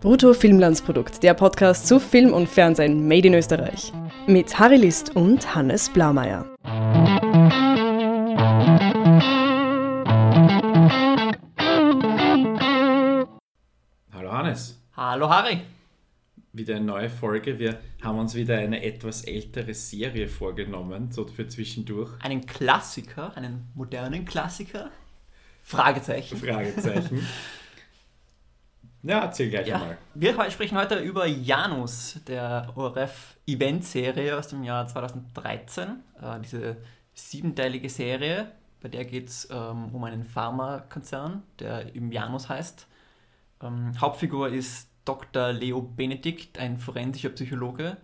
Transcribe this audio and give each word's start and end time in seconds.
Brutto 0.00 0.32
Filmlandsprodukt, 0.32 1.22
der 1.22 1.34
Podcast 1.34 1.86
zu 1.86 2.00
Film 2.00 2.32
und 2.32 2.48
Fernsehen 2.48 3.06
made 3.06 3.28
in 3.28 3.34
Österreich. 3.34 3.92
Mit 4.26 4.58
Harry 4.58 4.76
List 4.76 5.14
und 5.14 5.54
Hannes 5.54 5.90
Blaumeier. 5.90 6.46
Hallo 14.10 14.32
Hannes. 14.32 14.82
Hallo 14.96 15.28
Harry. 15.28 15.60
Wieder 16.54 16.76
eine 16.76 16.84
neue 16.86 17.10
Folge. 17.10 17.58
Wir 17.58 17.78
haben 18.02 18.18
uns 18.20 18.34
wieder 18.34 18.56
eine 18.56 18.82
etwas 18.82 19.24
ältere 19.24 19.74
Serie 19.74 20.28
vorgenommen, 20.28 21.12
so 21.12 21.26
für 21.26 21.46
zwischendurch. 21.46 22.12
Einen 22.22 22.46
Klassiker, 22.46 23.36
einen 23.36 23.68
modernen 23.74 24.24
Klassiker? 24.24 24.90
Fragezeichen. 25.62 26.38
Fragezeichen. 26.38 27.20
Ja, 29.02 29.20
erzähl 29.20 29.48
gleich 29.48 29.66
Ja, 29.66 29.78
mal. 29.78 29.98
wir 30.14 30.50
sprechen 30.50 30.76
heute 30.76 30.98
über 30.98 31.26
Janus, 31.26 32.20
der 32.26 32.70
ORF-Event-Serie 32.74 34.36
aus 34.36 34.48
dem 34.48 34.62
Jahr 34.62 34.86
2013. 34.86 35.88
Äh, 36.20 36.40
diese 36.40 36.76
siebenteilige 37.14 37.88
Serie, 37.88 38.52
bei 38.82 38.88
der 38.88 39.04
geht 39.04 39.28
es 39.28 39.48
ähm, 39.50 39.94
um 39.94 40.04
einen 40.04 40.24
Pharmakonzern, 40.24 41.42
der 41.58 41.94
eben 41.94 42.12
Janus 42.12 42.48
heißt. 42.48 42.86
Ähm, 43.62 43.92
Hauptfigur 44.00 44.48
ist 44.48 44.90
Dr. 45.04 45.52
Leo 45.52 45.80
Benedikt, 45.80 46.58
ein 46.58 46.78
forensischer 46.78 47.30
Psychologe, 47.30 47.96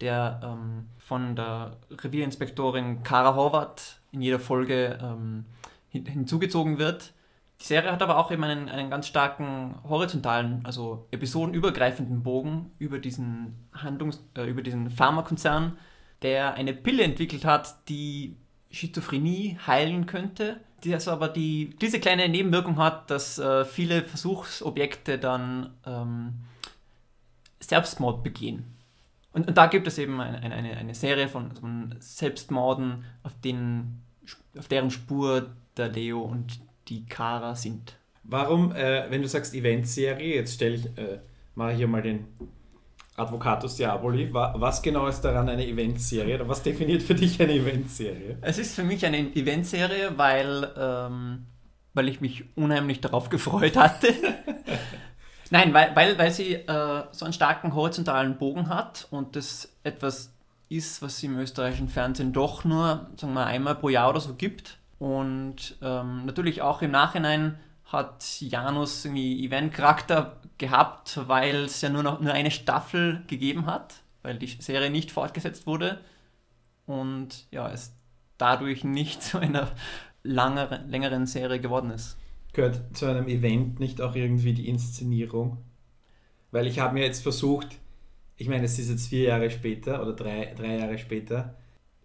der 0.00 0.40
ähm, 0.42 0.88
von 0.98 1.36
der 1.36 1.76
Revierinspektorin 1.90 3.02
Kara 3.02 3.34
Horvath 3.34 4.00
in 4.12 4.22
jeder 4.22 4.38
Folge 4.40 4.98
ähm, 5.02 5.44
hin 5.88 6.06
hinzugezogen 6.06 6.78
wird. 6.78 7.12
Die 7.60 7.64
Serie 7.64 7.90
hat 7.90 8.02
aber 8.02 8.18
auch 8.18 8.30
eben 8.30 8.44
einen, 8.44 8.68
einen 8.68 8.88
ganz 8.88 9.08
starken 9.08 9.74
horizontalen, 9.88 10.60
also 10.64 11.08
episodenübergreifenden 11.10 12.22
Bogen 12.22 12.70
über 12.78 12.98
diesen 12.98 13.68
Handlungs-, 13.72 14.22
äh, 14.36 14.48
über 14.48 14.62
diesen 14.62 14.90
Pharmakonzern, 14.90 15.76
der 16.22 16.54
eine 16.54 16.72
Pille 16.72 17.02
entwickelt 17.02 17.44
hat, 17.44 17.88
die 17.88 18.36
Schizophrenie 18.70 19.58
heilen 19.66 20.06
könnte, 20.06 20.60
die 20.84 20.94
also 20.94 21.10
aber 21.10 21.28
die, 21.28 21.76
diese 21.80 21.98
kleine 21.98 22.28
Nebenwirkung 22.28 22.78
hat, 22.78 23.10
dass 23.10 23.38
äh, 23.38 23.64
viele 23.64 24.04
Versuchsobjekte 24.04 25.18
dann 25.18 25.70
ähm, 25.84 26.44
Selbstmord 27.58 28.22
begehen. 28.22 28.76
Und, 29.32 29.48
und 29.48 29.58
da 29.58 29.66
gibt 29.66 29.86
es 29.88 29.98
eben 29.98 30.20
eine, 30.20 30.38
eine, 30.38 30.76
eine 30.76 30.94
Serie 30.94 31.28
von, 31.28 31.54
von 31.56 31.96
Selbstmorden, 31.98 33.04
auf, 33.24 33.32
denen, 33.40 34.04
auf 34.56 34.68
deren 34.68 34.90
Spur 34.90 35.50
der 35.76 35.88
Leo 35.88 36.20
und 36.20 36.60
die 36.88 37.06
Kara 37.06 37.54
sind. 37.54 37.96
Warum, 38.24 38.72
äh, 38.72 39.10
wenn 39.10 39.22
du 39.22 39.28
sagst 39.28 39.54
Eventserie, 39.54 40.34
jetzt 40.34 40.54
stelle 40.54 40.74
ich, 40.74 40.84
äh, 40.98 41.18
mache 41.54 41.72
ich 41.72 41.78
hier 41.78 41.88
mal 41.88 42.02
den 42.02 42.26
Advocatus 43.18 43.76
Diaboli. 43.76 44.32
Wa 44.32 44.54
was 44.56 44.80
genau 44.80 45.06
ist 45.06 45.22
daran 45.22 45.48
eine 45.48 45.66
Eventserie? 45.66 46.36
Oder 46.36 46.48
was 46.48 46.62
definiert 46.62 47.02
für 47.02 47.14
dich 47.14 47.40
eine 47.40 47.52
Eventserie? 47.52 48.38
Es 48.40 48.58
ist 48.58 48.74
für 48.74 48.84
mich 48.84 49.04
eine 49.04 49.18
Eventserie, 49.18 50.16
weil, 50.16 50.70
ähm, 50.76 51.46
weil 51.94 52.08
ich 52.08 52.20
mich 52.20 52.44
unheimlich 52.54 53.00
darauf 53.00 53.28
gefreut 53.28 53.76
hatte. 53.76 54.08
Nein, 55.50 55.72
weil, 55.72 55.96
weil, 55.96 56.18
weil 56.18 56.30
sie 56.30 56.54
äh, 56.54 57.04
so 57.10 57.24
einen 57.24 57.32
starken 57.32 57.74
horizontalen 57.74 58.38
Bogen 58.38 58.68
hat 58.68 59.08
und 59.10 59.34
das 59.34 59.72
etwas 59.82 60.32
ist, 60.68 61.00
was 61.00 61.16
es 61.16 61.22
im 61.22 61.38
österreichischen 61.38 61.88
Fernsehen 61.88 62.32
doch 62.32 62.64
nur, 62.64 63.08
sagen 63.16 63.32
wir, 63.32 63.46
einmal 63.46 63.74
pro 63.74 63.88
Jahr 63.88 64.10
oder 64.10 64.20
so 64.20 64.34
gibt. 64.34 64.77
Und 64.98 65.76
ähm, 65.80 66.26
natürlich 66.26 66.62
auch 66.62 66.82
im 66.82 66.90
Nachhinein 66.90 67.58
hat 67.84 68.40
Janus 68.40 69.04
irgendwie 69.04 69.46
Event-Charakter 69.46 70.40
gehabt, 70.58 71.20
weil 71.26 71.64
es 71.64 71.80
ja 71.80 71.88
nur 71.88 72.02
noch 72.02 72.20
nur 72.20 72.32
eine 72.32 72.50
Staffel 72.50 73.22
gegeben 73.26 73.66
hat, 73.66 74.02
weil 74.22 74.38
die 74.38 74.46
Serie 74.46 74.90
nicht 74.90 75.10
fortgesetzt 75.10 75.66
wurde. 75.66 76.00
Und 76.86 77.46
ja, 77.50 77.70
es 77.70 77.94
dadurch 78.38 78.84
nicht 78.84 79.22
zu 79.22 79.38
einer 79.38 79.70
langeren, 80.22 80.88
längeren 80.90 81.26
Serie 81.26 81.60
geworden 81.60 81.90
ist. 81.90 82.16
Gehört 82.52 82.96
zu 82.96 83.06
einem 83.06 83.28
Event 83.28 83.78
nicht 83.78 84.00
auch 84.00 84.16
irgendwie 84.16 84.52
die 84.52 84.68
Inszenierung? 84.68 85.58
Weil 86.50 86.66
ich 86.66 86.80
habe 86.80 86.94
mir 86.94 87.04
jetzt 87.04 87.22
versucht, 87.22 87.78
ich 88.36 88.48
meine, 88.48 88.64
es 88.64 88.78
ist 88.78 88.88
jetzt 88.88 89.08
vier 89.08 89.24
Jahre 89.28 89.50
später 89.50 90.02
oder 90.02 90.14
drei, 90.14 90.54
drei 90.56 90.78
Jahre 90.78 90.98
später, 90.98 91.56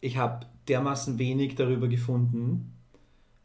ich 0.02 0.18
habe 0.18 0.46
dermaßen 0.68 1.18
wenig 1.18 1.56
darüber 1.56 1.88
gefunden, 1.88 2.74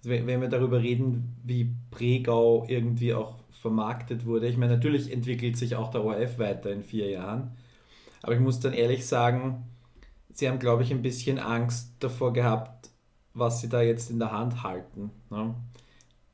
wenn 0.03 0.27
wenn 0.27 0.41
wir 0.41 0.49
darüber 0.49 0.83
reden, 0.83 1.37
wie 1.45 1.75
Pregau 1.91 2.65
irgendwie 2.69 3.15
auch 3.15 3.37
vermarktet 3.51 4.25
wurde. 4.25 4.49
Ich 4.49 4.57
meine, 4.57 4.75
natürlich 4.75 5.13
entwickelt 5.13 5.57
sich 5.57 5.77
auch 5.77 5.91
der 5.91 6.05
ORF 6.05 6.39
weiter 6.39 6.71
in 6.71 6.85
vier 6.85 7.11
Jahren, 7.11 7.57
aber 8.23 8.35
ich 8.35 8.41
muss 8.41 8.61
dann 8.61 8.73
ehrlich 8.73 9.07
sagen, 9.07 9.65
sie 10.33 10.49
haben, 10.49 10.59
glaube 10.59 10.83
ich, 10.83 10.93
ein 10.93 11.03
bisschen 11.03 11.39
Angst 11.39 11.93
davor 12.01 12.33
gehabt, 12.33 12.91
was 13.35 13.61
sie 13.61 13.69
da 13.69 13.83
jetzt 13.83 14.11
in 14.11 14.19
der 14.19 14.33
Hand 14.33 14.63
halten. 14.63 15.11
Ne? 15.31 15.55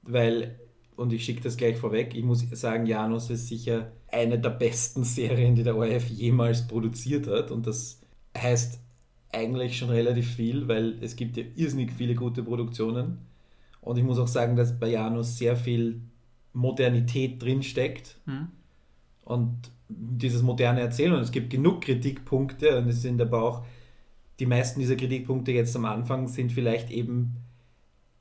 Weil, 0.02 0.58
und 0.96 1.12
ich 1.12 1.24
schicke 1.24 1.42
das 1.42 1.56
gleich 1.56 1.76
vorweg, 1.76 2.14
ich 2.14 2.24
muss 2.24 2.48
sagen, 2.52 2.86
Janus 2.86 3.30
ist 3.30 3.48
sicher 3.48 3.92
eine 4.08 4.38
der 4.38 4.50
besten 4.50 5.04
Serien, 5.04 5.54
die 5.54 5.62
der 5.62 5.76
ORF 5.76 6.08
jemals 6.08 6.66
produziert 6.66 7.26
hat. 7.26 7.50
Und 7.50 7.66
das 7.66 8.00
heißt 8.36 8.78
eigentlich 9.32 9.76
schon 9.76 9.90
relativ 9.90 10.34
viel, 10.34 10.68
weil 10.68 11.02
es 11.02 11.16
gibt 11.16 11.36
ja 11.36 11.44
irrsinnig 11.56 11.92
viele 11.92 12.14
gute 12.14 12.42
Produktionen. 12.42 13.18
Und 13.84 13.98
ich 13.98 14.04
muss 14.04 14.18
auch 14.18 14.28
sagen, 14.28 14.56
dass 14.56 14.78
bei 14.78 14.88
Janus 14.88 15.36
sehr 15.36 15.56
viel 15.56 16.00
Modernität 16.54 17.42
drinsteckt. 17.42 18.16
Hm? 18.24 18.48
Und 19.24 19.70
dieses 19.88 20.42
moderne 20.42 20.80
Erzählen. 20.80 21.12
Und 21.12 21.20
es 21.20 21.30
gibt 21.30 21.50
genug 21.50 21.82
Kritikpunkte 21.82 22.78
und 22.78 22.88
es 22.88 23.02
sind 23.02 23.20
aber 23.20 23.42
auch 23.42 23.64
die 24.40 24.46
meisten 24.46 24.80
dieser 24.80 24.96
Kritikpunkte 24.96 25.52
jetzt 25.52 25.76
am 25.76 25.84
Anfang 25.84 26.26
sind 26.28 26.50
vielleicht 26.50 26.90
eben, 26.90 27.36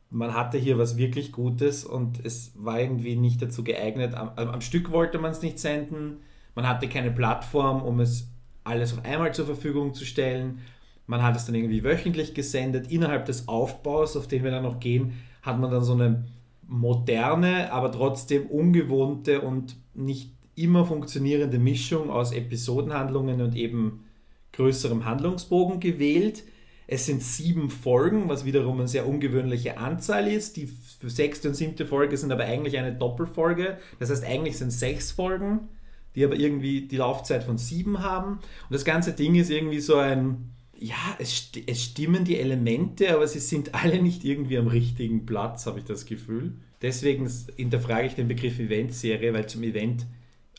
man 0.09 0.33
hatte 0.33 0.57
hier 0.57 0.77
was 0.77 0.97
wirklich 0.97 1.31
Gutes 1.31 1.85
und 1.85 2.23
es 2.23 2.51
war 2.55 2.79
irgendwie 2.79 3.15
nicht 3.15 3.41
dazu 3.41 3.63
geeignet. 3.63 4.13
Am, 4.13 4.29
am 4.35 4.61
Stück 4.61 4.91
wollte 4.91 5.17
man 5.17 5.31
es 5.31 5.41
nicht 5.41 5.57
senden, 5.57 6.17
man 6.55 6.67
hatte 6.67 6.87
keine 6.87 7.09
Plattform, 7.09 7.81
um 7.81 7.99
es 8.01 8.29
alles 8.63 8.93
auf 8.93 9.03
einmal 9.05 9.33
zur 9.33 9.45
Verfügung 9.45 9.93
zu 9.93 10.05
stellen. 10.05 10.59
Man 11.07 11.23
hat 11.23 11.35
es 11.35 11.45
dann 11.45 11.55
irgendwie 11.55 11.83
wöchentlich 11.83 12.33
gesendet. 12.33 12.91
Innerhalb 12.91 13.25
des 13.25 13.47
Aufbaus, 13.47 14.15
auf 14.15 14.27
den 14.27 14.43
wir 14.43 14.51
dann 14.51 14.63
noch 14.63 14.79
gehen, 14.79 15.13
hat 15.43 15.59
man 15.59 15.69
dann 15.69 15.83
so 15.83 15.93
eine 15.93 16.25
moderne, 16.67 17.71
aber 17.71 17.91
trotzdem 17.91 18.47
ungewohnte 18.47 19.41
und 19.41 19.75
nicht 19.93 20.31
immer 20.55 20.85
funktionierende 20.85 21.59
Mischung 21.59 22.09
aus 22.09 22.31
Episodenhandlungen 22.31 23.41
und 23.41 23.55
eben 23.55 24.05
größerem 24.53 25.05
Handlungsbogen 25.05 25.79
gewählt. 25.79 26.43
Es 26.87 27.05
sind 27.05 27.21
sieben 27.21 27.69
Folgen, 27.69 28.29
was 28.29 28.45
wiederum 28.45 28.79
eine 28.79 28.87
sehr 28.87 29.07
ungewöhnliche 29.07 29.77
Anzahl 29.77 30.27
ist. 30.27 30.57
Die 30.57 30.69
sechste 31.03 31.49
und 31.49 31.55
siebte 31.55 31.85
Folge 31.85 32.17
sind 32.17 32.31
aber 32.31 32.43
eigentlich 32.43 32.77
eine 32.77 32.93
Doppelfolge. 32.93 33.77
Das 33.99 34.09
heißt, 34.09 34.23
eigentlich 34.23 34.57
sind 34.57 34.71
sechs 34.71 35.11
Folgen, 35.11 35.69
die 36.15 36.23
aber 36.23 36.35
irgendwie 36.35 36.87
die 36.87 36.97
Laufzeit 36.97 37.43
von 37.43 37.57
sieben 37.57 37.99
haben. 38.03 38.33
Und 38.33 38.71
das 38.71 38.85
ganze 38.85 39.13
Ding 39.13 39.35
ist 39.35 39.49
irgendwie 39.49 39.79
so 39.79 39.95
ein, 39.95 40.51
ja, 40.79 41.15
es, 41.19 41.51
es 41.65 41.83
stimmen 41.83 42.25
die 42.25 42.39
Elemente, 42.39 43.13
aber 43.13 43.27
sie 43.27 43.39
sind 43.39 43.73
alle 43.83 44.01
nicht 44.01 44.23
irgendwie 44.23 44.57
am 44.57 44.67
richtigen 44.67 45.25
Platz, 45.25 45.65
habe 45.65 45.79
ich 45.79 45.85
das 45.85 46.05
Gefühl. 46.05 46.53
Deswegen 46.81 47.29
hinterfrage 47.55 48.07
ich 48.07 48.15
den 48.15 48.27
Begriff 48.27 48.59
Eventserie, 48.59 49.33
weil 49.33 49.47
zum 49.47 49.63
Event 49.63 50.05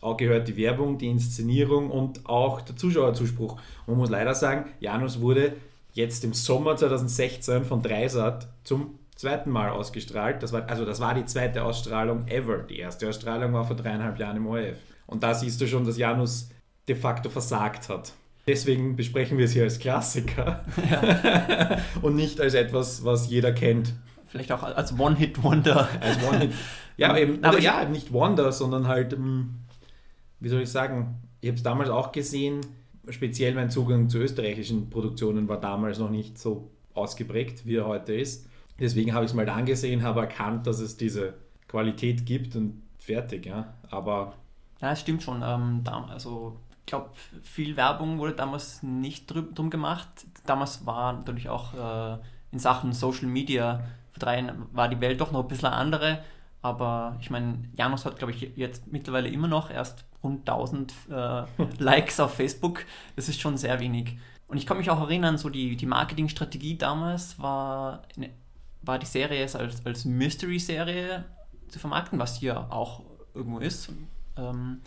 auch 0.00 0.16
gehört 0.16 0.48
die 0.48 0.56
Werbung, 0.56 0.98
die 0.98 1.08
Inszenierung 1.08 1.90
und 1.90 2.26
auch 2.26 2.60
der 2.60 2.76
Zuschauerzuspruch. 2.76 3.58
Man 3.86 3.96
muss 3.96 4.10
leider 4.10 4.34
sagen, 4.34 4.70
Janus 4.80 5.20
wurde 5.20 5.54
jetzt 5.92 6.24
im 6.24 6.34
Sommer 6.34 6.76
2016 6.76 7.64
von 7.64 7.82
Dreisat 7.82 8.48
zum 8.64 8.98
zweiten 9.16 9.50
Mal 9.50 9.70
ausgestrahlt. 9.70 10.42
Das 10.42 10.52
war, 10.52 10.68
also 10.68 10.84
das 10.84 11.00
war 11.00 11.14
die 11.14 11.24
zweite 11.24 11.64
Ausstrahlung 11.64 12.26
ever. 12.28 12.58
Die 12.58 12.78
erste 12.78 13.08
Ausstrahlung 13.08 13.52
war 13.52 13.64
vor 13.64 13.76
dreieinhalb 13.76 14.18
Jahren 14.18 14.36
im 14.36 14.46
ORF. 14.46 14.78
Und 15.06 15.22
da 15.22 15.34
siehst 15.34 15.60
du 15.60 15.66
schon, 15.66 15.84
dass 15.84 15.96
Janus 15.96 16.50
de 16.88 16.96
facto 16.96 17.30
versagt 17.30 17.88
hat. 17.88 18.12
Deswegen 18.46 18.96
besprechen 18.96 19.38
wir 19.38 19.46
es 19.46 19.52
hier 19.52 19.62
als 19.62 19.78
Klassiker 19.78 20.64
und 22.02 22.14
nicht 22.14 22.40
als 22.40 22.54
etwas, 22.54 23.04
was 23.04 23.30
jeder 23.30 23.52
kennt. 23.52 23.94
Vielleicht 24.26 24.52
auch 24.52 24.62
als 24.62 24.98
One-Hit-Wonder. 24.98 25.88
Als 26.00 26.22
One-Hit. 26.22 26.52
Ja, 26.96 27.16
eben, 27.16 27.42
Aber 27.42 27.58
ja, 27.58 27.84
nicht 27.84 28.12
Wonder, 28.12 28.52
sondern 28.52 28.86
halt, 28.86 29.12
ähm, 29.14 29.54
wie 30.40 30.48
soll 30.48 30.60
ich 30.60 30.70
sagen, 30.70 31.22
ich 31.40 31.48
habe 31.48 31.56
es 31.56 31.62
damals 31.62 31.88
auch 31.90 32.12
gesehen, 32.12 32.60
speziell 33.08 33.54
mein 33.54 33.70
Zugang 33.70 34.08
zu 34.08 34.18
österreichischen 34.18 34.90
Produktionen 34.90 35.48
war 35.48 35.60
damals 35.60 35.98
noch 35.98 36.10
nicht 36.10 36.38
so 36.38 36.70
ausgeprägt, 36.94 37.66
wie 37.66 37.76
er 37.76 37.86
heute 37.86 38.14
ist. 38.14 38.48
Deswegen 38.78 39.12
habe 39.14 39.24
ich 39.24 39.30
es 39.30 39.34
mal 39.34 39.48
angesehen, 39.48 40.02
habe 40.02 40.20
erkannt, 40.20 40.66
dass 40.66 40.80
es 40.80 40.96
diese 40.96 41.34
Qualität 41.68 42.26
gibt 42.26 42.56
und 42.56 42.82
fertig, 42.98 43.46
ja. 43.46 43.74
Aber 43.90 44.34
Ja, 44.80 44.92
es 44.92 45.00
stimmt 45.00 45.22
schon. 45.22 45.42
Ähm, 45.44 45.82
also, 46.08 46.56
ich 46.84 46.86
glaube, 46.86 47.10
viel 47.42 47.76
Werbung 47.78 48.18
wurde 48.18 48.34
damals 48.34 48.82
nicht 48.82 49.26
drum 49.26 49.70
gemacht. 49.70 50.08
Damals 50.44 50.84
war 50.84 51.14
natürlich 51.14 51.48
auch 51.48 51.72
äh, 51.72 52.18
in 52.52 52.58
Sachen 52.58 52.92
Social 52.92 53.26
Media 53.26 53.82
Jahren 54.20 54.66
war 54.72 54.88
die 54.88 55.00
Welt 55.00 55.20
doch 55.20 55.32
noch 55.32 55.42
ein 55.42 55.48
bisschen 55.48 55.68
eine 55.68 55.76
andere. 55.76 56.24
Aber 56.62 57.16
ich 57.20 57.30
meine, 57.30 57.68
Janus 57.76 58.04
hat, 58.04 58.18
glaube 58.18 58.32
ich, 58.32 58.52
jetzt 58.56 58.90
mittlerweile 58.90 59.28
immer 59.28 59.48
noch 59.48 59.70
erst 59.70 60.04
rund 60.22 60.48
1000 60.48 60.92
äh, 61.10 61.42
Likes 61.78 62.20
auf 62.20 62.34
Facebook. 62.34 62.84
Das 63.16 63.28
ist 63.28 63.40
schon 63.40 63.56
sehr 63.56 63.80
wenig. 63.80 64.16
Und 64.46 64.58
ich 64.58 64.66
kann 64.66 64.76
mich 64.76 64.90
auch 64.90 65.00
erinnern, 65.00 65.36
so 65.38 65.48
die, 65.48 65.76
die 65.76 65.86
Marketingstrategie 65.86 66.76
damals 66.76 67.38
war, 67.38 68.02
war 68.82 68.98
die 68.98 69.06
Serie 69.06 69.42
als, 69.42 69.84
als 69.84 70.04
Mystery-Serie 70.04 71.24
zu 71.68 71.78
vermarkten, 71.78 72.18
was 72.18 72.36
hier 72.36 72.72
auch 72.72 73.02
irgendwo 73.34 73.58
ist. 73.58 73.90
Ähm, 74.36 74.80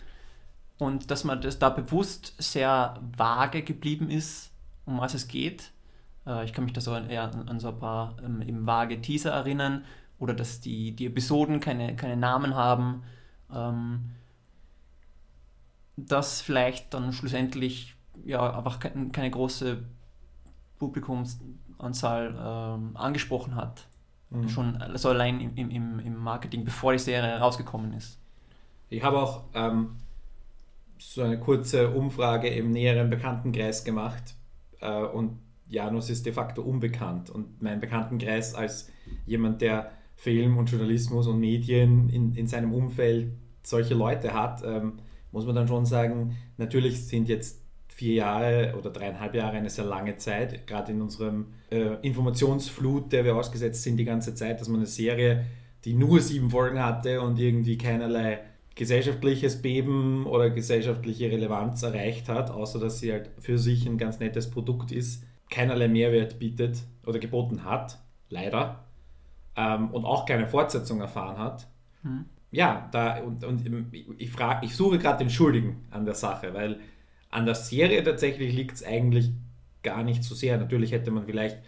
und 0.78 1.10
dass 1.10 1.24
man 1.24 1.40
das 1.40 1.58
da 1.58 1.70
bewusst 1.70 2.34
sehr 2.38 3.00
vage 3.16 3.62
geblieben 3.62 4.10
ist, 4.10 4.52
um 4.86 4.98
was 4.98 5.14
es 5.14 5.28
geht. 5.28 5.72
Äh, 6.26 6.44
ich 6.44 6.52
kann 6.52 6.64
mich 6.64 6.72
da 6.72 6.80
so 6.80 6.94
eher 6.94 7.24
an, 7.24 7.48
an 7.48 7.60
so 7.60 7.68
ein 7.68 7.78
paar 7.78 8.16
ähm, 8.24 8.42
eben 8.42 8.66
vage 8.66 9.00
Teaser 9.00 9.32
erinnern 9.32 9.84
oder 10.18 10.34
dass 10.34 10.60
die, 10.60 10.92
die 10.92 11.06
Episoden 11.06 11.60
keine, 11.60 11.96
keine 11.96 12.16
Namen 12.16 12.54
haben. 12.54 13.02
Ähm, 13.52 14.10
das 15.96 16.40
vielleicht 16.40 16.94
dann 16.94 17.12
schlussendlich 17.12 17.96
ja 18.24 18.56
einfach 18.56 18.78
keine, 18.78 19.08
keine 19.10 19.30
große 19.30 19.82
Publikumsanzahl 20.78 22.36
ähm, 22.38 22.96
angesprochen 22.96 23.56
hat. 23.56 23.86
Mhm. 24.30 24.48
Schon 24.48 24.76
also 24.76 25.08
allein 25.08 25.40
im, 25.40 25.70
im, 25.70 25.98
im 25.98 26.16
Marketing, 26.16 26.64
bevor 26.64 26.92
die 26.92 26.98
Serie 26.98 27.38
rausgekommen 27.38 27.94
ist. 27.94 28.18
Ich 28.90 29.02
habe 29.02 29.18
auch 29.18 29.44
ähm, 29.54 29.96
so 30.98 31.22
eine 31.22 31.38
kurze 31.38 31.90
Umfrage 31.90 32.48
im 32.48 32.70
näheren 32.70 33.10
Bekanntenkreis 33.10 33.84
gemacht 33.84 34.34
äh, 34.80 35.02
und 35.02 35.38
Janus 35.68 36.10
ist 36.10 36.24
de 36.26 36.32
facto 36.32 36.62
unbekannt. 36.62 37.30
Und 37.30 37.60
mein 37.62 37.80
Bekanntenkreis 37.80 38.54
als 38.54 38.90
jemand, 39.26 39.60
der 39.60 39.92
Film 40.16 40.56
und 40.56 40.70
Journalismus 40.70 41.26
und 41.26 41.38
Medien 41.38 42.08
in, 42.08 42.34
in 42.34 42.46
seinem 42.46 42.72
Umfeld 42.72 43.32
solche 43.62 43.94
Leute 43.94 44.32
hat, 44.32 44.62
ähm, 44.64 44.94
muss 45.30 45.46
man 45.46 45.54
dann 45.54 45.68
schon 45.68 45.84
sagen, 45.84 46.36
natürlich 46.56 47.06
sind 47.06 47.28
jetzt 47.28 47.62
vier 47.88 48.14
Jahre 48.14 48.74
oder 48.78 48.90
dreieinhalb 48.90 49.34
Jahre 49.34 49.56
eine 49.56 49.70
sehr 49.70 49.84
lange 49.84 50.16
Zeit, 50.16 50.66
gerade 50.66 50.92
in 50.92 51.02
unserem 51.02 51.46
äh, 51.70 51.96
Informationsflut, 52.02 53.12
der 53.12 53.24
wir 53.24 53.36
ausgesetzt 53.36 53.82
sind 53.82 53.96
die 53.96 54.04
ganze 54.04 54.34
Zeit, 54.34 54.60
dass 54.60 54.68
man 54.68 54.78
eine 54.78 54.86
Serie, 54.86 55.44
die 55.84 55.94
nur 55.94 56.20
sieben 56.20 56.50
Folgen 56.50 56.82
hatte 56.82 57.20
und 57.20 57.38
irgendwie 57.38 57.76
keinerlei 57.76 58.40
gesellschaftliches 58.78 59.60
Beben 59.60 60.24
oder 60.24 60.50
gesellschaftliche 60.50 61.30
Relevanz 61.32 61.82
erreicht 61.82 62.28
hat, 62.28 62.50
außer 62.52 62.78
dass 62.78 63.00
sie 63.00 63.12
halt 63.12 63.28
für 63.40 63.58
sich 63.58 63.84
ein 63.86 63.98
ganz 63.98 64.20
nettes 64.20 64.48
Produkt 64.48 64.92
ist, 64.92 65.24
keinerlei 65.50 65.88
Mehrwert 65.88 66.38
bietet 66.38 66.78
oder 67.04 67.18
geboten 67.18 67.64
hat, 67.64 67.98
leider, 68.30 68.84
ähm, 69.56 69.90
und 69.90 70.04
auch 70.04 70.26
keine 70.26 70.46
Fortsetzung 70.46 71.00
erfahren 71.00 71.38
hat. 71.38 71.66
Hm. 72.02 72.26
Ja, 72.52 72.88
da 72.92 73.18
und, 73.18 73.42
und 73.42 73.92
ich 74.16 74.30
frage, 74.30 74.64
ich 74.64 74.76
suche 74.76 74.98
gerade 74.98 75.18
den 75.18 75.30
Schuldigen 75.30 75.84
an 75.90 76.04
der 76.04 76.14
Sache, 76.14 76.54
weil 76.54 76.78
an 77.30 77.46
der 77.46 77.56
Serie 77.56 78.04
tatsächlich 78.04 78.54
liegt 78.54 78.76
es 78.76 78.84
eigentlich 78.84 79.32
gar 79.82 80.04
nicht 80.04 80.22
so 80.22 80.36
sehr. 80.36 80.56
Natürlich 80.56 80.92
hätte 80.92 81.10
man 81.10 81.26
vielleicht 81.26 81.58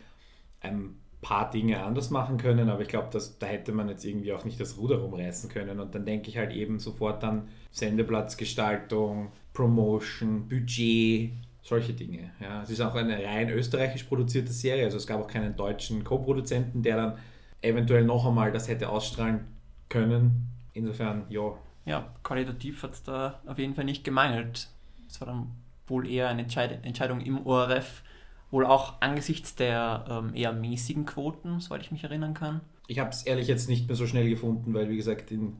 ein 0.60 0.99
paar 1.20 1.50
Dinge 1.50 1.82
anders 1.82 2.10
machen 2.10 2.38
können, 2.38 2.70
aber 2.70 2.80
ich 2.82 2.88
glaube, 2.88 3.08
da 3.38 3.46
hätte 3.46 3.72
man 3.72 3.88
jetzt 3.88 4.04
irgendwie 4.04 4.32
auch 4.32 4.44
nicht 4.44 4.58
das 4.58 4.78
Ruder 4.78 4.98
rumreißen 4.98 5.50
können. 5.50 5.78
Und 5.78 5.94
dann 5.94 6.06
denke 6.06 6.30
ich 6.30 6.38
halt 6.38 6.52
eben 6.52 6.78
sofort 6.78 7.22
an 7.24 7.48
Sendeplatzgestaltung, 7.72 9.30
Promotion, 9.52 10.48
Budget, 10.48 11.32
solche 11.62 11.92
Dinge. 11.92 12.30
Ja, 12.40 12.62
es 12.62 12.70
ist 12.70 12.80
auch 12.80 12.94
eine 12.94 13.22
rein 13.22 13.50
österreichisch 13.50 14.04
produzierte 14.04 14.52
Serie, 14.52 14.84
also 14.84 14.96
es 14.96 15.06
gab 15.06 15.20
auch 15.20 15.28
keinen 15.28 15.56
deutschen 15.56 16.04
Co-Produzenten, 16.04 16.82
der 16.82 16.96
dann 16.96 17.18
eventuell 17.60 18.04
noch 18.04 18.26
einmal 18.26 18.50
das 18.50 18.68
hätte 18.68 18.88
ausstrahlen 18.88 19.40
können. 19.88 20.48
Insofern, 20.72 21.24
ja. 21.28 21.52
Ja, 21.84 22.08
qualitativ 22.22 22.82
hat 22.82 22.92
es 22.92 23.02
da 23.02 23.40
auf 23.46 23.58
jeden 23.58 23.74
Fall 23.74 23.84
nicht 23.84 24.04
gemangelt. 24.04 24.68
Es 25.08 25.20
war 25.20 25.26
dann 25.26 25.50
wohl 25.86 26.08
eher 26.08 26.28
eine 26.28 26.42
Entscheid 26.42 26.84
Entscheidung 26.84 27.20
im 27.20 27.46
ORF, 27.46 28.02
wohl 28.50 28.66
auch 28.66 29.00
angesichts 29.00 29.54
der 29.54 30.04
ähm, 30.08 30.34
eher 30.34 30.52
mäßigen 30.52 31.06
Quoten, 31.06 31.60
soweit 31.60 31.82
ich 31.82 31.92
mich 31.92 32.04
erinnern 32.04 32.34
kann. 32.34 32.60
Ich 32.88 32.98
habe 32.98 33.10
es 33.10 33.22
ehrlich 33.22 33.46
jetzt 33.46 33.68
nicht 33.68 33.86
mehr 33.86 33.96
so 33.96 34.06
schnell 34.06 34.28
gefunden, 34.28 34.74
weil 34.74 34.88
wie 34.88 34.96
gesagt, 34.96 35.30
in, 35.30 35.56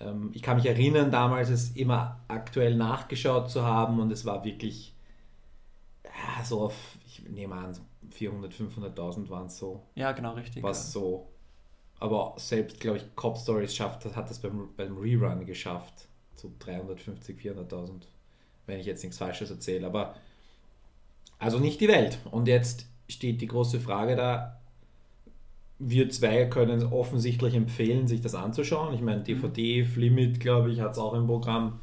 ähm, 0.00 0.30
ich 0.32 0.42
kann 0.42 0.56
mich 0.56 0.66
erinnern, 0.66 1.10
damals 1.10 1.50
es 1.50 1.76
immer 1.76 2.20
aktuell 2.28 2.74
nachgeschaut 2.74 3.50
zu 3.50 3.62
haben 3.62 4.00
und 4.00 4.10
es 4.10 4.24
war 4.24 4.44
wirklich 4.44 4.94
ja, 6.04 6.44
so 6.44 6.62
auf, 6.62 6.74
ich 7.06 7.22
nehme 7.28 7.54
an, 7.54 7.76
400, 8.10 8.52
500.000 8.52 9.28
waren 9.28 9.46
es 9.46 9.58
so. 9.58 9.82
Ja, 9.94 10.12
genau, 10.12 10.34
richtig. 10.34 10.62
Was 10.62 10.86
ja. 10.86 11.00
so. 11.00 11.28
Aber 12.00 12.34
selbst, 12.36 12.80
glaube 12.80 12.98
ich, 12.98 13.16
Cop 13.16 13.36
Stories 13.36 13.74
schafft, 13.74 14.04
hat 14.04 14.30
das 14.30 14.38
beim, 14.38 14.68
beim 14.76 14.96
Rerun 14.96 15.44
geschafft. 15.46 16.08
So 16.36 16.50
350, 16.60 17.38
400.000. 17.38 18.02
Wenn 18.66 18.78
ich 18.78 18.86
jetzt 18.86 19.02
nichts 19.02 19.18
Falsches 19.18 19.50
erzähle. 19.50 19.86
Aber 19.86 20.14
also 21.38 21.58
nicht 21.58 21.80
die 21.80 21.88
Welt. 21.88 22.18
Und 22.30 22.48
jetzt 22.48 22.86
steht 23.08 23.40
die 23.40 23.46
große 23.46 23.80
Frage 23.80 24.16
da. 24.16 24.60
Wir 25.78 26.10
zwei 26.10 26.46
können 26.46 26.82
offensichtlich 26.84 27.54
empfehlen, 27.54 28.08
sich 28.08 28.20
das 28.20 28.34
anzuschauen. 28.34 28.94
Ich 28.94 29.00
meine, 29.00 29.22
DVD, 29.22 29.84
Flimit, 29.84 30.40
glaube 30.40 30.70
ich, 30.70 30.80
hat 30.80 30.92
es 30.92 30.98
auch 30.98 31.14
im 31.14 31.26
Programm. 31.26 31.80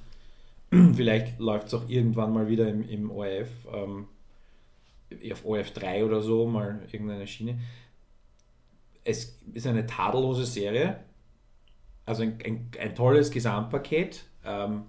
Vielleicht 0.69 1.39
läuft 1.39 1.67
es 1.67 1.73
auch 1.73 1.87
irgendwann 1.87 2.33
mal 2.33 2.49
wieder 2.49 2.67
im, 2.67 2.87
im 2.87 3.09
ORF. 3.09 3.49
Ähm, 3.73 4.07
auf 5.31 5.45
OF3 5.45 6.03
oder 6.03 6.21
so, 6.21 6.45
mal 6.45 6.81
irgendeine 6.91 7.27
Schiene. 7.27 7.59
Es 9.03 9.39
ist 9.53 9.67
eine 9.67 9.85
tadellose 9.85 10.45
Serie, 10.45 10.99
also 12.05 12.23
ein, 12.23 12.39
ein, 12.43 12.71
ein 12.79 12.95
tolles 12.95 13.31
Gesamtpaket. 13.31 14.25
Ähm, 14.43 14.83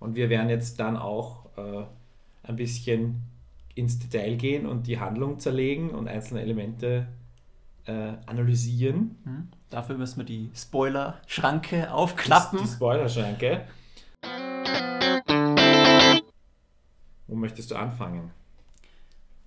und 0.00 0.16
wir 0.16 0.28
werden 0.28 0.48
jetzt 0.48 0.80
dann 0.80 0.96
auch 0.96 1.46
äh, 1.56 1.84
ein 2.42 2.56
bisschen 2.56 3.22
ins 3.74 3.98
Detail 3.98 4.36
gehen 4.36 4.66
und 4.66 4.86
die 4.86 4.98
Handlung 4.98 5.38
zerlegen 5.38 5.90
und 5.90 6.08
einzelne 6.08 6.42
Elemente 6.42 7.06
äh, 7.86 8.12
analysieren. 8.26 9.16
Mhm. 9.24 9.48
Dafür 9.70 9.96
müssen 9.96 10.18
wir 10.18 10.24
die 10.24 10.50
Spoiler-Schranke 10.54 11.92
aufklappen. 11.92 12.58
Die, 12.58 12.64
die 12.64 12.70
Spoiler-Schranke. 12.70 13.66
Wo 17.26 17.36
möchtest 17.36 17.70
du 17.70 17.76
anfangen? 17.76 18.30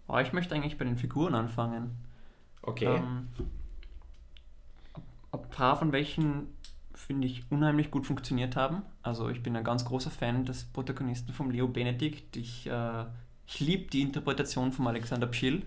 Oh, 0.08 0.18
ich 0.18 0.32
möchte 0.34 0.56
eigentlich 0.56 0.78
bei 0.78 0.86
den 0.86 0.98
Figuren 0.98 1.36
anfangen. 1.36 1.92
Okay. 2.62 2.96
Ähm, 2.96 3.28
ein 5.32 5.50
paar 5.50 5.76
von 5.76 5.92
welchen 5.92 6.48
finde 6.94 7.28
ich 7.28 7.44
unheimlich 7.52 7.92
gut 7.92 8.06
funktioniert 8.06 8.56
haben. 8.56 8.84
Also 9.02 9.30
ich 9.30 9.44
bin 9.44 9.56
ein 9.56 9.64
ganz 9.64 9.84
großer 9.84 10.12
Fan 10.12 10.46
des 10.46 10.66
Protagonisten 10.66 11.34
von 11.34 11.52
Leo 11.52 11.68
Benedikt. 11.68 12.38
Ich, 12.38 12.68
äh, 12.68 13.06
ich 13.48 13.60
liebe 13.60 13.90
die 13.90 14.02
Interpretation 14.02 14.72
von 14.72 14.88
Alexander 14.88 15.28
Pschill. 15.28 15.64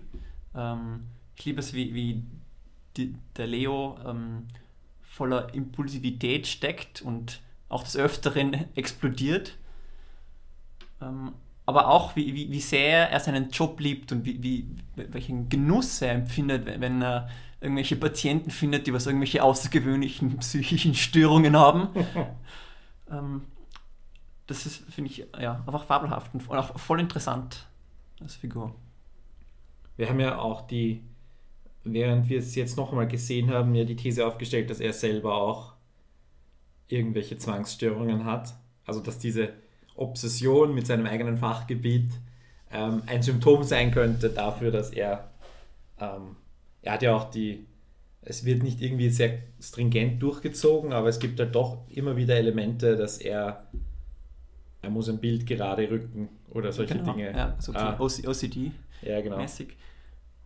Ähm, 0.55 1.07
ich 1.35 1.45
liebe 1.45 1.59
es, 1.59 1.73
wie, 1.73 1.93
wie 1.93 2.23
die, 2.97 3.15
der 3.35 3.47
Leo 3.47 3.97
ähm, 4.05 4.47
voller 5.01 5.53
Impulsivität 5.53 6.47
steckt 6.47 7.01
und 7.01 7.41
auch 7.69 7.83
des 7.83 7.95
Öfteren 7.95 8.65
explodiert. 8.75 9.57
Ähm, 11.01 11.33
aber 11.65 11.89
auch 11.89 12.15
wie, 12.15 12.33
wie, 12.33 12.49
wie 12.49 12.61
sehr 12.61 13.11
er 13.11 13.19
seinen 13.19 13.49
Job 13.49 13.79
liebt 13.79 14.11
und 14.13 14.25
wie, 14.25 14.41
wie, 14.41 14.67
welchen 14.95 15.49
Genuss 15.49 16.01
er 16.01 16.13
empfindet, 16.13 16.65
wenn 16.65 17.01
er 17.01 17.29
irgendwelche 17.59 17.97
Patienten 17.97 18.51
findet, 18.51 18.87
die 18.87 18.93
was 18.93 19.05
irgendwelche 19.05 19.43
außergewöhnlichen 19.43 20.37
psychischen 20.37 20.95
Störungen 20.95 21.57
haben. 21.57 21.89
ähm, 23.11 23.41
das 24.47 24.65
ist, 24.65 24.77
finde 24.91 25.11
ich, 25.11 25.25
ja, 25.39 25.63
einfach 25.65 25.85
fabelhaft 25.85 26.33
und 26.33 26.49
auch 26.49 26.79
voll 26.79 26.99
interessant 26.99 27.67
als 28.21 28.35
Figur. 28.35 28.73
Wir 29.97 30.09
haben 30.09 30.19
ja 30.19 30.39
auch 30.39 30.67
die, 30.67 31.03
während 31.83 32.29
wir 32.29 32.39
es 32.39 32.55
jetzt 32.55 32.77
noch 32.77 32.91
einmal 32.91 33.07
gesehen 33.07 33.51
haben, 33.51 33.75
ja 33.75 33.83
die 33.83 33.95
These 33.95 34.25
aufgestellt, 34.25 34.69
dass 34.69 34.79
er 34.79 34.93
selber 34.93 35.35
auch 35.35 35.73
irgendwelche 36.87 37.37
Zwangsstörungen 37.37 38.25
hat. 38.25 38.55
Also 38.85 39.01
dass 39.01 39.19
diese 39.19 39.53
Obsession 39.95 40.73
mit 40.73 40.87
seinem 40.87 41.05
eigenen 41.05 41.37
Fachgebiet 41.37 42.11
ähm, 42.71 43.03
ein 43.07 43.21
Symptom 43.21 43.63
sein 43.63 43.91
könnte 43.91 44.29
dafür, 44.29 44.71
dass 44.71 44.91
er, 44.91 45.31
ähm, 45.99 46.35
er 46.81 46.93
hat 46.93 47.01
ja 47.01 47.15
auch 47.15 47.29
die, 47.29 47.65
es 48.21 48.45
wird 48.45 48.63
nicht 48.63 48.81
irgendwie 48.81 49.09
sehr 49.09 49.39
stringent 49.59 50.21
durchgezogen, 50.21 50.93
aber 50.93 51.09
es 51.09 51.19
gibt 51.19 51.39
halt 51.39 51.55
doch 51.55 51.79
immer 51.89 52.15
wieder 52.15 52.35
Elemente, 52.35 52.95
dass 52.95 53.17
er, 53.17 53.67
er 54.87 54.91
muss 54.91 55.09
ein 55.09 55.19
Bild 55.19 55.45
gerade 55.45 55.89
rücken 55.91 56.29
oder 56.49 56.71
solche 56.71 56.95
genau, 56.95 57.11
Dinge. 57.11 57.35
Ja, 57.35 57.55
so 57.59 57.73
ah. 57.73 57.99
OCD 57.99 58.71
ja, 59.01 59.21
genau. 59.21 59.45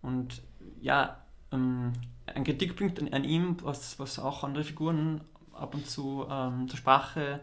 Und 0.01 0.41
ja, 0.81 1.23
ähm, 1.51 1.93
ein 2.25 2.43
Kritikpunkt 2.43 2.99
an, 2.99 3.13
an, 3.13 3.23
ihm, 3.23 3.57
was, 3.61 3.99
was 3.99 4.17
auch 4.17 4.43
andere 4.43 4.63
Figuren 4.63 5.21
ab 5.53 5.75
und 5.75 5.87
zu 5.87 6.25
ähm, 6.29 6.67
zur 6.67 6.77
Sprache 6.77 7.41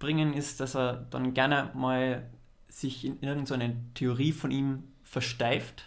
bringen, 0.00 0.34
ist, 0.34 0.58
dass 0.60 0.74
er 0.74 1.06
dann 1.10 1.34
gerne 1.34 1.70
mal 1.74 2.28
sich 2.68 3.04
in 3.04 3.20
irgendeine 3.20 3.76
Theorie 3.94 4.32
von 4.32 4.50
ihm 4.50 4.84
versteift. 5.04 5.84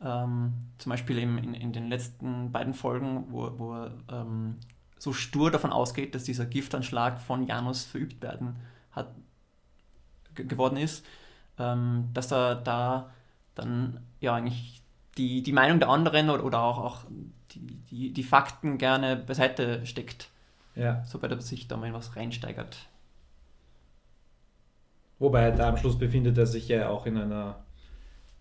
Ähm, 0.00 0.54
zum 0.78 0.90
Beispiel 0.90 1.18
in, 1.18 1.38
in, 1.38 1.54
in, 1.54 1.72
den 1.72 1.88
letzten 1.88 2.50
beiden 2.50 2.74
Folgen, 2.74 3.26
wo, 3.30 3.58
wo 3.58 3.74
er 3.74 3.92
ähm, 4.10 4.56
so 4.98 5.12
stur 5.12 5.52
davon 5.52 5.70
ausgeht, 5.70 6.16
dass 6.16 6.24
dieser 6.24 6.46
Giftanschlag 6.46 7.20
von 7.20 7.46
Janus 7.46 7.84
verübt 7.84 8.20
werden 8.22 8.56
hat, 8.90 9.14
geworden 10.34 10.76
ist, 10.76 11.04
ähm, 11.58 12.08
dass 12.12 12.32
er 12.32 12.56
da 12.56 13.10
dann 13.54 14.00
ja 14.20 14.34
eigentlich 14.34 14.82
die, 15.18 15.42
die 15.42 15.52
Meinung 15.52 15.78
der 15.78 15.88
anderen 15.88 16.30
oder, 16.30 16.44
oder 16.44 16.62
auch, 16.62 16.78
auch 16.78 16.98
die, 17.52 17.60
die, 17.90 18.12
die 18.12 18.22
Fakten 18.22 18.78
gerne 18.78 19.16
beiseite 19.16 19.84
steckt. 19.86 20.28
Ja. 20.74 21.04
Sobald 21.04 21.32
er 21.32 21.40
sich 21.40 21.68
da 21.68 21.76
mal 21.76 21.92
was 21.92 22.16
reinsteigert. 22.16 22.88
Wobei 25.18 25.50
da 25.50 25.68
am 25.68 25.76
Schluss 25.76 25.98
befindet 25.98 26.38
er 26.38 26.46
sich 26.46 26.66
ja 26.68 26.88
auch 26.88 27.06
in 27.06 27.16
einer 27.18 27.62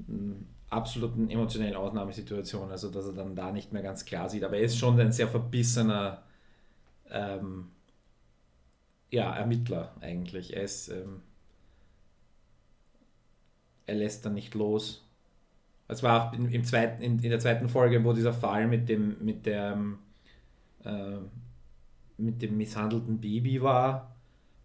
hm, 0.08 0.48
absoluten 0.70 1.30
emotionellen 1.30 1.76
Ausnahmesituation, 1.76 2.72
also 2.72 2.90
dass 2.90 3.06
er 3.06 3.14
dann 3.14 3.36
da 3.36 3.52
nicht 3.52 3.74
mehr 3.74 3.84
ganz 3.84 4.06
klar 4.06 4.30
sieht. 4.30 4.44
Aber 4.44 4.56
er 4.56 4.64
ist 4.64 4.78
schon 4.78 5.00
ein 5.00 5.12
sehr 5.12 5.28
verbissener 5.28 6.24
ähm, 7.10 7.68
ja, 9.12 9.36
Ermittler 9.36 9.92
eigentlich. 10.00 10.56
Er 10.56 10.64
ist 10.64 10.88
ähm, 10.88 11.22
er 13.86 13.96
lässt 13.96 14.26
dann 14.26 14.34
nicht 14.34 14.54
los. 14.56 15.08
Es 15.88 16.04
war 16.04 16.28
auch 16.28 16.34
in, 16.34 16.50
im 16.50 16.64
zweiten, 16.64 17.02
in, 17.02 17.20
in, 17.20 17.30
der 17.30 17.40
zweiten 17.40 17.68
Folge, 17.68 18.04
wo 18.04 18.14
dieser 18.14 18.34
Fall 18.34 18.68
mit 18.68 18.88
dem, 18.88 19.18
mit 19.20 19.46
der, 19.46 19.78
äh, 20.86 21.18
mit 22.18 22.42
dem 22.42 22.58
misshandelten 22.58 23.20
Baby 23.20 23.62
war, 23.62 24.16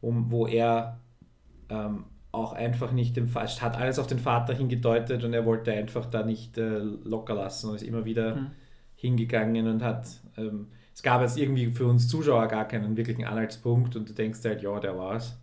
um, 0.01 0.31
wo 0.31 0.47
er 0.47 1.01
ähm, 1.69 2.05
auch 2.31 2.53
einfach 2.53 2.93
nicht 2.93 3.17
dem 3.17 3.29
Vater, 3.29 3.63
hat 3.63 3.77
alles 3.77 3.99
auf 3.99 4.07
den 4.07 4.19
Vater 4.19 4.55
hingedeutet 4.55 5.25
und 5.25 5.33
er 5.33 5.45
wollte 5.47 5.73
einfach 5.73 6.07
da 6.07 6.23
nicht 6.23 6.59
äh, 6.59 6.79
locker 6.79 7.35
lassen 7.35 7.71
und 7.71 7.77
ist 7.77 7.83
immer 7.83 8.05
wieder 8.05 8.37
mhm. 8.37 8.51
hingegangen 8.95 9.67
und 9.67 9.83
hat, 9.83 10.07
ähm, 10.37 10.69
es 10.95 11.03
gab 11.03 11.23
jetzt 11.23 11.39
irgendwie 11.39 11.71
für 11.73 11.87
uns 11.87 12.09
Zuschauer 12.09 12.47
gar 12.49 12.69
keinen 12.69 12.97
wirklichen 12.97 13.25
Anhaltspunkt 13.25 13.97
und 13.97 14.09
du 14.09 14.13
denkst 14.13 14.45
halt, 14.45 14.63
ja, 14.63 14.79
der 14.79 14.97
war's 14.97 15.39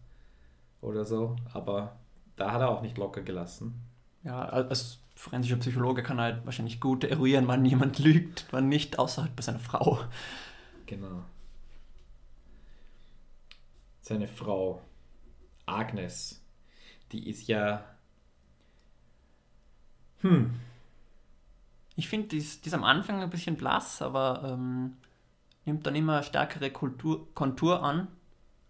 oder 0.81 1.03
so, 1.03 1.35
aber 1.51 1.97
da 2.35 2.51
hat 2.51 2.61
er 2.61 2.69
auch 2.69 2.81
nicht 2.81 2.97
locker 2.97 3.21
gelassen. 3.21 3.81
Ja, 4.23 4.41
als 4.41 4.99
forensischer 5.15 5.57
Psychologe 5.57 6.03
kann 6.03 6.17
er 6.17 6.23
halt 6.23 6.45
wahrscheinlich 6.45 6.79
gut 6.79 7.03
eruieren, 7.03 7.47
wann 7.47 7.65
jemand 7.65 7.99
lügt, 7.99 8.45
wann 8.51 8.69
nicht, 8.69 8.99
außer 8.99 9.23
halt 9.23 9.35
bei 9.35 9.41
seiner 9.41 9.59
Frau. 9.59 9.99
Genau. 10.85 11.23
Seine 14.01 14.27
Frau 14.27 14.81
Agnes, 15.65 16.41
die 17.11 17.29
ist 17.29 17.47
ja. 17.47 17.83
Hm. 20.21 20.59
Ich 21.95 22.09
finde, 22.09 22.29
die, 22.29 22.39
die 22.39 22.67
ist 22.67 22.73
am 22.73 22.83
Anfang 22.83 23.21
ein 23.21 23.29
bisschen 23.29 23.55
blass, 23.55 24.01
aber 24.01 24.43
ähm, 24.45 24.97
nimmt 25.65 25.85
dann 25.85 25.95
immer 25.95 26.23
stärkere 26.23 26.71
Kultur, 26.71 27.27
Kontur 27.33 27.83
an 27.83 28.07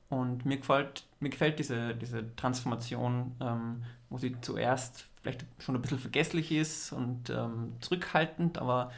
und 0.10 0.46
mir 0.46 0.58
gefällt, 0.58 1.06
mir 1.24 1.30
gefällt 1.30 1.60
diese, 1.60 1.96
diese 1.96 2.36
Transformation, 2.36 3.36
ähm, 3.42 3.84
wo 4.10 4.18
sie 4.18 4.40
zuerst 4.42 5.06
vielleicht 5.22 5.46
schon 5.60 5.76
ein 5.76 5.82
bisschen 5.82 6.00
vergesslich 6.00 6.52
ist 6.52 6.92
und 6.92 7.30
ähm, 7.30 7.74
zurückhaltend, 7.80 8.60
aber 8.60 8.92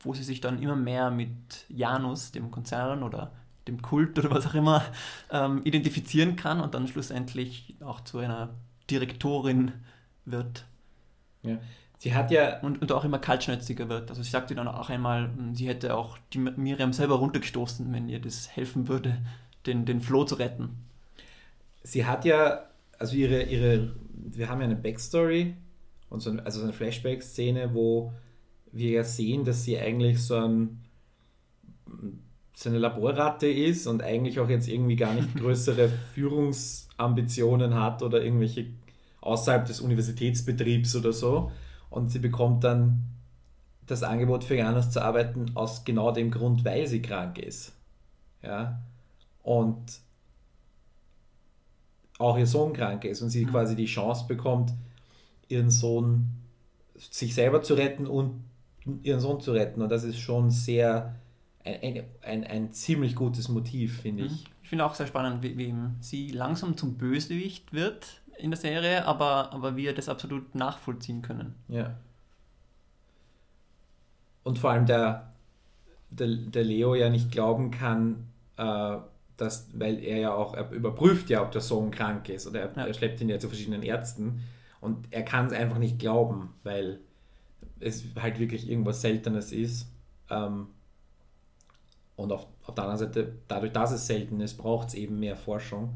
wo 0.00 0.14
sie 0.14 0.22
sich 0.22 0.40
dann 0.40 0.62
immer 0.62 0.76
mehr 0.76 1.10
mit 1.10 1.64
Janus, 1.68 2.32
dem 2.32 2.50
Konzern 2.50 3.02
oder 3.02 3.32
dem 3.66 3.80
Kult 3.80 4.18
oder 4.18 4.30
was 4.30 4.46
auch 4.46 4.54
immer, 4.54 4.84
ähm, 5.30 5.62
identifizieren 5.64 6.36
kann 6.36 6.60
und 6.60 6.74
dann 6.74 6.88
schlussendlich 6.88 7.76
auch 7.80 8.00
zu 8.02 8.18
einer 8.18 8.50
Direktorin 8.90 9.72
wird. 10.24 10.66
Ja. 11.42 11.58
Sie 11.98 12.14
hat 12.14 12.32
ja. 12.32 12.58
Und, 12.60 12.82
und 12.82 12.90
auch 12.90 13.04
immer 13.04 13.20
kaltschnäuziger 13.20 13.88
wird. 13.88 14.10
Also 14.10 14.22
sie 14.22 14.30
sagte 14.30 14.56
dann 14.56 14.66
auch 14.66 14.90
einmal, 14.90 15.30
sie 15.52 15.68
hätte 15.68 15.94
auch 15.94 16.18
die 16.32 16.38
Miriam 16.38 16.92
selber 16.92 17.14
runtergestoßen, 17.16 17.92
wenn 17.92 18.08
ihr 18.08 18.20
das 18.20 18.48
helfen 18.54 18.88
würde, 18.88 19.18
den, 19.66 19.84
den 19.84 20.00
Flo 20.00 20.24
zu 20.24 20.34
retten. 20.34 20.84
Sie 21.82 22.06
hat 22.06 22.24
ja, 22.24 22.66
also 22.98 23.16
ihre, 23.16 23.42
ihre, 23.42 23.94
wir 24.14 24.48
haben 24.48 24.60
ja 24.60 24.66
eine 24.66 24.76
Backstory, 24.76 25.54
und 26.12 26.20
so, 26.20 26.30
also 26.44 26.58
so 26.58 26.64
eine 26.64 26.74
Flashback-Szene, 26.74 27.72
wo 27.72 28.12
wir 28.70 28.90
ja 28.90 29.04
sehen, 29.04 29.44
dass 29.44 29.64
sie 29.64 29.78
eigentlich 29.78 30.22
so, 30.22 30.36
ein, 30.36 30.84
so 32.54 32.68
eine 32.68 32.78
Laborratte 32.78 33.46
ist 33.46 33.86
und 33.86 34.02
eigentlich 34.02 34.38
auch 34.38 34.50
jetzt 34.50 34.68
irgendwie 34.68 34.96
gar 34.96 35.14
nicht 35.14 35.34
größere 35.36 35.88
Führungsambitionen 36.14 37.74
hat 37.74 38.02
oder 38.02 38.22
irgendwelche 38.22 38.66
außerhalb 39.22 39.64
des 39.64 39.80
Universitätsbetriebs 39.80 40.94
oder 40.96 41.14
so. 41.14 41.50
Und 41.88 42.10
sie 42.10 42.18
bekommt 42.18 42.64
dann 42.64 43.04
das 43.86 44.02
Angebot 44.02 44.44
für 44.44 44.56
Janus 44.56 44.90
zu 44.90 45.02
arbeiten 45.02 45.52
aus 45.54 45.84
genau 45.84 46.12
dem 46.12 46.30
Grund, 46.30 46.62
weil 46.64 46.86
sie 46.86 47.00
krank 47.00 47.38
ist. 47.38 47.72
Ja 48.42 48.82
und 49.42 50.00
auch 52.18 52.38
ihr 52.38 52.46
Sohn 52.46 52.72
krank 52.72 53.04
ist 53.04 53.22
und 53.22 53.30
sie 53.30 53.44
mhm. 53.44 53.50
quasi 53.50 53.76
die 53.76 53.86
Chance 53.86 54.26
bekommt, 54.26 54.72
ihren 55.48 55.70
Sohn 55.70 56.28
sich 56.94 57.34
selber 57.34 57.62
zu 57.62 57.74
retten 57.74 58.06
und 58.06 58.44
ihren 59.02 59.20
Sohn 59.20 59.40
zu 59.40 59.52
retten. 59.52 59.82
Und 59.82 59.90
das 59.90 60.04
ist 60.04 60.18
schon 60.18 60.50
sehr 60.50 61.14
ein, 61.64 62.04
ein, 62.22 62.44
ein 62.44 62.72
ziemlich 62.72 63.14
gutes 63.14 63.48
Motiv, 63.48 64.00
finde 64.00 64.24
ich. 64.24 64.32
Mhm. 64.32 64.52
Ich 64.62 64.68
finde 64.68 64.84
auch 64.86 64.94
sehr 64.94 65.06
spannend, 65.06 65.42
wie, 65.42 65.56
wie 65.58 65.74
sie 66.00 66.30
langsam 66.30 66.76
zum 66.76 66.94
Bösewicht 66.94 67.72
wird 67.72 68.22
in 68.38 68.50
der 68.50 68.58
Serie, 68.58 69.04
aber, 69.06 69.52
aber 69.52 69.76
wir 69.76 69.94
das 69.94 70.08
absolut 70.08 70.54
nachvollziehen 70.54 71.22
können. 71.22 71.54
Ja. 71.68 71.94
Und 74.44 74.58
vor 74.58 74.70
allem 74.70 74.86
der, 74.86 75.32
der, 76.10 76.28
der 76.28 76.64
Leo 76.64 76.94
ja 76.94 77.10
nicht 77.10 77.30
glauben 77.30 77.70
kann, 77.70 78.26
äh, 78.56 78.96
dass, 79.36 79.68
weil 79.72 80.02
er 80.02 80.18
ja 80.18 80.34
auch, 80.34 80.54
er 80.54 80.70
überprüft 80.70 81.30
ja, 81.30 81.42
ob 81.42 81.50
der 81.52 81.60
Sohn 81.60 81.90
krank 81.90 82.28
ist 82.28 82.46
oder 82.46 82.60
er, 82.60 82.72
ja. 82.76 82.86
er 82.86 82.94
schleppt 82.94 83.20
ihn 83.20 83.28
ja 83.28 83.38
zu 83.38 83.48
verschiedenen 83.48 83.82
Ärzten 83.82 84.42
und 84.80 85.06
er 85.10 85.22
kann 85.22 85.46
es 85.46 85.52
einfach 85.52 85.78
nicht 85.78 85.98
glauben, 85.98 86.54
weil 86.64 87.00
es 87.80 88.04
halt 88.20 88.38
wirklich 88.38 88.68
irgendwas 88.68 89.00
Seltenes 89.00 89.52
ist. 89.52 89.88
Ähm, 90.30 90.68
und 92.16 92.32
auf, 92.32 92.46
auf 92.64 92.74
der 92.74 92.84
anderen 92.84 92.98
Seite, 92.98 93.32
dadurch, 93.48 93.72
dass 93.72 93.92
es 93.92 94.06
selten 94.06 94.40
ist, 94.40 94.56
braucht 94.56 94.88
es 94.88 94.94
eben 94.94 95.18
mehr 95.18 95.36
Forschung. 95.36 95.94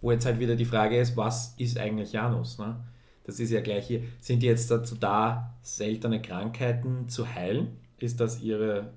Wo 0.00 0.10
jetzt 0.10 0.26
halt 0.26 0.38
wieder 0.38 0.56
die 0.56 0.64
Frage 0.64 0.98
ist, 0.98 1.16
was 1.16 1.54
ist 1.58 1.78
eigentlich 1.78 2.12
Janus? 2.12 2.58
Ne? 2.58 2.76
Das 3.24 3.40
ist 3.40 3.50
ja 3.50 3.60
gleich 3.60 3.86
hier. 3.86 4.02
Sind 4.20 4.42
die 4.42 4.46
jetzt 4.46 4.70
dazu 4.70 4.94
da, 4.94 5.54
seltene 5.62 6.22
Krankheiten 6.22 7.08
zu 7.08 7.34
heilen? 7.34 7.76
Ist 7.98 8.20
das 8.20 8.40
ihre 8.40 8.92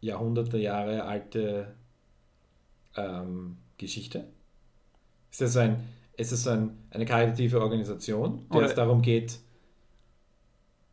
Jahrhunderte 0.00 0.58
Jahre 0.58 1.04
alte 1.04 1.74
ähm, 2.96 3.56
Geschichte? 3.78 4.26
Ist 5.30 5.40
das, 5.40 5.56
ein, 5.56 5.82
ist 6.16 6.32
das 6.32 6.46
ein, 6.46 6.76
eine 6.90 7.04
karitative 7.04 7.60
Organisation, 7.60 8.46
der 8.52 8.62
es 8.62 8.74
darum 8.74 9.02
geht, 9.02 9.38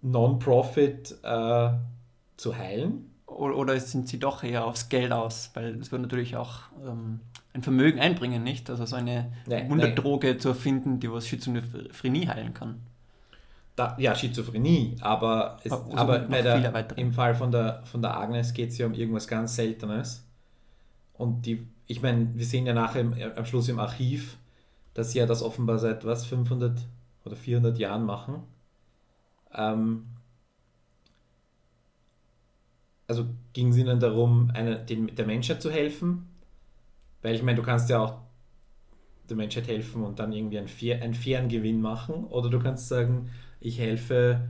Non-Profit 0.01 1.17
äh, 1.23 1.69
zu 2.37 2.57
heilen? 2.57 3.11
Oder 3.27 3.79
sind 3.79 4.09
sie 4.09 4.19
doch 4.19 4.43
eher 4.43 4.65
aufs 4.65 4.89
Geld 4.89 5.11
aus? 5.11 5.51
Weil 5.53 5.79
es 5.79 5.91
wird 5.91 6.01
natürlich 6.01 6.35
auch 6.35 6.63
ähm, 6.85 7.21
ein 7.53 7.63
Vermögen 7.63 7.99
einbringen, 7.99 8.43
nicht? 8.43 8.69
Also 8.69 8.85
so 8.85 8.95
eine 8.95 9.31
nee, 9.45 9.69
Wunderdroge 9.69 10.33
nee. 10.33 10.37
zu 10.37 10.49
erfinden, 10.49 10.99
die 10.99 11.11
was 11.11 11.27
Schizophrenie 11.27 12.27
heilen 12.27 12.53
kann. 12.53 12.81
Da, 13.75 13.95
ja, 13.99 14.15
Schizophrenie, 14.15 14.97
aber, 14.99 15.59
es, 15.63 15.71
aber, 15.71 15.97
aber 15.97 16.19
der, 16.19 16.97
im 16.97 17.13
Fall 17.13 17.35
von 17.35 17.51
der, 17.51 17.83
von 17.85 18.01
der 18.01 18.17
Agnes 18.17 18.53
geht 18.53 18.69
es 18.69 18.77
ja 18.77 18.85
um 18.85 18.93
irgendwas 18.93 19.27
ganz 19.27 19.55
Seltenes. 19.55 20.25
Und 21.21 21.45
die 21.45 21.65
ich 21.91 22.01
meine, 22.01 22.29
wir 22.35 22.45
sehen 22.45 22.65
ja 22.65 22.73
nachher 22.73 23.01
im, 23.01 23.13
am 23.35 23.45
Schluss 23.45 23.67
im 23.67 23.77
Archiv, 23.77 24.37
dass 24.93 25.11
sie 25.11 25.19
ja 25.19 25.25
das 25.25 25.43
offenbar 25.43 25.77
seit 25.77 26.05
was, 26.05 26.25
500 26.25 26.79
oder 27.25 27.35
400 27.35 27.77
Jahren 27.77 28.05
machen. 28.05 28.43
Ähm, 29.53 30.05
also 33.07 33.25
ging 33.51 33.69
es 33.69 33.77
ihnen 33.77 33.99
darum, 33.99 34.51
eine, 34.53 34.79
den, 34.85 35.13
der 35.13 35.25
Menschheit 35.25 35.61
zu 35.61 35.69
helfen? 35.69 36.29
Weil 37.21 37.35
ich 37.35 37.43
meine, 37.43 37.57
du 37.57 37.63
kannst 37.63 37.89
ja 37.89 37.99
auch 37.99 38.19
der 39.29 39.35
Menschheit 39.35 39.67
helfen 39.67 40.03
und 40.03 40.17
dann 40.19 40.31
irgendwie 40.31 40.59
einen, 40.59 41.01
einen 41.01 41.13
fairen 41.13 41.49
Gewinn 41.49 41.81
machen. 41.81 42.23
Oder 42.23 42.49
du 42.49 42.59
kannst 42.59 42.87
sagen, 42.87 43.29
ich 43.59 43.79
helfe 43.79 44.47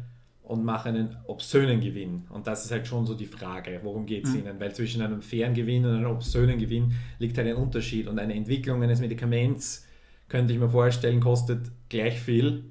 und 0.51 0.65
mache 0.65 0.89
einen 0.89 1.15
obszönen 1.27 1.79
Gewinn. 1.79 2.25
Und 2.29 2.45
das 2.45 2.65
ist 2.65 2.71
halt 2.71 2.85
schon 2.85 3.05
so 3.05 3.13
die 3.13 3.25
Frage, 3.25 3.79
worum 3.83 4.05
geht 4.05 4.25
es 4.25 4.31
mhm. 4.31 4.39
ihnen? 4.39 4.59
Weil 4.59 4.75
zwischen 4.75 5.01
einem 5.01 5.21
fairen 5.21 5.53
Gewinn 5.53 5.85
und 5.85 5.95
einem 5.95 6.11
obszönen 6.11 6.59
Gewinn 6.59 6.93
liegt 7.19 7.37
halt 7.37 7.47
ein 7.47 7.55
Unterschied. 7.55 8.07
Und 8.07 8.19
eine 8.19 8.33
Entwicklung 8.33 8.83
eines 8.83 8.99
Medikaments, 8.99 9.87
könnte 10.27 10.53
ich 10.53 10.59
mir 10.59 10.69
vorstellen, 10.69 11.19
kostet 11.19 11.71
gleich 11.89 12.19
viel, 12.19 12.65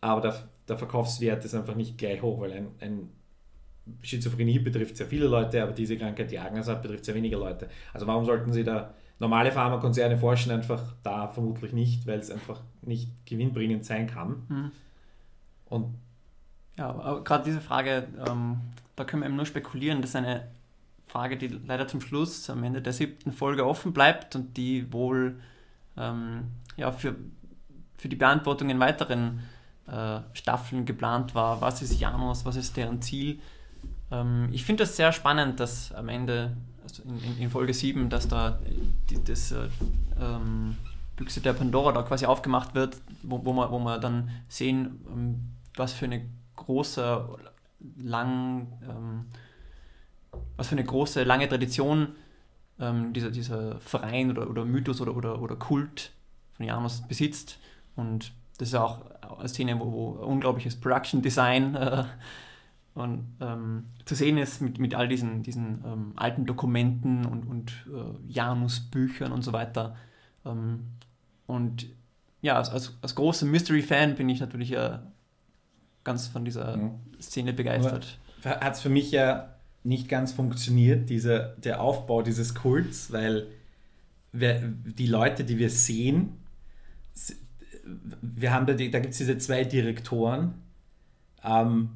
aber 0.00 0.20
der, 0.20 0.48
der 0.68 0.76
Verkaufswert 0.76 1.44
ist 1.44 1.54
einfach 1.54 1.76
nicht 1.76 1.98
gleich 1.98 2.20
hoch, 2.22 2.40
weil 2.40 2.52
ein, 2.52 2.68
ein 2.80 3.08
Schizophrenie 4.02 4.58
betrifft 4.58 4.96
sehr 4.96 5.06
viele 5.06 5.26
Leute, 5.26 5.62
aber 5.62 5.72
diese 5.72 5.96
Krankheit, 5.96 6.30
die 6.30 6.38
Agnes 6.38 6.68
hat, 6.68 6.82
betrifft 6.82 7.04
sehr 7.04 7.14
wenige 7.14 7.36
Leute. 7.36 7.68
Also 7.92 8.06
warum 8.06 8.24
sollten 8.24 8.52
sie 8.52 8.64
da 8.64 8.94
normale 9.20 9.52
Pharmakonzerne 9.52 10.16
forschen 10.16 10.50
einfach 10.50 10.82
da 11.02 11.28
vermutlich 11.28 11.72
nicht, 11.72 12.06
weil 12.06 12.18
es 12.18 12.30
einfach 12.30 12.60
nicht 12.82 13.10
gewinnbringend 13.24 13.84
sein 13.84 14.06
kann. 14.06 14.42
Mhm. 14.48 14.70
Und 15.66 15.94
ja, 16.76 16.88
aber 16.90 17.24
gerade 17.24 17.44
diese 17.44 17.60
Frage, 17.60 18.08
ähm, 18.26 18.60
da 18.96 19.04
können 19.04 19.22
wir 19.22 19.26
eben 19.26 19.36
nur 19.36 19.46
spekulieren, 19.46 20.02
dass 20.02 20.16
eine 20.16 20.48
Frage, 21.06 21.36
die 21.36 21.48
leider 21.48 21.88
zum 21.88 22.00
Schluss 22.00 22.48
am 22.50 22.62
Ende 22.62 22.80
der 22.80 22.92
siebten 22.92 23.32
Folge 23.32 23.66
offen 23.66 23.92
bleibt 23.92 24.36
und 24.36 24.56
die 24.56 24.92
wohl 24.92 25.40
ähm, 25.96 26.48
ja, 26.76 26.92
für, 26.92 27.16
für 27.96 28.08
die 28.08 28.16
Beantwortung 28.16 28.70
in 28.70 28.78
weiteren 28.78 29.40
äh, 29.86 30.20
Staffeln 30.34 30.84
geplant 30.84 31.34
war. 31.34 31.60
Was 31.60 31.82
ist 31.82 31.98
Janus? 31.98 32.44
Was 32.44 32.56
ist 32.56 32.76
deren 32.76 33.02
Ziel? 33.02 33.40
Ähm, 34.10 34.48
ich 34.52 34.64
finde 34.64 34.84
das 34.84 34.96
sehr 34.96 35.12
spannend, 35.12 35.60
dass 35.60 35.92
am 35.92 36.08
Ende, 36.08 36.56
also 36.82 37.02
in, 37.02 37.18
in, 37.24 37.38
in 37.38 37.50
Folge 37.50 37.74
7, 37.74 38.08
dass 38.08 38.28
da 38.28 38.58
die, 39.10 39.22
das 39.22 39.52
äh, 39.52 39.68
ähm, 40.20 40.76
Büchse 41.16 41.40
der 41.40 41.52
Pandora 41.52 41.92
da 41.92 42.02
quasi 42.02 42.26
aufgemacht 42.26 42.74
wird, 42.74 42.96
wo, 43.22 43.44
wo, 43.44 43.52
wir, 43.52 43.70
wo 43.70 43.78
wir 43.80 43.98
dann 43.98 44.30
sehen, 44.48 45.00
ähm, 45.12 45.40
was 45.76 45.92
für 45.92 46.06
eine 46.06 46.22
große, 46.60 47.28
lang, 47.98 48.68
ähm, 48.88 49.26
was 50.56 50.68
für 50.68 50.76
eine 50.76 50.84
große, 50.84 51.24
lange 51.24 51.48
Tradition 51.48 52.08
ähm, 52.78 53.12
dieser, 53.12 53.30
dieser 53.30 53.80
Verein 53.80 54.30
oder, 54.30 54.48
oder 54.48 54.64
Mythos 54.64 55.00
oder, 55.00 55.16
oder, 55.16 55.40
oder 55.40 55.56
Kult 55.56 56.12
von 56.52 56.66
Janus 56.66 57.02
besitzt. 57.06 57.58
Und 57.96 58.32
das 58.58 58.68
ist 58.68 58.74
auch 58.74 59.00
eine 59.38 59.48
Szene, 59.48 59.78
wo, 59.78 59.92
wo 59.92 60.08
unglaubliches 60.24 60.76
Production 60.76 61.22
Design 61.22 61.74
äh, 61.74 62.04
und, 62.94 63.24
ähm, 63.40 63.86
zu 64.04 64.14
sehen 64.14 64.36
ist 64.36 64.60
mit, 64.60 64.78
mit 64.78 64.94
all 64.94 65.08
diesen, 65.08 65.42
diesen 65.42 65.82
ähm, 65.84 66.12
alten 66.16 66.44
Dokumenten 66.44 67.24
und, 67.24 67.46
und 67.46 67.72
äh, 67.88 68.32
Janus-Büchern 68.32 69.32
und 69.32 69.42
so 69.42 69.52
weiter. 69.52 69.96
Ähm, 70.44 70.88
und 71.46 71.86
ja, 72.42 72.56
als, 72.56 72.70
als, 72.70 72.98
als 73.00 73.14
großer 73.14 73.46
Mystery-Fan 73.46 74.16
bin 74.16 74.28
ich 74.28 74.40
natürlich 74.40 74.72
äh, 74.72 74.98
ganz 76.04 76.28
von 76.28 76.44
dieser 76.44 76.76
mhm. 76.76 76.90
Szene 77.20 77.52
begeistert. 77.52 78.18
Hat 78.44 78.74
es 78.74 78.80
für 78.80 78.88
mich 78.88 79.10
ja 79.10 79.54
nicht 79.82 80.08
ganz 80.08 80.32
funktioniert, 80.32 81.08
dieser, 81.08 81.56
der 81.56 81.80
Aufbau 81.80 82.22
dieses 82.22 82.54
Kults, 82.54 83.12
weil 83.12 83.46
wir, 84.32 84.60
die 84.62 85.06
Leute, 85.06 85.44
die 85.44 85.58
wir 85.58 85.70
sehen, 85.70 86.36
wir 88.22 88.52
haben 88.52 88.66
da, 88.66 88.74
da 88.74 88.98
gibt 88.98 89.12
es 89.12 89.18
diese 89.18 89.38
zwei 89.38 89.64
Direktoren, 89.64 90.54
ähm, 91.42 91.90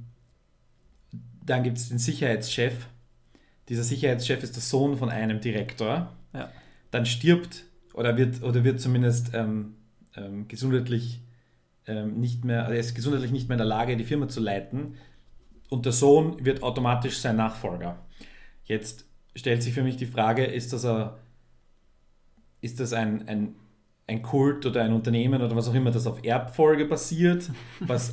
dann 1.44 1.62
gibt 1.62 1.78
es 1.78 1.88
den 1.88 1.98
Sicherheitschef. 1.98 2.86
Dieser 3.68 3.82
Sicherheitschef 3.82 4.42
ist 4.42 4.56
der 4.56 4.62
Sohn 4.62 4.96
von 4.96 5.10
einem 5.10 5.40
Direktor. 5.40 6.12
Ja. 6.32 6.50
Dann 6.90 7.06
stirbt 7.06 7.64
oder 7.92 8.16
wird, 8.16 8.42
oder 8.42 8.64
wird 8.64 8.80
zumindest 8.80 9.34
ähm, 9.34 9.74
ähm, 10.16 10.48
gesundheitlich 10.48 11.20
ähm, 11.86 12.20
nicht 12.20 12.44
mehr, 12.44 12.62
also 12.62 12.74
er 12.74 12.80
ist 12.80 12.94
gesundheitlich 12.94 13.32
nicht 13.32 13.48
mehr 13.48 13.56
in 13.56 13.58
der 13.58 13.66
Lage, 13.66 13.96
die 13.96 14.04
Firma 14.04 14.28
zu 14.28 14.40
leiten. 14.40 14.94
Und 15.70 15.86
der 15.86 15.92
Sohn 15.92 16.44
wird 16.44 16.62
automatisch 16.62 17.18
sein 17.18 17.36
Nachfolger. 17.36 17.98
Jetzt 18.64 19.06
stellt 19.34 19.62
sich 19.62 19.74
für 19.74 19.82
mich 19.82 19.96
die 19.96 20.06
Frage, 20.06 20.44
ist 20.44 20.72
das, 20.72 20.84
ein, 20.84 21.10
ist 22.60 22.80
das 22.80 22.92
ein, 22.92 23.26
ein 23.28 23.54
ein 24.06 24.22
Kult 24.22 24.66
oder 24.66 24.82
ein 24.82 24.92
Unternehmen 24.92 25.40
oder 25.40 25.56
was 25.56 25.68
auch 25.68 25.74
immer, 25.74 25.90
das 25.90 26.06
auf 26.06 26.24
Erbfolge 26.24 26.84
basiert? 26.84 27.50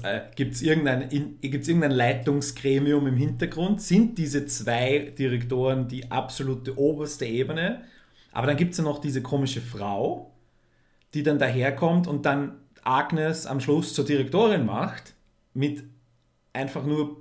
äh, 0.04 0.22
Gibt 0.36 0.54
es 0.54 0.62
irgendein, 0.62 1.10
irgendein 1.42 1.92
Leitungsgremium 1.92 3.08
im 3.08 3.18
Hintergrund? 3.18 3.82
Sind 3.82 4.18
diese 4.18 4.46
zwei 4.46 5.14
Direktoren 5.18 5.88
die 5.88 6.10
absolute 6.10 6.78
oberste 6.78 7.26
Ebene? 7.26 7.84
Aber 8.32 8.48
dann 8.48 8.56
gibt 8.56 8.72
es 8.72 8.78
ja 8.78 8.86
noch 8.86 9.00
diese 9.00 9.22
komische 9.22 9.60
Frau, 9.60 10.32
die 11.14 11.24
dann 11.24 11.40
daherkommt 11.40 12.08
und 12.08 12.26
dann 12.26 12.61
Agnes 12.84 13.46
am 13.46 13.60
Schluss 13.60 13.94
zur 13.94 14.06
Direktorin 14.06 14.66
macht, 14.66 15.14
mit 15.54 15.84
einfach 16.54 16.84
nur 16.84 17.18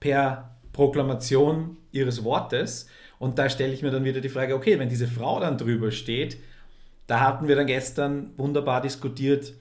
per 0.00 0.56
Proklamation 0.72 1.76
ihres 1.92 2.24
Wortes. 2.24 2.88
Und 3.18 3.38
da 3.38 3.48
stelle 3.48 3.72
ich 3.72 3.82
mir 3.82 3.90
dann 3.90 4.04
wieder 4.04 4.20
die 4.20 4.28
Frage, 4.28 4.54
okay, 4.54 4.78
wenn 4.78 4.88
diese 4.88 5.08
Frau 5.08 5.40
dann 5.40 5.58
drüber 5.58 5.90
steht, 5.90 6.38
da 7.06 7.20
hatten 7.20 7.48
wir 7.48 7.56
dann 7.56 7.66
gestern 7.66 8.32
wunderbar 8.36 8.80
diskutiert, 8.80 9.54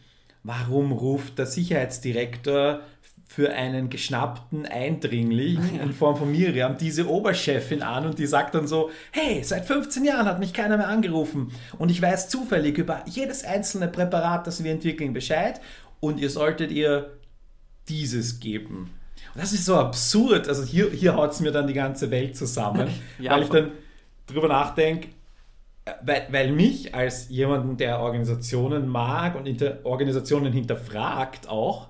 warum 0.43 0.91
ruft 0.91 1.37
der 1.37 1.45
Sicherheitsdirektor 1.45 2.81
für 3.27 3.51
einen 3.51 3.89
geschnappten 3.89 4.65
Eindringling 4.65 5.79
in 5.81 5.93
Form 5.93 6.15
von 6.15 6.31
Miriam 6.31 6.77
diese 6.77 7.09
Oberchefin 7.09 7.81
an 7.81 8.05
und 8.05 8.19
die 8.19 8.27
sagt 8.27 8.55
dann 8.55 8.67
so, 8.67 8.91
hey, 9.11 9.43
seit 9.43 9.65
15 9.65 10.05
Jahren 10.05 10.25
hat 10.27 10.39
mich 10.39 10.53
keiner 10.53 10.77
mehr 10.77 10.87
angerufen. 10.87 11.51
Und 11.77 11.89
ich 11.89 12.01
weiß 12.01 12.29
zufällig 12.29 12.77
über 12.77 13.03
jedes 13.07 13.43
einzelne 13.43 13.87
Präparat, 13.87 14.45
das 14.47 14.63
wir 14.63 14.71
entwickeln, 14.71 15.13
Bescheid. 15.13 15.59
Und 15.99 16.19
ihr 16.19 16.29
solltet 16.29 16.71
ihr 16.71 17.17
dieses 17.89 18.39
geben. 18.39 18.91
Und 19.33 19.41
das 19.41 19.53
ist 19.53 19.65
so 19.65 19.75
absurd, 19.75 20.47
also 20.47 20.63
hier, 20.63 20.91
hier 20.91 21.15
haut 21.15 21.31
es 21.31 21.39
mir 21.39 21.51
dann 21.51 21.67
die 21.67 21.73
ganze 21.73 22.11
Welt 22.11 22.37
zusammen, 22.37 22.87
ja, 23.19 23.31
weil 23.31 23.43
ich 23.43 23.49
dann 23.49 23.71
drüber 24.27 24.47
nachdenke, 24.47 25.09
weil, 26.03 26.27
weil 26.29 26.51
mich 26.51 26.95
als 26.95 27.29
jemanden, 27.29 27.75
der 27.77 27.99
Organisationen 27.99 28.87
mag 28.87 29.35
und 29.35 29.45
hinter, 29.45 29.79
Organisationen 29.83 30.53
hinterfragt 30.53 31.49
auch, 31.49 31.89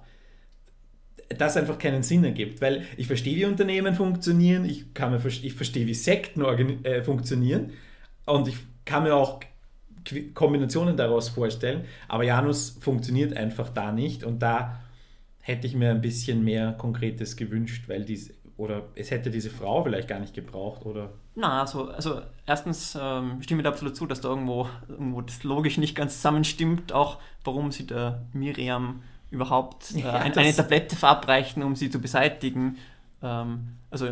das 1.29 1.57
einfach 1.57 1.77
keinen 1.77 2.03
Sinn 2.03 2.23
ergibt, 2.23 2.61
weil 2.61 2.85
ich 2.97 3.07
verstehe, 3.07 3.35
wie 3.35 3.45
Unternehmen 3.45 3.95
funktionieren, 3.95 4.65
ich, 4.65 4.93
kann 4.93 5.11
mir, 5.11 5.21
ich 5.25 5.53
verstehe, 5.53 5.87
wie 5.87 5.93
Sekten 5.93 6.41
äh, 6.83 7.03
funktionieren 7.03 7.71
und 8.25 8.47
ich 8.47 8.57
kann 8.85 9.03
mir 9.03 9.15
auch 9.15 9.39
Kombinationen 10.33 10.97
daraus 10.97 11.29
vorstellen, 11.29 11.85
aber 12.07 12.23
Janus 12.23 12.77
funktioniert 12.79 13.35
einfach 13.35 13.69
da 13.69 13.91
nicht 13.91 14.23
und 14.23 14.39
da 14.39 14.79
hätte 15.39 15.67
ich 15.67 15.75
mir 15.75 15.91
ein 15.91 16.01
bisschen 16.01 16.43
mehr 16.43 16.73
Konkretes 16.73 17.35
gewünscht, 17.35 17.87
weil 17.87 18.03
diese, 18.03 18.33
oder 18.57 18.83
es 18.95 19.11
hätte 19.11 19.29
diese 19.29 19.49
Frau 19.49 19.83
vielleicht 19.83 20.07
gar 20.07 20.19
nicht 20.19 20.33
gebraucht, 20.33 20.85
oder? 20.85 21.13
Na, 21.35 21.61
also, 21.61 21.89
also 21.89 22.21
erstens 22.45 22.97
ähm, 22.99 23.41
stimme 23.41 23.61
ich 23.61 23.67
absolut 23.67 23.95
zu, 23.95 24.05
dass 24.05 24.21
da 24.21 24.29
irgendwo, 24.29 24.67
irgendwo 24.87 25.21
das 25.21 25.43
logisch 25.43 25.77
nicht 25.77 25.95
ganz 25.95 26.15
zusammenstimmt, 26.15 26.93
auch 26.93 27.19
warum 27.43 27.71
sie 27.71 27.85
der 27.85 28.25
Miriam 28.33 29.01
überhaupt 29.35 29.93
äh, 29.95 29.99
ja, 29.99 30.13
ein, 30.13 30.35
eine 30.35 30.55
Tablette 30.55 30.95
verabreichen, 30.95 31.63
um 31.63 31.75
sie 31.75 31.89
zu 31.89 31.99
beseitigen. 31.99 32.77
Ähm, 33.21 33.77
also 33.89 34.09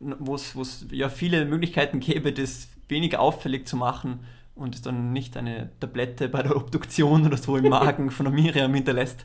wo 0.00 0.34
es 0.34 0.86
ja 0.90 1.08
viele 1.08 1.44
Möglichkeiten 1.44 2.00
gäbe, 2.00 2.32
das 2.32 2.68
weniger 2.88 3.20
auffällig 3.20 3.66
zu 3.66 3.76
machen 3.76 4.20
und 4.54 4.74
es 4.74 4.82
dann 4.82 5.12
nicht 5.12 5.36
eine 5.36 5.70
Tablette 5.80 6.28
bei 6.28 6.42
der 6.42 6.56
Obduktion 6.56 7.26
oder 7.26 7.36
so 7.36 7.56
im 7.56 7.68
Magen 7.70 8.10
von 8.10 8.32
Miriam 8.32 8.74
hinterlässt. 8.74 9.24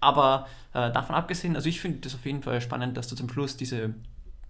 Aber 0.00 0.46
äh, 0.74 0.92
davon 0.92 1.14
abgesehen, 1.14 1.56
also 1.56 1.68
ich 1.68 1.80
finde 1.80 1.98
das 2.00 2.14
auf 2.14 2.26
jeden 2.26 2.42
Fall 2.42 2.60
spannend, 2.60 2.96
dass 2.96 3.08
du 3.08 3.16
zum 3.16 3.28
Schluss 3.28 3.56
diese 3.56 3.94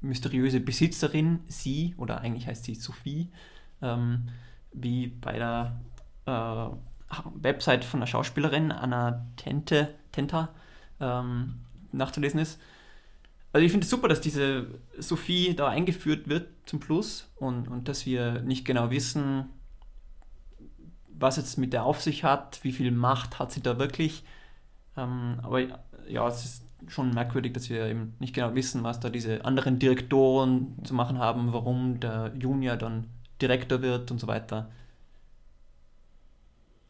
mysteriöse 0.01 0.61
Besitzerin, 0.61 1.41
sie, 1.49 1.95
oder 1.97 2.21
eigentlich 2.21 2.47
heißt 2.47 2.65
sie 2.65 2.75
Sophie, 2.75 3.29
ähm, 3.83 4.29
wie 4.73 5.09
bei 5.09 5.39
der 5.39 5.81
äh, 6.27 6.77
Website 7.35 7.85
von 7.85 8.01
der 8.01 8.07
Schauspielerin 8.07 8.73
Anna 8.73 9.27
Tente, 9.37 9.95
Tenta 10.17 10.49
ähm, 11.01 11.61
nachzulesen 11.93 12.41
ist. 12.41 12.59
Also 13.53 13.65
ich 13.65 13.71
finde 13.71 13.85
es 13.85 13.91
super, 13.91 14.09
dass 14.09 14.21
diese 14.21 14.67
Sophie 14.99 15.55
da 15.55 15.69
eingeführt 15.69 16.29
wird 16.29 16.49
zum 16.67 16.83
Schluss 16.83 17.31
und, 17.37 17.69
und 17.69 17.89
dass 17.89 18.05
wir 18.05 18.43
nicht 18.43 18.65
genau 18.65 18.91
wissen, 18.91 19.47
was 21.09 21.37
jetzt 21.37 21.57
mit 21.57 21.73
der 21.73 21.85
auf 21.85 22.03
sich 22.03 22.25
hat, 22.25 22.61
wie 22.63 22.73
viel 22.73 22.91
Macht 22.91 23.39
hat 23.39 23.53
sie 23.53 23.63
da 23.63 23.79
wirklich. 23.79 24.25
Ähm, 24.97 25.39
aber 25.43 25.61
ja, 26.09 26.29
es 26.29 26.45
ist 26.45 26.63
schon 26.89 27.15
merkwürdig, 27.15 27.55
dass 27.55 27.71
wir 27.71 27.87
eben 27.87 28.15
nicht 28.19 28.35
genau 28.35 28.55
wissen, 28.55 28.85
was 28.85 29.01
da 29.01 29.09
diese 29.09 29.45
anderen 29.45 29.79
Direktoren 29.79 30.77
zu 30.85 30.95
machen 30.95 31.19
haben, 31.19 31.53
warum 31.53 32.01
der 32.01 32.33
Junior 32.39 32.77
dann 32.77 33.07
Direktor 33.41 33.83
wird 33.83 34.11
und 34.11 34.19
so 34.19 34.27
weiter. 34.27 34.71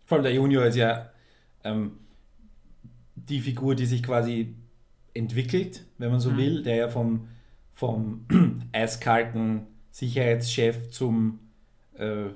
Vor 0.04 0.16
allem 0.16 0.24
der 0.24 0.34
Junior 0.34 0.64
ist 0.64 0.76
ja 0.76 1.10
ähm, 1.64 1.98
die 3.16 3.40
Figur, 3.40 3.74
die 3.74 3.87
sich 3.87 4.02
quasi 4.02 4.55
entwickelt, 5.14 5.85
wenn 5.98 6.11
man 6.11 6.20
so 6.20 6.31
mhm. 6.31 6.37
will, 6.37 6.62
der 6.62 6.76
ja 6.76 6.88
vom, 6.88 7.29
vom 7.74 8.26
eiskalten 8.72 9.66
Sicherheitschef 9.90 10.90
zum 10.90 11.40
äh, 11.98 12.31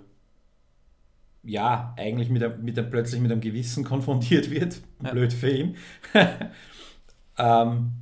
ja, 1.42 1.94
eigentlich 1.96 2.28
mit 2.28 2.42
einem, 2.42 2.62
mit 2.62 2.78
einem, 2.78 2.90
plötzlich 2.90 3.20
mit 3.20 3.30
einem 3.30 3.40
Gewissen 3.40 3.84
konfrontiert 3.84 4.50
wird. 4.50 4.80
Ja. 5.02 5.12
Blöd 5.12 5.32
für 5.32 5.50
ihn. 5.50 5.76
ähm, 7.38 7.92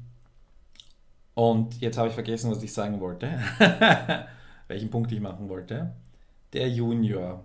und 1.34 1.80
jetzt 1.80 1.98
habe 1.98 2.08
ich 2.08 2.14
vergessen, 2.14 2.50
was 2.50 2.62
ich 2.62 2.72
sagen 2.72 3.00
wollte. 3.00 3.38
Welchen 4.68 4.90
Punkt 4.90 5.12
ich 5.12 5.20
machen 5.20 5.48
wollte. 5.48 5.92
Der 6.52 6.68
Junior 6.68 7.44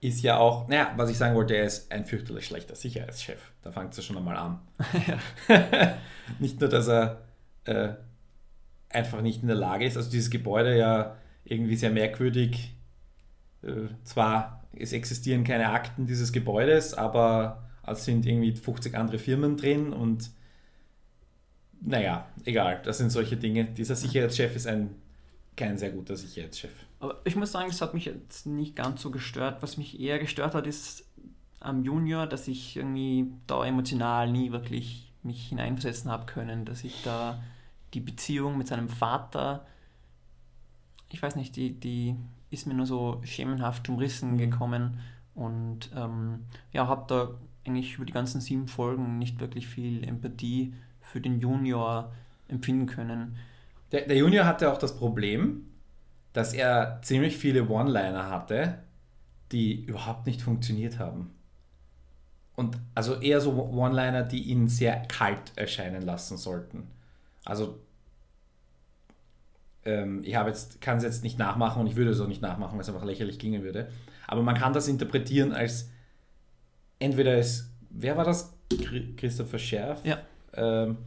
ist 0.00 0.22
ja 0.22 0.38
auch, 0.38 0.68
naja, 0.68 0.92
was 0.96 1.10
ich 1.10 1.18
sagen 1.18 1.34
wollte, 1.34 1.56
er 1.56 1.64
ist 1.64 1.90
ein 1.90 2.04
fürchterlich 2.04 2.46
schlechter 2.46 2.74
Sicherheitschef. 2.74 3.52
Da 3.62 3.72
fängt 3.72 3.90
es 3.92 3.96
ja 3.96 4.02
schon 4.02 4.16
einmal 4.16 4.36
an. 4.36 4.60
nicht 6.38 6.60
nur, 6.60 6.68
dass 6.68 6.88
er 6.88 7.22
äh, 7.64 7.94
einfach 8.90 9.22
nicht 9.22 9.42
in 9.42 9.48
der 9.48 9.56
Lage 9.56 9.84
ist, 9.84 9.96
also 9.96 10.10
dieses 10.10 10.30
Gebäude 10.30 10.76
ja 10.76 11.16
irgendwie 11.44 11.76
sehr 11.76 11.90
merkwürdig, 11.90 12.76
äh, 13.62 13.88
zwar 14.04 14.58
es 14.76 14.92
existieren 14.92 15.44
keine 15.44 15.70
Akten 15.70 16.06
dieses 16.06 16.32
Gebäudes, 16.32 16.94
aber 16.94 17.68
es 17.86 18.04
sind 18.04 18.26
irgendwie 18.26 18.54
50 18.54 18.94
andere 18.94 19.18
Firmen 19.18 19.56
drin 19.56 19.92
und 19.92 20.30
naja, 21.80 22.28
egal, 22.44 22.82
das 22.84 22.98
sind 22.98 23.10
solche 23.10 23.36
Dinge. 23.36 23.64
Dieser 23.64 23.96
Sicherheitschef 23.96 24.54
ist 24.56 24.66
ein 24.66 24.96
kein 25.56 25.78
sehr 25.78 25.90
guter 25.90 26.16
Sicherheitschef. 26.16 26.72
Aber 27.00 27.20
ich 27.24 27.36
muss 27.36 27.52
sagen, 27.52 27.68
es 27.70 27.80
hat 27.80 27.94
mich 27.94 28.06
jetzt 28.06 28.46
nicht 28.46 28.74
ganz 28.74 29.02
so 29.02 29.10
gestört. 29.10 29.62
Was 29.62 29.76
mich 29.76 30.00
eher 30.00 30.18
gestört 30.18 30.54
hat, 30.54 30.66
ist 30.66 31.04
am 31.60 31.84
Junior, 31.84 32.26
dass 32.26 32.48
ich 32.48 32.76
irgendwie 32.76 33.26
da 33.46 33.64
emotional 33.64 34.30
nie 34.30 34.52
wirklich 34.52 35.12
mich 35.22 35.48
hineinversetzen 35.48 36.10
habe 36.10 36.26
können, 36.26 36.64
dass 36.64 36.84
ich 36.84 37.02
da 37.02 37.42
die 37.94 38.00
Beziehung 38.00 38.58
mit 38.58 38.68
seinem 38.68 38.88
Vater, 38.88 39.66
ich 41.10 41.22
weiß 41.22 41.36
nicht, 41.36 41.56
die, 41.56 41.72
die 41.78 42.16
ist 42.50 42.66
mir 42.66 42.74
nur 42.74 42.86
so 42.86 43.20
schemenhaft 43.24 43.88
umrissen 43.88 44.32
Mhm. 44.32 44.38
gekommen 44.38 45.00
und 45.34 45.90
ähm, 45.94 46.44
ja, 46.72 46.86
habe 46.86 47.04
da 47.08 47.30
eigentlich 47.66 47.94
über 47.96 48.04
die 48.06 48.12
ganzen 48.12 48.40
sieben 48.40 48.68
Folgen 48.68 49.18
nicht 49.18 49.40
wirklich 49.40 49.66
viel 49.66 50.04
Empathie 50.06 50.74
für 51.00 51.20
den 51.20 51.40
Junior 51.40 52.12
empfinden 52.48 52.86
können. 52.86 53.36
Der, 53.92 54.06
der 54.06 54.16
Junior 54.16 54.44
hatte 54.46 54.72
auch 54.72 54.78
das 54.78 54.96
Problem, 54.96 55.66
dass 56.38 56.54
er 56.54 57.00
ziemlich 57.02 57.36
viele 57.36 57.68
One-Liner 57.68 58.30
hatte, 58.30 58.78
die 59.50 59.84
überhaupt 59.84 60.24
nicht 60.24 60.40
funktioniert 60.40 61.00
haben. 61.00 61.34
Und 62.54 62.76
also 62.94 63.20
eher 63.20 63.40
so 63.40 63.60
One-Liner, 63.60 64.22
die 64.22 64.44
ihn 64.44 64.68
sehr 64.68 65.00
kalt 65.08 65.50
erscheinen 65.56 66.02
lassen 66.02 66.36
sollten. 66.36 66.86
Also 67.44 67.80
ähm, 69.84 70.22
ich 70.22 70.36
habe 70.36 70.50
jetzt, 70.50 70.80
kann 70.80 70.98
es 70.98 71.02
jetzt 71.02 71.24
nicht 71.24 71.40
nachmachen 71.40 71.80
und 71.80 71.88
ich 71.88 71.96
würde 71.96 72.12
es 72.12 72.20
auch 72.20 72.28
nicht 72.28 72.40
nachmachen, 72.40 72.74
weil 72.74 72.82
es 72.82 72.88
einfach 72.88 73.04
lächerlich 73.04 73.40
klingen 73.40 73.64
würde. 73.64 73.88
Aber 74.28 74.42
man 74.42 74.54
kann 74.54 74.72
das 74.72 74.86
interpretieren 74.86 75.50
als 75.50 75.90
entweder 77.00 77.32
als, 77.32 77.68
wer 77.90 78.16
war 78.16 78.24
das? 78.24 78.54
Chri- 78.70 79.16
Christopher 79.16 79.58
Scherf? 79.58 80.04
Ja. 80.04 80.18
Ähm, 80.54 80.98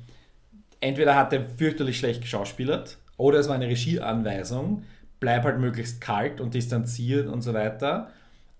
entweder 0.82 1.16
hat 1.16 1.32
er 1.32 1.48
fürchterlich 1.48 1.98
schlecht 1.98 2.20
geschauspielert 2.20 2.98
oder 3.16 3.40
es 3.40 3.48
war 3.48 3.56
eine 3.56 3.68
Regieanweisung, 3.68 4.84
bleib 5.22 5.46
halt 5.46 5.60
möglichst 5.60 6.02
kalt 6.02 6.42
und 6.42 6.54
distanziert 6.56 7.28
und 7.30 7.42
so 7.44 7.54
weiter. 7.54 8.10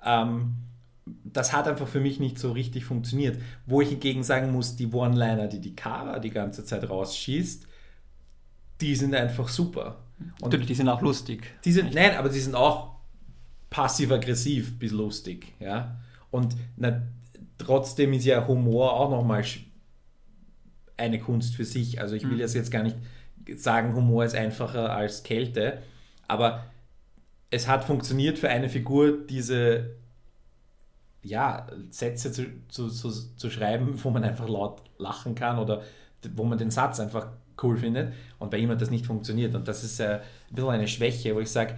Ähm, 0.06 0.56
das 1.26 1.52
hat 1.52 1.68
einfach 1.68 1.88
für 1.90 2.00
mich 2.00 2.20
nicht 2.22 2.40
so 2.40 2.54
richtig 2.54 2.86
funktioniert. 2.86 3.42
Wo 3.66 3.82
ich 3.82 3.90
hingegen 3.90 4.24
sagen 4.24 4.54
muss, 4.54 4.78
die 4.78 4.88
One-Liner, 4.88 5.48
die 5.50 5.60
die 5.60 5.76
Kara 5.76 6.20
die 6.20 6.30
ganze 6.30 6.64
Zeit 6.64 6.90
rausschießt, 6.90 7.68
die 8.80 8.96
sind 8.96 9.14
einfach 9.16 9.50
super. 9.50 10.04
Und 10.20 10.42
Natürlich, 10.44 10.68
die 10.68 10.76
sind 10.76 10.88
auch 10.90 11.02
lustig. 11.02 11.44
die 11.66 11.72
sind, 11.74 11.94
nein, 11.94 12.16
aber 12.16 12.30
die 12.30 12.40
sind 12.40 12.56
auch 12.56 12.96
passiv-aggressiv 13.72 14.78
bis 14.80 14.92
lustig, 14.92 15.54
ja. 15.60 16.00
Und 16.30 16.56
na, 16.78 17.02
trotzdem 17.58 18.14
ist 18.14 18.26
ja 18.26 18.48
Humor 18.48 18.94
auch 18.94 19.10
nochmal 19.10 19.44
eine 20.98 21.20
Kunst 21.20 21.56
für 21.56 21.66
sich. 21.66 22.00
Also 22.02 22.16
ich 22.16 22.24
will 22.24 22.34
Mhm. 22.34 22.40
jetzt 22.40 22.54
jetzt 22.56 22.72
gar 22.72 22.84
nicht 22.84 22.98
sagen, 23.58 23.96
Humor 23.96 24.24
ist 24.26 24.36
einfacher 24.36 24.94
als 24.94 25.24
Kälte, 25.24 25.82
aber 26.32 26.64
es 27.50 27.68
hat 27.68 27.84
funktioniert 27.84 28.40
für 28.40 28.50
eine 28.50 28.70
Figur, 28.70 29.26
diese 29.28 29.96
ja, 31.22 31.68
Sätze 31.90 32.32
zu, 32.32 32.46
zu, 32.70 32.90
zu, 32.90 33.12
zu 33.36 33.50
schreiben, 33.50 34.02
wo 34.02 34.10
man 34.10 34.24
einfach 34.24 34.48
laut 34.48 34.82
lachen 34.98 35.36
kann 35.36 35.60
oder 35.60 35.84
wo 36.36 36.46
man 36.46 36.58
den 36.58 36.72
Satz 36.72 37.00
einfach 37.00 37.28
cool 37.62 37.78
findet. 37.78 38.14
Und 38.40 38.50
bei 38.50 38.58
ihm 38.58 38.70
hat 38.70 38.82
das 38.82 38.90
nicht 38.90 39.06
funktioniert. 39.06 39.54
Und 39.54 39.68
das 39.68 39.84
ist 39.84 40.00
äh, 40.00 40.22
ein 40.50 40.56
bisschen 40.56 40.70
eine 40.70 40.88
Schwäche, 40.88 41.36
wo 41.36 41.42
ich 41.42 41.52
sage, 41.52 41.78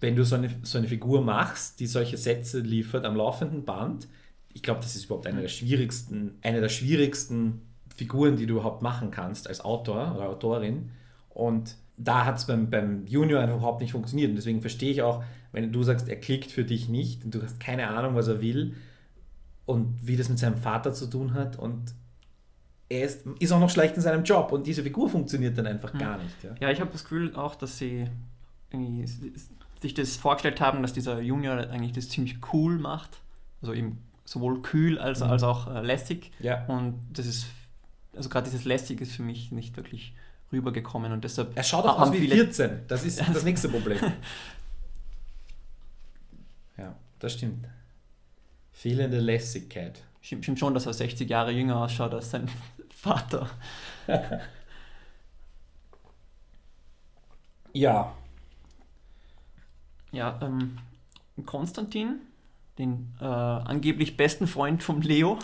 wenn 0.00 0.16
du 0.16 0.24
so 0.24 0.34
eine, 0.34 0.50
so 0.64 0.78
eine 0.78 0.88
Figur 0.88 1.22
machst, 1.22 1.78
die 1.80 1.86
solche 1.86 2.16
Sätze 2.16 2.60
liefert 2.60 3.04
am 3.04 3.16
laufenden 3.16 3.64
Band, 3.64 4.08
ich 4.52 4.62
glaube, 4.62 4.80
das 4.80 4.96
ist 4.96 5.04
überhaupt 5.04 5.28
eine 5.28 5.40
der 5.40 5.48
schwierigsten, 5.48 6.38
eine 6.42 6.60
der 6.60 6.68
schwierigsten 6.68 7.62
Figuren, 7.94 8.36
die 8.36 8.46
du 8.46 8.54
überhaupt 8.54 8.82
machen 8.82 9.12
kannst 9.12 9.48
als 9.48 9.60
Autor 9.60 10.16
oder 10.16 10.28
Autorin. 10.28 10.90
Und 11.30 11.76
da 11.98 12.24
hat 12.24 12.38
es 12.38 12.46
beim, 12.46 12.70
beim 12.70 13.06
Junior 13.06 13.40
einfach 13.40 13.56
überhaupt 13.56 13.80
nicht 13.80 13.92
funktioniert. 13.92 14.30
Und 14.30 14.36
deswegen 14.36 14.60
verstehe 14.60 14.90
ich 14.92 15.02
auch, 15.02 15.22
wenn 15.52 15.72
du 15.72 15.82
sagst, 15.82 16.08
er 16.08 16.16
klickt 16.16 16.50
für 16.50 16.64
dich 16.64 16.88
nicht 16.88 17.24
und 17.24 17.34
du 17.34 17.42
hast 17.42 17.58
keine 17.60 17.88
Ahnung, 17.88 18.14
was 18.14 18.28
er 18.28 18.40
will 18.40 18.76
und 19.66 19.98
wie 20.06 20.16
das 20.16 20.28
mit 20.28 20.38
seinem 20.38 20.56
Vater 20.56 20.92
zu 20.92 21.06
tun 21.08 21.34
hat. 21.34 21.58
Und 21.58 21.94
er 22.88 23.04
ist, 23.04 23.26
ist 23.40 23.52
auch 23.52 23.60
noch 23.60 23.70
schlecht 23.70 23.96
in 23.96 24.02
seinem 24.02 24.24
Job 24.24 24.52
und 24.52 24.66
diese 24.66 24.82
Figur 24.82 25.08
funktioniert 25.10 25.58
dann 25.58 25.66
einfach 25.66 25.92
Hm. 25.92 25.98
gar 25.98 26.18
nicht. 26.18 26.42
Ja. 26.44 26.54
Ja, 26.60 26.70
ich 26.70 26.80
habe 26.80 26.90
das 26.92 27.02
Gefühl 27.04 27.34
auch, 27.34 27.54
dass 27.54 27.78
sie 27.78 28.06
sich 29.80 29.94
das 29.94 30.16
vorgestellt 30.16 30.60
haben, 30.60 30.82
dass 30.82 30.92
dieser 30.92 31.20
Junior 31.20 31.56
eigentlich 31.70 31.92
das 31.92 32.08
ziemlich 32.08 32.36
cool 32.52 32.78
macht. 32.78 33.18
Also 33.62 33.74
eben 33.74 33.98
sowohl 34.24 34.60
kühl 34.62 34.98
als, 34.98 35.20
Mhm. 35.20 35.26
als 35.30 35.42
auch 35.42 35.74
äh, 35.74 35.80
lässig. 35.82 36.30
ja. 36.40 36.64
Und 36.66 36.94
das 37.12 37.26
ist, 37.26 37.46
also 38.14 38.28
gerade 38.28 38.44
dieses 38.50 38.64
Lässige 38.64 39.02
ist 39.04 39.12
für 39.12 39.22
mich 39.22 39.52
nicht 39.52 39.76
wirklich 39.76 40.14
rübergekommen 40.52 41.12
und 41.12 41.22
deshalb 41.24 41.56
Er 41.56 41.62
schaut 41.62 41.84
auch 41.84 41.98
aus 42.00 42.12
wie 42.12 42.18
viele- 42.20 42.34
14. 42.36 42.80
Das 42.88 43.04
ist 43.04 43.20
das 43.34 43.42
nächste 43.44 43.68
Problem. 43.68 43.98
Ja, 46.76 46.94
das 47.18 47.32
stimmt. 47.32 47.66
Fehlende 48.70 49.18
Lässigkeit. 49.18 50.00
Stimmt, 50.20 50.44
stimmt 50.44 50.58
schon, 50.60 50.74
dass 50.74 50.86
er 50.86 50.92
60 50.92 51.28
Jahre 51.28 51.50
jünger 51.50 51.76
ausschaut 51.76 52.14
als 52.14 52.30
sein 52.30 52.48
Vater. 52.90 53.50
Ja, 57.72 58.14
Ja, 60.12 60.38
ähm, 60.40 60.78
Konstantin, 61.44 62.20
den 62.78 63.12
äh, 63.20 63.24
angeblich 63.24 64.16
besten 64.16 64.46
Freund 64.46 64.82
vom 64.82 65.02
Leo. 65.02 65.38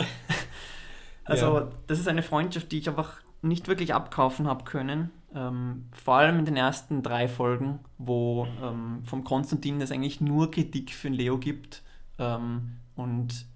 also, 1.25 1.59
Ja. 1.59 1.69
das 1.87 1.99
ist 1.99 2.09
eine 2.09 2.23
Freundschaft, 2.23 2.73
die 2.73 2.79
ich 2.79 2.89
einfach 2.89 3.21
nicht 3.45 3.69
wirklich 3.69 3.95
abkaufen 3.95 4.47
habe 4.47 4.65
können. 4.65 5.11
Ähm, 5.35 5.87
vor 5.93 6.15
allem 6.15 6.39
in 6.39 6.45
den 6.45 6.57
ersten 6.57 7.03
drei 7.03 7.29
Folgen, 7.29 7.81
wo 7.99 8.47
ähm, 8.63 9.03
vom 9.05 9.25
Konstantin 9.25 9.81
es 9.81 9.91
eigentlich 9.91 10.21
nur 10.21 10.51
Kritik 10.51 10.93
für 10.93 11.09
den 11.09 11.15
Leo 11.15 11.39
gibt. 11.39 11.83
Ähm, 12.19 12.77
und 12.97 13.47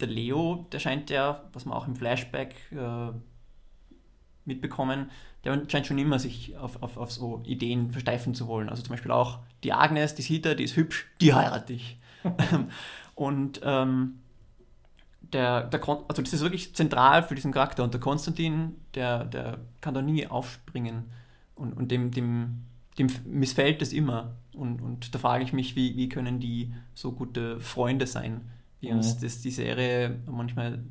der 0.00 0.08
Leo, 0.08 0.66
der 0.72 0.78
scheint 0.78 1.10
ja, 1.10 1.44
was 1.52 1.64
man 1.64 1.76
auch 1.76 1.86
im 1.86 1.96
Flashback 1.96 2.54
äh, 2.72 3.10
mitbekommen, 4.44 5.10
der 5.44 5.62
scheint 5.68 5.86
schon 5.86 5.98
immer 5.98 6.18
sich 6.18 6.56
auf, 6.56 6.82
auf, 6.82 6.96
auf 6.96 7.12
so 7.12 7.42
Ideen 7.44 7.92
versteifen 7.92 8.34
zu 8.34 8.48
wollen. 8.48 8.68
Also 8.68 8.82
zum 8.82 8.90
Beispiel 8.90 9.10
auch 9.12 9.40
die 9.62 9.72
Agnes, 9.72 10.14
die 10.14 10.22
sieht 10.22 10.46
er, 10.46 10.54
die 10.54 10.64
ist 10.64 10.76
hübsch, 10.76 11.06
die 11.20 11.34
heirate 11.34 11.74
ich. 11.74 11.98
und 13.14 13.60
ähm, 13.62 14.20
der, 15.32 15.64
der 15.64 15.80
Kon 15.80 15.98
also 16.08 16.22
das 16.22 16.32
ist 16.32 16.40
wirklich 16.40 16.74
zentral 16.74 17.22
für 17.22 17.34
diesen 17.34 17.52
Charakter 17.52 17.84
und 17.84 17.92
der 17.92 18.00
Konstantin, 18.00 18.76
der, 18.94 19.24
der 19.24 19.58
kann 19.80 19.94
da 19.94 20.02
nie 20.02 20.26
aufspringen 20.26 21.04
und, 21.54 21.72
und 21.74 21.90
dem, 21.90 22.10
dem, 22.10 22.64
dem 22.98 23.08
missfällt 23.24 23.82
es 23.82 23.92
immer. 23.92 24.34
Und, 24.54 24.80
und 24.80 25.14
da 25.14 25.18
frage 25.18 25.44
ich 25.44 25.52
mich, 25.52 25.76
wie, 25.76 25.96
wie 25.96 26.08
können 26.08 26.40
die 26.40 26.72
so 26.94 27.12
gute 27.12 27.60
Freunde 27.60 28.06
sein, 28.06 28.40
wie 28.80 28.90
uns 28.92 29.16
Mhm. 29.16 29.20
das 29.22 29.40
die 29.40 29.50
Serie 29.50 30.18
manchmal 30.26 30.82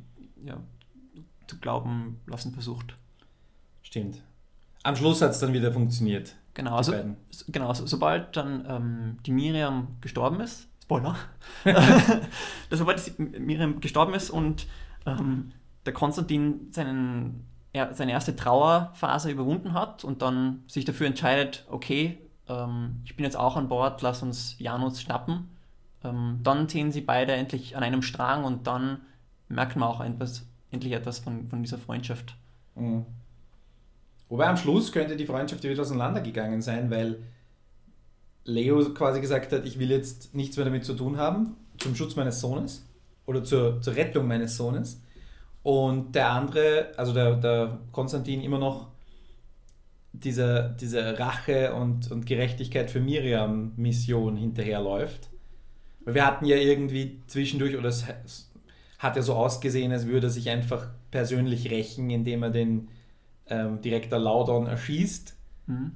ja, 0.44 0.58
zu 1.48 1.58
glauben 1.58 2.20
lassen 2.28 2.54
versucht. 2.54 2.96
stimmt. 3.84 4.22
Am 4.84 4.96
Schluss 4.96 5.22
hat 5.22 5.32
es 5.32 5.40
dann 5.40 5.52
wieder 5.52 5.74
funktioniert. 5.74 6.36
Genau, 6.54 6.76
also, 6.78 6.94
genau 7.50 7.74
so, 7.74 7.86
sobald 7.86 8.36
dann 8.38 8.66
ähm, 8.68 9.18
die 9.26 9.32
Miriam 9.32 9.98
gestorben 10.02 10.40
ist, 10.40 10.68
Spoiler, 10.88 11.18
sobald 12.72 13.06
die 13.06 13.22
Miriam 13.22 13.82
gestorben 13.82 14.14
ist 14.14 14.30
und 14.30 14.68
ähm, 15.06 15.52
der 15.86 15.92
Konstantin 15.92 16.72
seinen, 16.72 17.46
er, 17.74 17.94
seine 17.94 18.14
erste 18.14 18.38
Trauerphase 18.38 19.30
überwunden 19.30 19.74
hat 19.74 20.06
und 20.06 20.22
dann 20.22 20.64
sich 20.68 20.86
dafür 20.86 21.08
entscheidet, 21.08 21.66
okay, 21.70 22.18
ähm, 22.48 23.02
ich 23.04 23.18
bin 23.18 23.26
jetzt 23.26 23.36
auch 23.36 23.58
an 23.58 23.68
Bord, 23.68 24.02
lass 24.02 24.24
uns 24.24 24.56
Janus 24.60 25.02
schnappen, 25.02 25.50
ähm, 26.06 26.40
dann 26.44 26.70
ziehen 26.70 26.94
sie 26.94 27.02
beide 27.02 27.34
endlich 27.34 27.76
an 27.76 27.84
einem 27.84 28.02
Strang 28.02 28.46
und 28.46 28.66
dann 28.66 29.00
merkt 29.50 29.76
man 29.76 29.90
auch 29.90 30.00
etwas, 30.00 30.46
endlich 30.72 30.94
etwas 30.94 31.20
von, 31.20 31.50
von 31.50 31.64
dieser 31.64 31.80
Freundschaft. 31.80 32.38
Mhm. 32.76 33.06
Wobei 34.30 34.48
am 34.48 34.56
Schluss 34.56 34.94
könnte 34.94 35.18
die 35.18 35.26
Freundschaft 35.26 35.64
wieder 35.64 35.82
auseinandergegangen 35.82 36.62
sein, 36.62 36.90
weil 36.90 37.24
Leo 38.48 38.84
quasi 38.94 39.22
gesagt 39.22 39.52
hat, 39.52 39.66
ich 39.66 39.78
will 39.78 39.92
jetzt 39.92 40.34
nichts 40.34 40.58
mehr 40.58 40.66
damit 40.66 40.86
zu 40.86 40.96
tun 40.96 41.18
haben, 41.18 41.56
zum 41.78 41.96
Schutz 41.96 42.16
meines 42.16 42.40
Sohnes 42.40 42.86
oder 43.26 43.44
zur, 43.44 43.82
zur 43.82 43.96
Rettung 43.96 44.28
meines 44.28 44.58
Sohnes. 44.58 45.02
Und 45.64 46.16
der 46.16 46.32
andere, 46.32 46.94
also 46.98 47.14
der, 47.14 47.36
der 47.36 47.80
Konstantin, 47.92 48.42
immer 48.42 48.58
noch 48.58 48.88
dieser, 50.14 50.70
diese 50.70 51.20
Rache 51.20 51.74
und, 51.74 52.10
und 52.10 52.26
Gerechtigkeit 52.26 52.90
für 52.90 53.02
Miriam-Mission 53.02 54.38
hinterherläuft. 54.38 55.30
Weil 56.06 56.16
wir 56.16 56.26
hatten 56.26 56.46
ja 56.46 56.56
irgendwie 56.56 57.22
zwischendurch, 57.28 57.76
oder 57.78 57.90
es 57.90 58.06
hat 58.98 59.16
ja 59.16 59.22
so 59.22 59.34
ausgesehen, 59.34 59.92
als 59.92 60.08
würde 60.08 60.28
er 60.28 60.32
sich 60.32 60.50
einfach 60.50 60.88
persönlich 61.12 61.70
rächen, 61.70 62.10
indem 62.10 62.44
er 62.44 62.50
den 62.50 62.88
ähm, 63.48 63.82
Direktor 63.82 64.20
Laudon 64.20 64.68
erschießt. 64.68 65.36
Mhm. 65.68 65.92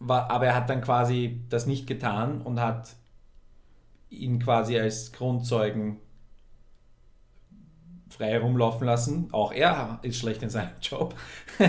War, 0.00 0.30
aber 0.30 0.46
er 0.46 0.54
hat 0.54 0.70
dann 0.70 0.80
quasi 0.80 1.42
das 1.48 1.66
nicht 1.66 1.86
getan 1.86 2.40
und 2.42 2.58
hat 2.58 2.96
ihn 4.08 4.38
quasi 4.40 4.78
als 4.78 5.12
Grundzeugen 5.12 5.98
frei 8.08 8.38
rumlaufen 8.38 8.86
lassen. 8.86 9.28
Auch 9.32 9.52
er 9.52 9.98
ist 10.02 10.18
schlecht 10.18 10.42
in 10.42 10.50
seinem 10.50 10.72
Job. 10.80 11.14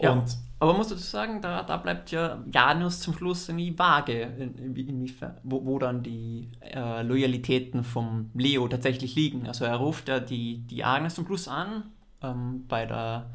Ja. 0.00 0.24
Aber 0.60 0.74
musst 0.74 0.90
du 0.90 0.96
sagen, 0.96 1.40
da, 1.42 1.62
da 1.62 1.76
bleibt 1.76 2.10
ja 2.10 2.42
Janus 2.50 3.00
zum 3.00 3.14
Schluss 3.14 3.48
irgendwie 3.48 3.78
vage, 3.78 4.22
in, 4.22 4.74
inwiefern, 4.74 5.36
wo, 5.42 5.64
wo 5.64 5.78
dann 5.78 6.02
die 6.02 6.48
äh, 6.60 7.02
Loyalitäten 7.02 7.84
vom 7.84 8.30
Leo 8.34 8.66
tatsächlich 8.68 9.14
liegen. 9.14 9.46
Also 9.46 9.64
er 9.64 9.76
ruft 9.76 10.08
ja 10.08 10.20
die, 10.20 10.58
die 10.66 10.84
Agnes 10.84 11.14
zum 11.16 11.26
Schluss 11.26 11.48
an, 11.48 11.84
ähm, 12.22 12.64
bei 12.66 12.86
der, 12.86 13.30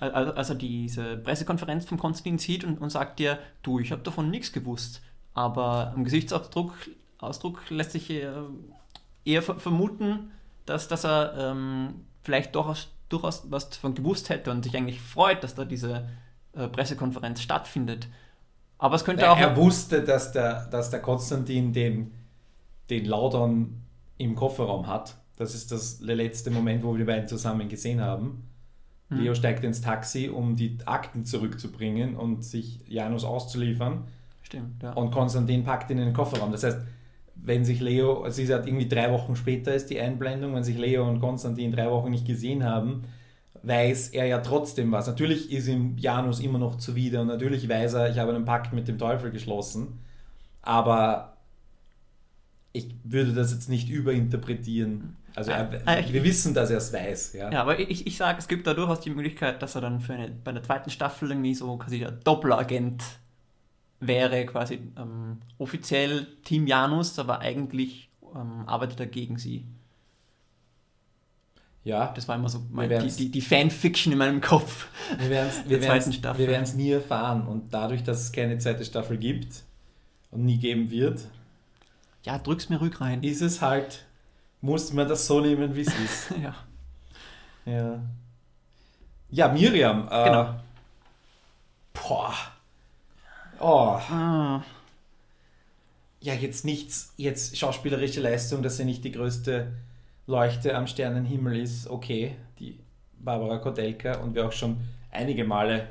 als 0.00 0.48
er 0.48 0.56
diese 0.56 1.16
Pressekonferenz 1.18 1.84
von 1.84 1.98
Konstantin 1.98 2.38
sieht 2.38 2.64
und, 2.64 2.80
und 2.80 2.90
sagt 2.90 3.18
dir, 3.18 3.38
du, 3.62 3.78
ich 3.78 3.92
habe 3.92 4.02
davon 4.02 4.30
nichts 4.30 4.52
gewusst. 4.52 5.02
Aber 5.34 5.92
am 5.94 6.04
Gesichtsausdruck 6.04 6.72
Ausdruck 7.20 7.68
lässt 7.70 7.92
sich 7.92 8.10
äh, 8.10 8.28
eher 9.24 9.42
vermuten, 9.42 10.30
dass, 10.66 10.88
dass 10.88 11.04
er 11.04 11.34
ähm, 11.38 12.06
vielleicht 12.22 12.54
durchaus, 12.54 12.88
durchaus 13.08 13.50
was 13.50 13.70
davon 13.70 13.94
gewusst 13.94 14.30
hätte 14.30 14.50
und 14.50 14.64
sich 14.64 14.76
eigentlich 14.76 15.00
freut, 15.00 15.44
dass 15.44 15.54
da 15.54 15.64
diese 15.64 16.08
äh, 16.54 16.68
Pressekonferenz 16.68 17.42
stattfindet. 17.42 18.08
Aber 18.78 18.96
es 18.96 19.04
könnte 19.04 19.24
er, 19.24 19.32
auch. 19.32 19.38
Er 19.38 19.56
wusste, 19.56 20.02
dass 20.02 20.32
der, 20.32 20.66
dass 20.66 20.90
der 20.90 21.00
Konstantin 21.00 21.72
den, 21.72 22.12
den 22.88 23.04
Laudon 23.04 23.82
im 24.16 24.34
Kofferraum 24.34 24.86
hat. 24.86 25.16
Das 25.36 25.54
ist 25.54 25.72
das 25.72 26.00
letzte 26.00 26.50
Moment, 26.50 26.82
wo 26.82 26.92
wir 26.92 26.98
die 26.98 27.04
beiden 27.04 27.28
zusammen 27.28 27.68
gesehen 27.68 28.00
haben. 28.00 28.49
Hm. 29.10 29.20
Leo 29.20 29.34
steigt 29.34 29.64
ins 29.64 29.80
Taxi, 29.80 30.28
um 30.28 30.56
die 30.56 30.78
Akten 30.86 31.24
zurückzubringen 31.24 32.16
und 32.16 32.44
sich 32.44 32.80
Janus 32.88 33.24
auszuliefern. 33.24 34.04
Stimmt, 34.42 34.82
ja. 34.82 34.92
Und 34.92 35.10
Konstantin 35.10 35.64
packt 35.64 35.90
ihn 35.90 35.98
in 35.98 36.06
den 36.06 36.14
Kofferraum. 36.14 36.50
Das 36.50 36.64
heißt, 36.64 36.78
wenn 37.42 37.64
sich 37.64 37.80
Leo, 37.80 38.22
also 38.22 38.42
ist 38.42 38.50
halt 38.50 38.66
irgendwie 38.66 38.88
drei 38.88 39.10
Wochen 39.12 39.36
später 39.36 39.74
ist 39.74 39.90
die 39.90 40.00
Einblendung, 40.00 40.54
wenn 40.54 40.64
sich 40.64 40.78
Leo 40.78 41.08
und 41.08 41.20
Konstantin 41.20 41.72
drei 41.72 41.90
Wochen 41.90 42.10
nicht 42.10 42.26
gesehen 42.26 42.64
haben, 42.64 43.04
weiß 43.62 44.10
er 44.10 44.26
ja 44.26 44.38
trotzdem 44.38 44.92
was. 44.92 45.06
Natürlich 45.06 45.52
ist 45.52 45.68
ihm 45.68 45.96
Janus 45.98 46.40
immer 46.40 46.58
noch 46.58 46.76
zuwider 46.76 47.22
und 47.22 47.28
natürlich 47.28 47.68
weiß 47.68 47.94
er, 47.94 48.10
ich 48.10 48.18
habe 48.18 48.34
einen 48.34 48.44
Pakt 48.44 48.72
mit 48.72 48.88
dem 48.88 48.98
Teufel 48.98 49.30
geschlossen, 49.30 49.98
aber 50.62 51.36
ich 52.72 52.94
würde 53.04 53.32
das 53.32 53.52
jetzt 53.52 53.68
nicht 53.68 53.88
überinterpretieren. 53.88 55.16
Also 55.34 55.50
er, 55.52 55.86
äh, 55.86 56.12
wir 56.12 56.24
wissen, 56.24 56.54
dass 56.54 56.70
er 56.70 56.78
es 56.78 56.92
weiß. 56.92 57.34
Ja, 57.34 57.50
ja 57.50 57.60
aber 57.62 57.78
ich, 57.78 58.06
ich 58.06 58.16
sage, 58.16 58.38
es 58.38 58.48
gibt 58.48 58.66
da 58.66 58.74
durchaus 58.74 59.00
die 59.00 59.10
Möglichkeit, 59.10 59.62
dass 59.62 59.74
er 59.74 59.80
dann 59.80 60.00
für 60.00 60.14
eine, 60.14 60.28
bei 60.28 60.52
der 60.52 60.62
zweiten 60.62 60.90
Staffel 60.90 61.30
irgendwie 61.30 61.54
so 61.54 61.76
quasi 61.76 61.98
der 61.98 62.10
Doppelagent 62.10 63.02
wäre, 64.00 64.44
quasi 64.46 64.80
ähm, 64.96 65.38
offiziell 65.58 66.26
Team 66.44 66.66
Janus, 66.66 67.18
aber 67.18 67.40
eigentlich 67.40 68.10
ähm, 68.34 68.64
arbeitet 68.66 69.00
er 69.00 69.06
gegen 69.06 69.38
sie. 69.38 69.64
Ja. 71.84 72.12
Das 72.14 72.28
war 72.28 72.36
immer 72.36 72.48
so 72.48 72.60
mein, 72.70 72.90
die, 72.90 73.08
die, 73.08 73.28
die, 73.30 73.40
Fanfiction 73.40 74.12
in 74.12 74.18
meinem 74.18 74.40
Kopf. 74.40 74.88
Wir 75.18 76.48
werden 76.48 76.64
es 76.64 76.74
nie 76.74 76.90
erfahren. 76.90 77.46
Und 77.46 77.72
dadurch, 77.72 78.02
dass 78.02 78.20
es 78.20 78.32
keine 78.32 78.58
zweite 78.58 78.84
Staffel 78.84 79.16
gibt 79.16 79.62
und 80.30 80.44
nie 80.44 80.58
geben 80.58 80.90
wird, 80.90 81.20
ja, 82.22 82.38
drück's 82.38 82.68
mir 82.68 82.76
ruhig 82.76 83.00
rein. 83.00 83.22
Ist 83.22 83.40
es 83.40 83.62
halt, 83.62 84.04
muss 84.60 84.92
man 84.92 85.08
das 85.08 85.26
so 85.26 85.40
nehmen, 85.40 85.74
wie 85.74 85.82
es 85.82 85.98
ist. 85.98 86.30
ja. 86.42 86.54
Ja. 87.64 88.00
Ja, 89.30 89.48
Miriam. 89.48 90.08
Äh, 90.10 90.24
genau. 90.24 90.54
Boah. 91.92 92.34
Oh. 93.60 93.98
Ah. 94.10 94.62
Ja, 96.20 96.34
jetzt 96.34 96.64
nichts, 96.64 97.14
jetzt 97.16 97.56
schauspielerische 97.56 98.20
Leistung, 98.20 98.62
dass 98.62 98.76
sie 98.76 98.84
nicht 98.84 99.04
die 99.04 99.12
größte 99.12 99.72
Leuchte 100.26 100.76
am 100.76 100.86
Sternenhimmel 100.86 101.58
ist, 101.58 101.88
okay, 101.88 102.36
die 102.58 102.78
Barbara 103.18 103.58
Kodelka 103.58 104.18
und 104.18 104.34
wir 104.34 104.46
auch 104.46 104.52
schon 104.52 104.78
einige 105.10 105.44
Male 105.44 105.88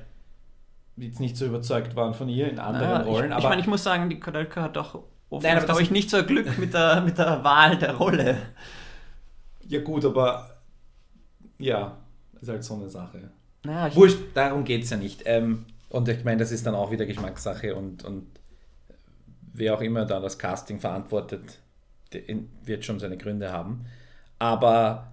jetzt 0.98 1.20
nicht 1.20 1.38
so 1.38 1.46
überzeugt 1.46 1.96
waren 1.96 2.14
von 2.14 2.30
ihr 2.30 2.50
in 2.50 2.60
anderen 2.60 2.92
naja, 2.92 3.04
Rollen. 3.04 3.26
Ich, 3.28 3.32
aber 3.32 3.44
ich 3.44 3.50
meine, 3.50 3.62
ich 3.62 3.68
muss 3.68 3.84
sagen, 3.84 4.10
die 4.10 4.20
Kodelka 4.20 4.62
hat 4.62 4.78
auch 4.78 5.00
Nein, 5.32 5.64
glaube 5.64 5.82
ich, 5.82 5.92
nicht 5.92 6.10
so 6.10 6.24
Glück 6.24 6.58
mit 6.58 6.74
der, 6.74 7.02
mit 7.02 7.18
der 7.18 7.44
Wahl 7.44 7.78
der 7.78 7.96
Rolle. 7.96 8.38
Ja 9.68 9.82
gut, 9.82 10.04
aber 10.06 10.62
ja, 11.60 11.98
ist 12.42 12.50
halt 12.50 12.64
so 12.64 12.76
eine 12.76 12.90
Sache. 12.90 13.30
Naja, 13.64 13.96
Wurscht, 13.96 14.18
darum 14.34 14.64
geht 14.64 14.84
es 14.84 14.90
ja 14.90 14.98
nicht. 14.98 15.24
Ähm, 15.26 15.66
und 15.90 16.08
ich 16.08 16.24
meine, 16.24 16.38
das 16.38 16.52
ist 16.52 16.66
dann 16.66 16.76
auch 16.76 16.92
wieder 16.92 17.06
Geschmackssache 17.06 17.76
und, 17.76 18.04
und 18.04 18.28
wer 19.54 19.76
auch 19.76 19.82
immer 19.82 20.06
da 20.06 20.20
das 20.20 20.40
Casting 20.40 20.80
verantwortet, 20.80 21.60
wird 22.64 22.86
schon 22.86 23.00
seine 23.00 23.18
Gründe 23.18 23.52
haben. 23.52 23.86
Aber 24.40 25.12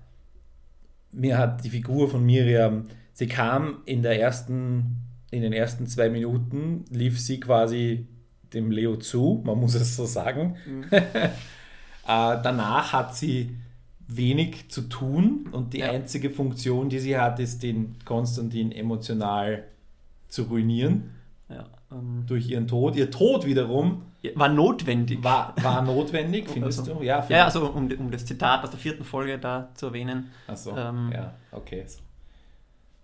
mir 1.12 1.36
hat 1.36 1.64
die 1.64 1.70
Figur 1.70 2.08
von 2.08 2.24
Miriam, 2.24 2.86
sie 3.12 3.26
kam 3.26 3.82
in 3.84 4.02
der 4.02 4.20
ersten, 4.20 5.02
in 5.30 5.42
den 5.42 5.52
ersten 5.52 5.86
zwei 5.86 6.08
Minuten, 6.08 6.84
lief 6.90 7.20
sie 7.20 7.40
quasi 7.40 8.06
dem 8.52 8.70
Leo 8.70 8.96
zu, 8.96 9.42
man 9.44 9.58
muss 9.58 9.74
es 9.74 9.96
so 9.96 10.06
sagen. 10.06 10.56
Mhm. 10.66 10.84
äh, 10.92 11.30
danach 12.04 12.92
hat 12.92 13.16
sie 13.16 13.56
wenig 14.08 14.68
zu 14.70 14.82
tun 14.82 15.48
und 15.52 15.72
die 15.72 15.78
ja. 15.78 15.90
einzige 15.90 16.30
Funktion, 16.30 16.88
die 16.88 16.98
sie 16.98 17.18
hat, 17.18 17.40
ist 17.40 17.62
den 17.62 17.96
Konstantin 18.04 18.72
emotional 18.72 19.64
zu 20.28 20.44
ruinieren. 20.44 21.10
Ja, 21.48 21.66
ähm, 21.92 22.24
durch 22.26 22.48
ihren 22.48 22.66
Tod. 22.66 22.96
Ihr 22.96 23.10
Tod 23.10 23.46
wiederum 23.46 24.02
war 24.34 24.48
notwendig. 24.48 25.22
War, 25.22 25.54
war 25.62 25.82
notwendig, 25.82 26.48
findest 26.52 26.80
also, 26.80 26.94
du? 26.94 27.02
Ja, 27.02 27.24
ja 27.28 27.44
also 27.44 27.70
um, 27.70 27.90
um 27.90 28.10
das 28.10 28.24
Zitat 28.24 28.64
aus 28.64 28.70
der 28.70 28.78
vierten 28.78 29.04
Folge 29.04 29.38
da 29.38 29.68
zu 29.74 29.86
erwähnen. 29.86 30.30
Achso, 30.46 30.76
ähm, 30.76 31.10
ja, 31.12 31.34
okay. 31.52 31.84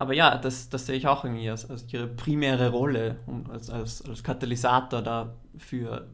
Aber 0.03 0.15
ja, 0.15 0.37
das, 0.37 0.69
das 0.69 0.87
sehe 0.87 0.97
ich 0.97 1.07
auch 1.07 1.23
irgendwie 1.23 1.49
als, 1.49 1.71
als 1.71 1.85
ihre 1.93 2.09
primäre 2.09 2.71
Rolle, 2.71 3.19
um, 3.27 3.49
als, 3.49 3.71
als, 3.71 4.05
als 4.05 4.25
Katalysator 4.25 5.01
da 5.01 5.37
für 5.57 6.09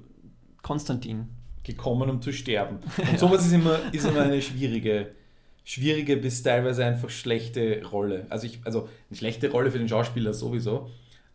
Konstantin. 0.60 1.30
Gekommen, 1.62 2.10
um 2.10 2.20
zu 2.20 2.30
sterben. 2.30 2.80
Und 2.98 3.18
sowas 3.18 3.46
ist 3.46 3.52
immer, 3.52 3.78
ist 3.90 4.04
immer 4.04 4.20
eine 4.20 4.42
schwierige, 4.42 5.12
schwierige 5.64 6.18
bis 6.18 6.42
teilweise 6.42 6.84
einfach 6.84 7.08
schlechte 7.08 7.82
Rolle. 7.86 8.26
Also, 8.28 8.46
ich, 8.48 8.60
also 8.64 8.90
eine 9.08 9.16
schlechte 9.16 9.50
Rolle 9.50 9.70
für 9.70 9.78
den 9.78 9.88
Schauspieler 9.88 10.34
sowieso, 10.34 10.90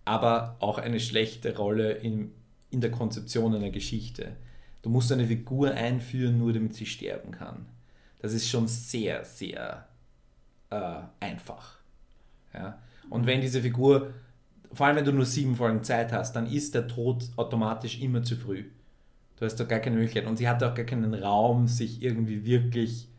aber 0.06 0.56
auch 0.60 0.78
eine 0.78 1.00
schlechte 1.00 1.58
Rolle 1.58 1.94
in, 1.94 2.34
in 2.70 2.82
der 2.82 2.92
Konzeption 2.92 3.56
einer 3.56 3.72
Geschichte. 3.72 4.36
Du 4.84 4.92
musst 4.92 5.12
eine 5.12 5.26
Figur 5.26 5.72
einführen, 5.72 6.38
nur 6.38 6.54
damit 6.54 6.76
sie 6.76 6.86
sterben 6.86 7.32
kann. 7.32 7.66
Das 8.20 8.32
ist 8.32 8.48
schon 8.48 8.68
sehr, 8.68 9.26
sehr 9.26 9.88
äh, 10.70 11.00
einfach. 11.20 11.83
Ja? 12.54 12.80
Und 13.10 13.26
wenn 13.26 13.42
diese 13.42 13.62
Figur, 13.62 14.14
vor 14.72 14.88
allem 14.88 14.98
wenn 14.98 15.06
du 15.06 15.12
nur 15.12 15.26
sieben 15.26 15.56
Folgen 15.56 15.84
Zeit 15.84 16.12
hast, 16.12 16.36
dann 16.36 16.48
ist 16.48 16.76
der 16.76 16.88
Tod 16.88 17.30
automatisch 17.36 18.02
immer 18.02 18.24
zu 18.24 18.36
früh. 18.36 18.66
Du 19.38 19.46
hast 19.46 19.60
doch 19.60 19.68
gar 19.68 19.80
keine 19.80 19.98
Möglichkeit. 19.98 20.26
Und 20.26 20.38
sie 20.38 20.48
hat 20.48 20.64
auch 20.64 20.74
gar 20.74 20.86
keinen 20.86 21.14
Raum, 21.14 21.68
sich 21.68 22.02
irgendwie 22.02 22.46
wirklich 22.46 23.10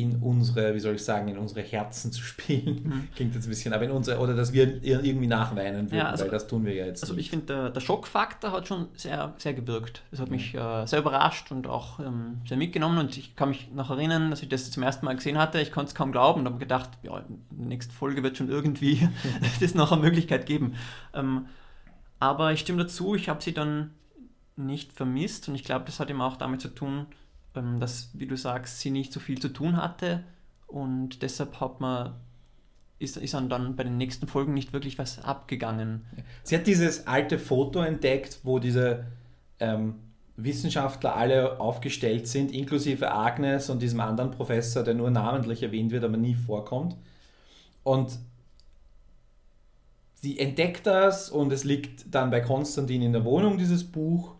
in 0.00 0.16
unsere, 0.22 0.74
wie 0.74 0.80
soll 0.80 0.94
ich 0.94 1.04
sagen, 1.04 1.28
in 1.28 1.38
unsere 1.38 1.60
Herzen 1.60 2.12
zu 2.12 2.22
spielen. 2.22 2.82
Mhm. 2.84 3.08
Klingt 3.16 3.34
jetzt 3.34 3.46
ein 3.46 3.50
bisschen, 3.50 3.72
aber 3.72 3.84
in 3.84 3.90
unsere, 3.90 4.20
oder 4.20 4.34
dass 4.34 4.52
wir 4.52 4.82
irgendwie 4.82 5.26
nachweinen 5.26 5.86
würden, 5.86 5.98
ja, 5.98 6.10
also, 6.10 6.24
weil 6.24 6.30
das 6.30 6.46
tun 6.46 6.64
wir 6.64 6.74
ja 6.74 6.86
jetzt. 6.86 7.02
Also 7.02 7.14
nicht. 7.14 7.24
ich 7.24 7.30
finde, 7.30 7.46
der, 7.46 7.70
der, 7.70 7.80
Schockfaktor 7.80 8.52
hat 8.52 8.68
schon 8.68 8.86
sehr, 8.94 9.34
sehr 9.38 9.54
gewirkt. 9.54 10.02
Das 10.10 10.20
hat 10.20 10.28
mhm. 10.28 10.36
mich 10.36 10.54
äh, 10.54 10.86
sehr 10.86 11.00
überrascht 11.00 11.50
und 11.50 11.66
auch 11.66 11.98
ähm, 11.98 12.38
sehr 12.46 12.56
mitgenommen 12.56 12.98
und 12.98 13.16
ich 13.16 13.34
kann 13.34 13.48
mich 13.48 13.70
noch 13.74 13.90
erinnern, 13.90 14.30
dass 14.30 14.42
ich 14.42 14.48
das 14.48 14.70
zum 14.70 14.82
ersten 14.82 15.04
Mal 15.04 15.16
gesehen 15.16 15.36
hatte. 15.36 15.60
Ich 15.60 15.72
konnte 15.72 15.88
es 15.88 15.94
kaum 15.94 16.12
glauben 16.12 16.40
und 16.40 16.46
habe 16.46 16.58
gedacht, 16.58 16.90
ja, 17.02 17.18
in 17.18 17.40
der 17.50 17.66
nächsten 17.66 17.92
Folge 17.92 18.22
wird 18.22 18.36
schon 18.36 18.48
irgendwie 18.48 19.08
das 19.60 19.74
noch 19.74 19.90
eine 19.90 20.00
Möglichkeit 20.00 20.46
geben. 20.46 20.74
Ähm, 21.12 21.46
aber 22.20 22.52
ich 22.52 22.60
stimme 22.60 22.82
dazu, 22.82 23.14
ich 23.14 23.28
habe 23.28 23.42
sie 23.42 23.52
dann 23.52 23.90
nicht 24.56 24.92
vermisst 24.92 25.48
und 25.48 25.54
ich 25.54 25.64
glaube, 25.64 25.84
das 25.86 26.00
hat 26.00 26.10
eben 26.10 26.20
auch 26.20 26.36
damit 26.36 26.60
zu 26.60 26.68
tun, 26.68 27.06
ähm, 27.54 27.80
dass, 27.80 28.10
wie 28.14 28.26
du 28.26 28.36
sagst, 28.36 28.80
sie 28.80 28.90
nicht 28.90 29.12
so 29.12 29.20
viel 29.20 29.38
zu 29.38 29.48
tun 29.48 29.76
hatte 29.76 30.24
und 30.66 31.22
deshalb 31.22 31.60
hat 31.60 31.80
man 31.80 32.14
ist, 32.98 33.16
ist 33.16 33.34
dann 33.34 33.76
bei 33.76 33.84
den 33.84 33.96
nächsten 33.96 34.26
Folgen 34.26 34.54
nicht 34.54 34.72
wirklich 34.72 34.98
was 34.98 35.22
abgegangen. 35.22 36.04
Sie 36.42 36.56
hat 36.56 36.66
dieses 36.66 37.06
alte 37.06 37.38
Foto 37.38 37.80
entdeckt, 37.80 38.40
wo 38.42 38.58
diese 38.58 39.04
ähm, 39.60 39.94
Wissenschaftler 40.36 41.16
alle 41.16 41.60
aufgestellt 41.60 42.28
sind, 42.28 42.52
inklusive 42.52 43.10
Agnes 43.10 43.70
und 43.70 43.82
diesem 43.82 44.00
anderen 44.00 44.30
Professor, 44.30 44.82
der 44.82 44.94
nur 44.94 45.10
namentlich 45.10 45.62
erwähnt 45.62 45.90
wird, 45.90 46.04
aber 46.04 46.16
nie 46.16 46.34
vorkommt. 46.34 46.96
Und 47.82 48.18
sie 50.14 50.38
entdeckt 50.38 50.86
das 50.86 51.30
und 51.30 51.52
es 51.52 51.64
liegt 51.64 52.12
dann 52.12 52.30
bei 52.30 52.40
Konstantin 52.40 53.02
in 53.02 53.12
der 53.12 53.24
Wohnung, 53.24 53.58
dieses 53.58 53.84
Buch. 53.84 54.34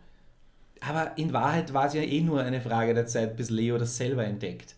Aber 0.81 1.17
in 1.17 1.33
Wahrheit 1.33 1.73
war 1.73 1.87
es 1.87 1.93
ja 1.93 2.01
eh 2.01 2.21
nur 2.21 2.41
eine 2.41 2.61
Frage 2.61 2.93
der 2.93 3.05
Zeit, 3.05 3.35
bis 3.35 3.49
Leo 3.49 3.77
das 3.77 3.97
selber 3.97 4.25
entdeckt. 4.25 4.75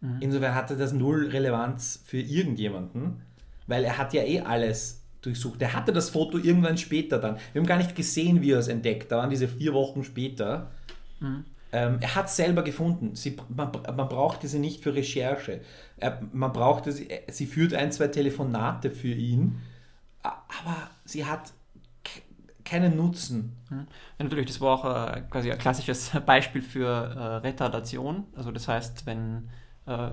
Mhm. 0.00 0.18
Insofern 0.20 0.54
hatte 0.54 0.76
das 0.76 0.92
null 0.92 1.28
Relevanz 1.28 2.02
für 2.04 2.20
irgendjemanden, 2.20 3.22
weil 3.66 3.84
er 3.84 3.98
hat 3.98 4.12
ja 4.12 4.22
eh 4.22 4.40
alles 4.40 5.02
durchsucht. 5.22 5.60
Er 5.62 5.72
hatte 5.72 5.92
das 5.92 6.10
Foto 6.10 6.38
irgendwann 6.38 6.78
später 6.78 7.18
dann. 7.18 7.38
Wir 7.52 7.60
haben 7.60 7.66
gar 7.66 7.78
nicht 7.78 7.96
gesehen, 7.96 8.42
wie 8.42 8.52
er 8.52 8.58
es 8.58 8.68
entdeckt. 8.68 9.10
Da 9.10 9.18
waren 9.18 9.30
diese 9.30 9.48
vier 9.48 9.74
Wochen 9.74 10.04
später. 10.04 10.70
Mhm. 11.20 11.44
Ähm, 11.70 11.98
er 12.00 12.14
hat 12.14 12.26
es 12.26 12.36
selber 12.36 12.62
gefunden. 12.62 13.14
Sie, 13.14 13.36
man, 13.48 13.72
man 13.72 14.08
brauchte 14.08 14.48
sie 14.48 14.58
nicht 14.58 14.82
für 14.82 14.94
Recherche. 14.94 15.60
Er, 15.96 16.20
man 16.32 16.52
brauchte 16.52 16.92
sie, 16.92 17.08
sie 17.30 17.46
führt 17.46 17.74
ein, 17.74 17.92
zwei 17.92 18.08
Telefonate 18.08 18.90
für 18.90 19.08
ihn 19.08 19.60
aber 20.22 20.90
sie 21.04 21.24
hat 21.24 21.52
keinen 22.68 22.96
Nutzen. 22.96 23.56
Ja, 23.70 23.86
natürlich, 24.18 24.46
das 24.46 24.60
war 24.60 24.74
auch 24.74 24.84
äh, 25.16 25.22
quasi 25.30 25.50
ein 25.50 25.58
klassisches 25.58 26.10
Beispiel 26.26 26.62
für 26.62 26.86
äh, 26.86 27.46
Retardation. 27.46 28.24
Also 28.36 28.50
das 28.50 28.68
heißt, 28.68 29.06
wenn 29.06 29.48
äh, 29.86 30.10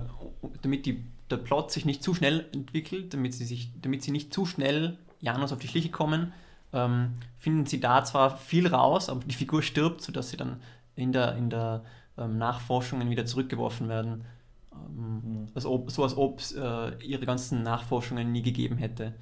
damit 0.62 0.86
die, 0.86 1.04
der 1.30 1.36
Plot 1.36 1.70
sich 1.70 1.84
nicht 1.84 2.02
zu 2.02 2.14
schnell 2.14 2.46
entwickelt, 2.52 3.12
damit 3.14 3.34
sie, 3.34 3.44
sich, 3.44 3.70
damit 3.80 4.02
sie 4.02 4.10
nicht 4.10 4.32
zu 4.32 4.46
schnell 4.46 4.96
Janus 5.20 5.52
auf 5.52 5.58
die 5.58 5.68
Schliche 5.68 5.90
kommen, 5.90 6.32
ähm, 6.72 7.14
finden 7.38 7.66
sie 7.66 7.80
da 7.80 8.04
zwar 8.04 8.36
viel 8.36 8.66
raus, 8.66 9.08
aber 9.08 9.20
die 9.24 9.34
Figur 9.34 9.62
stirbt, 9.62 10.02
sodass 10.02 10.30
sie 10.30 10.36
dann 10.36 10.60
in 10.94 11.12
der, 11.12 11.36
in 11.36 11.50
der 11.50 11.84
ähm, 12.18 12.38
Nachforschungen 12.38 13.10
wieder 13.10 13.26
zurückgeworfen 13.26 13.88
werden. 13.88 14.24
Ähm, 14.72 15.22
mhm. 15.24 15.46
als 15.54 15.66
ob, 15.66 15.90
so 15.90 16.02
als 16.02 16.16
ob 16.16 16.40
es 16.40 16.52
äh, 16.52 16.92
ihre 17.02 17.26
ganzen 17.26 17.62
Nachforschungen 17.62 18.32
nie 18.32 18.42
gegeben 18.42 18.78
hätte. 18.78 19.14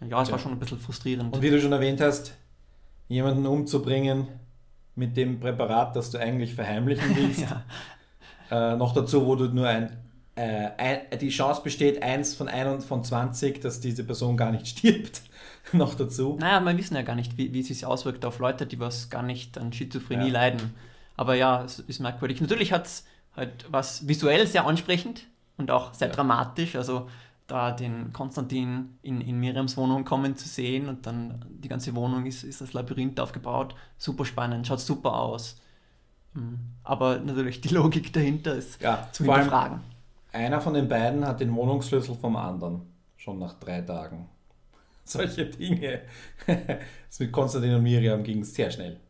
Ja, 0.00 0.20
es 0.20 0.28
ja. 0.28 0.32
war 0.32 0.38
schon 0.38 0.52
ein 0.52 0.58
bisschen 0.58 0.78
frustrierend. 0.78 1.34
Und 1.34 1.42
wie 1.42 1.50
du 1.50 1.60
schon 1.60 1.72
erwähnt 1.72 2.00
hast, 2.00 2.36
jemanden 3.08 3.46
umzubringen 3.46 4.28
mit 4.94 5.16
dem 5.16 5.40
Präparat, 5.40 5.94
das 5.96 6.10
du 6.10 6.18
eigentlich 6.18 6.54
verheimlichen 6.54 7.16
willst. 7.16 7.40
ja. 7.40 7.64
äh, 8.50 8.76
noch 8.76 8.94
dazu, 8.94 9.26
wo 9.26 9.36
du 9.36 9.46
nur 9.46 9.68
ein, 9.68 9.96
äh, 10.34 10.70
ein, 10.78 11.18
die 11.20 11.28
Chance 11.28 11.62
besteht, 11.62 12.02
eins 12.02 12.34
von 12.34 12.48
1 12.48 12.84
von 12.84 13.04
20, 13.04 13.60
dass 13.60 13.80
diese 13.80 14.04
Person 14.04 14.36
gar 14.36 14.52
nicht 14.52 14.66
stirbt. 14.78 15.22
noch 15.72 15.94
dazu. 15.94 16.36
Naja, 16.40 16.60
wir 16.60 16.76
wissen 16.78 16.94
ja 16.94 17.02
gar 17.02 17.16
nicht, 17.16 17.36
wie, 17.36 17.52
wie 17.52 17.60
es 17.60 17.68
sich 17.68 17.84
auswirkt 17.84 18.24
auf 18.24 18.38
Leute, 18.38 18.66
die 18.66 18.78
was 18.78 19.10
gar 19.10 19.22
nicht 19.22 19.58
an 19.58 19.72
Schizophrenie 19.72 20.28
ja. 20.28 20.32
leiden. 20.32 20.74
Aber 21.16 21.34
ja, 21.34 21.64
es 21.64 21.80
ist 21.80 22.00
merkwürdig. 22.00 22.40
Natürlich 22.40 22.72
hat 22.72 22.86
es 22.86 23.04
halt 23.34 23.66
was 23.68 24.06
visuell 24.06 24.46
sehr 24.46 24.66
ansprechend 24.66 25.26
und 25.56 25.70
auch 25.70 25.94
sehr 25.94 26.08
ja. 26.08 26.14
dramatisch. 26.14 26.76
Also 26.76 27.08
da 27.46 27.70
den 27.70 28.12
Konstantin 28.12 28.98
in, 29.02 29.20
in 29.20 29.38
Miriams 29.38 29.76
Wohnung 29.76 30.04
kommen 30.04 30.36
zu 30.36 30.48
sehen 30.48 30.88
und 30.88 31.06
dann 31.06 31.44
die 31.48 31.68
ganze 31.68 31.94
Wohnung 31.94 32.26
ist, 32.26 32.42
ist 32.42 32.60
das 32.60 32.72
Labyrinth 32.72 33.20
aufgebaut. 33.20 33.74
Super 33.98 34.24
spannend, 34.24 34.66
schaut 34.66 34.80
super 34.80 35.14
aus. 35.14 35.60
Hm. 36.34 36.58
Aber 36.82 37.18
natürlich 37.18 37.60
die 37.60 37.68
Logik 37.68 38.12
dahinter 38.12 38.54
ist 38.54 38.80
ja, 38.82 39.08
zu 39.12 39.24
hinterfragen. 39.24 39.80
Einer 40.32 40.60
von 40.60 40.74
den 40.74 40.88
beiden 40.88 41.26
hat 41.26 41.40
den 41.40 41.54
Wohnungsschlüssel 41.54 42.16
vom 42.16 42.36
anderen, 42.36 42.82
schon 43.16 43.38
nach 43.38 43.54
drei 43.54 43.80
Tagen. 43.80 44.28
Solche 45.04 45.46
Dinge. 45.46 46.02
das 46.46 47.20
mit 47.20 47.30
Konstantin 47.30 47.74
und 47.74 47.82
Miriam 47.82 48.24
ging 48.24 48.42
sehr 48.42 48.70
schnell. 48.70 49.00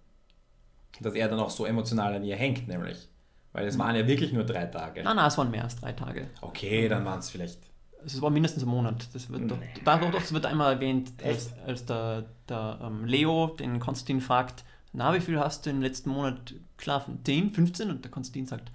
Dass 1.01 1.15
er 1.15 1.29
dann 1.29 1.41
auch 1.41 1.51
so 1.51 1.65
emotional 1.65 2.15
an 2.15 2.25
ihr 2.25 2.37
hängt, 2.37 2.69
nämlich. 2.69 3.09
Weil 3.53 3.67
es 3.67 3.79
waren 3.79 3.97
ja 3.97 4.07
wirklich 4.07 4.33
nur 4.33 4.45
drei 4.45 4.67
Tage. 4.67 5.03
Nein, 5.03 5.17
nein, 5.17 5.29
es 5.29 5.39
waren 5.39 5.51
mehr 5.51 5.65
als 5.65 5.77
drei 5.77 5.93
Tage. 5.93 6.29
Okay, 6.43 6.89
dann 6.89 7.05
waren 7.07 7.21
es 7.21 7.31
vielleicht 7.31 7.59
es 8.07 8.23
war 8.23 8.31
mindestens 8.31 8.63
ein 8.63 8.69
Monat. 8.69 9.09
Das 9.13 9.29
wird, 9.31 9.51
doch, 9.51 9.59
da, 9.85 9.99
doch, 9.99 10.13
das 10.13 10.33
wird 10.33 10.47
einmal 10.47 10.75
erwähnt, 10.75 11.13
als, 11.23 11.53
als 11.67 11.85
der, 11.85 12.25
der 12.49 12.79
ähm, 12.83 13.05
Leo 13.05 13.49
den 13.49 13.81
Konstantin 13.81 14.21
fragt, 14.21 14.65
na, 14.93 15.13
wie 15.13 15.21
viel 15.21 15.39
hast 15.39 15.67
du 15.67 15.71
im 15.71 15.83
letzten 15.83 16.11
Monat 16.11 16.55
geschlafen? 16.77 17.21
10, 17.25 17.53
15? 17.53 17.91
Und 17.91 18.05
der 18.05 18.11
Konstantin 18.11 18.47
sagt, 18.47 18.71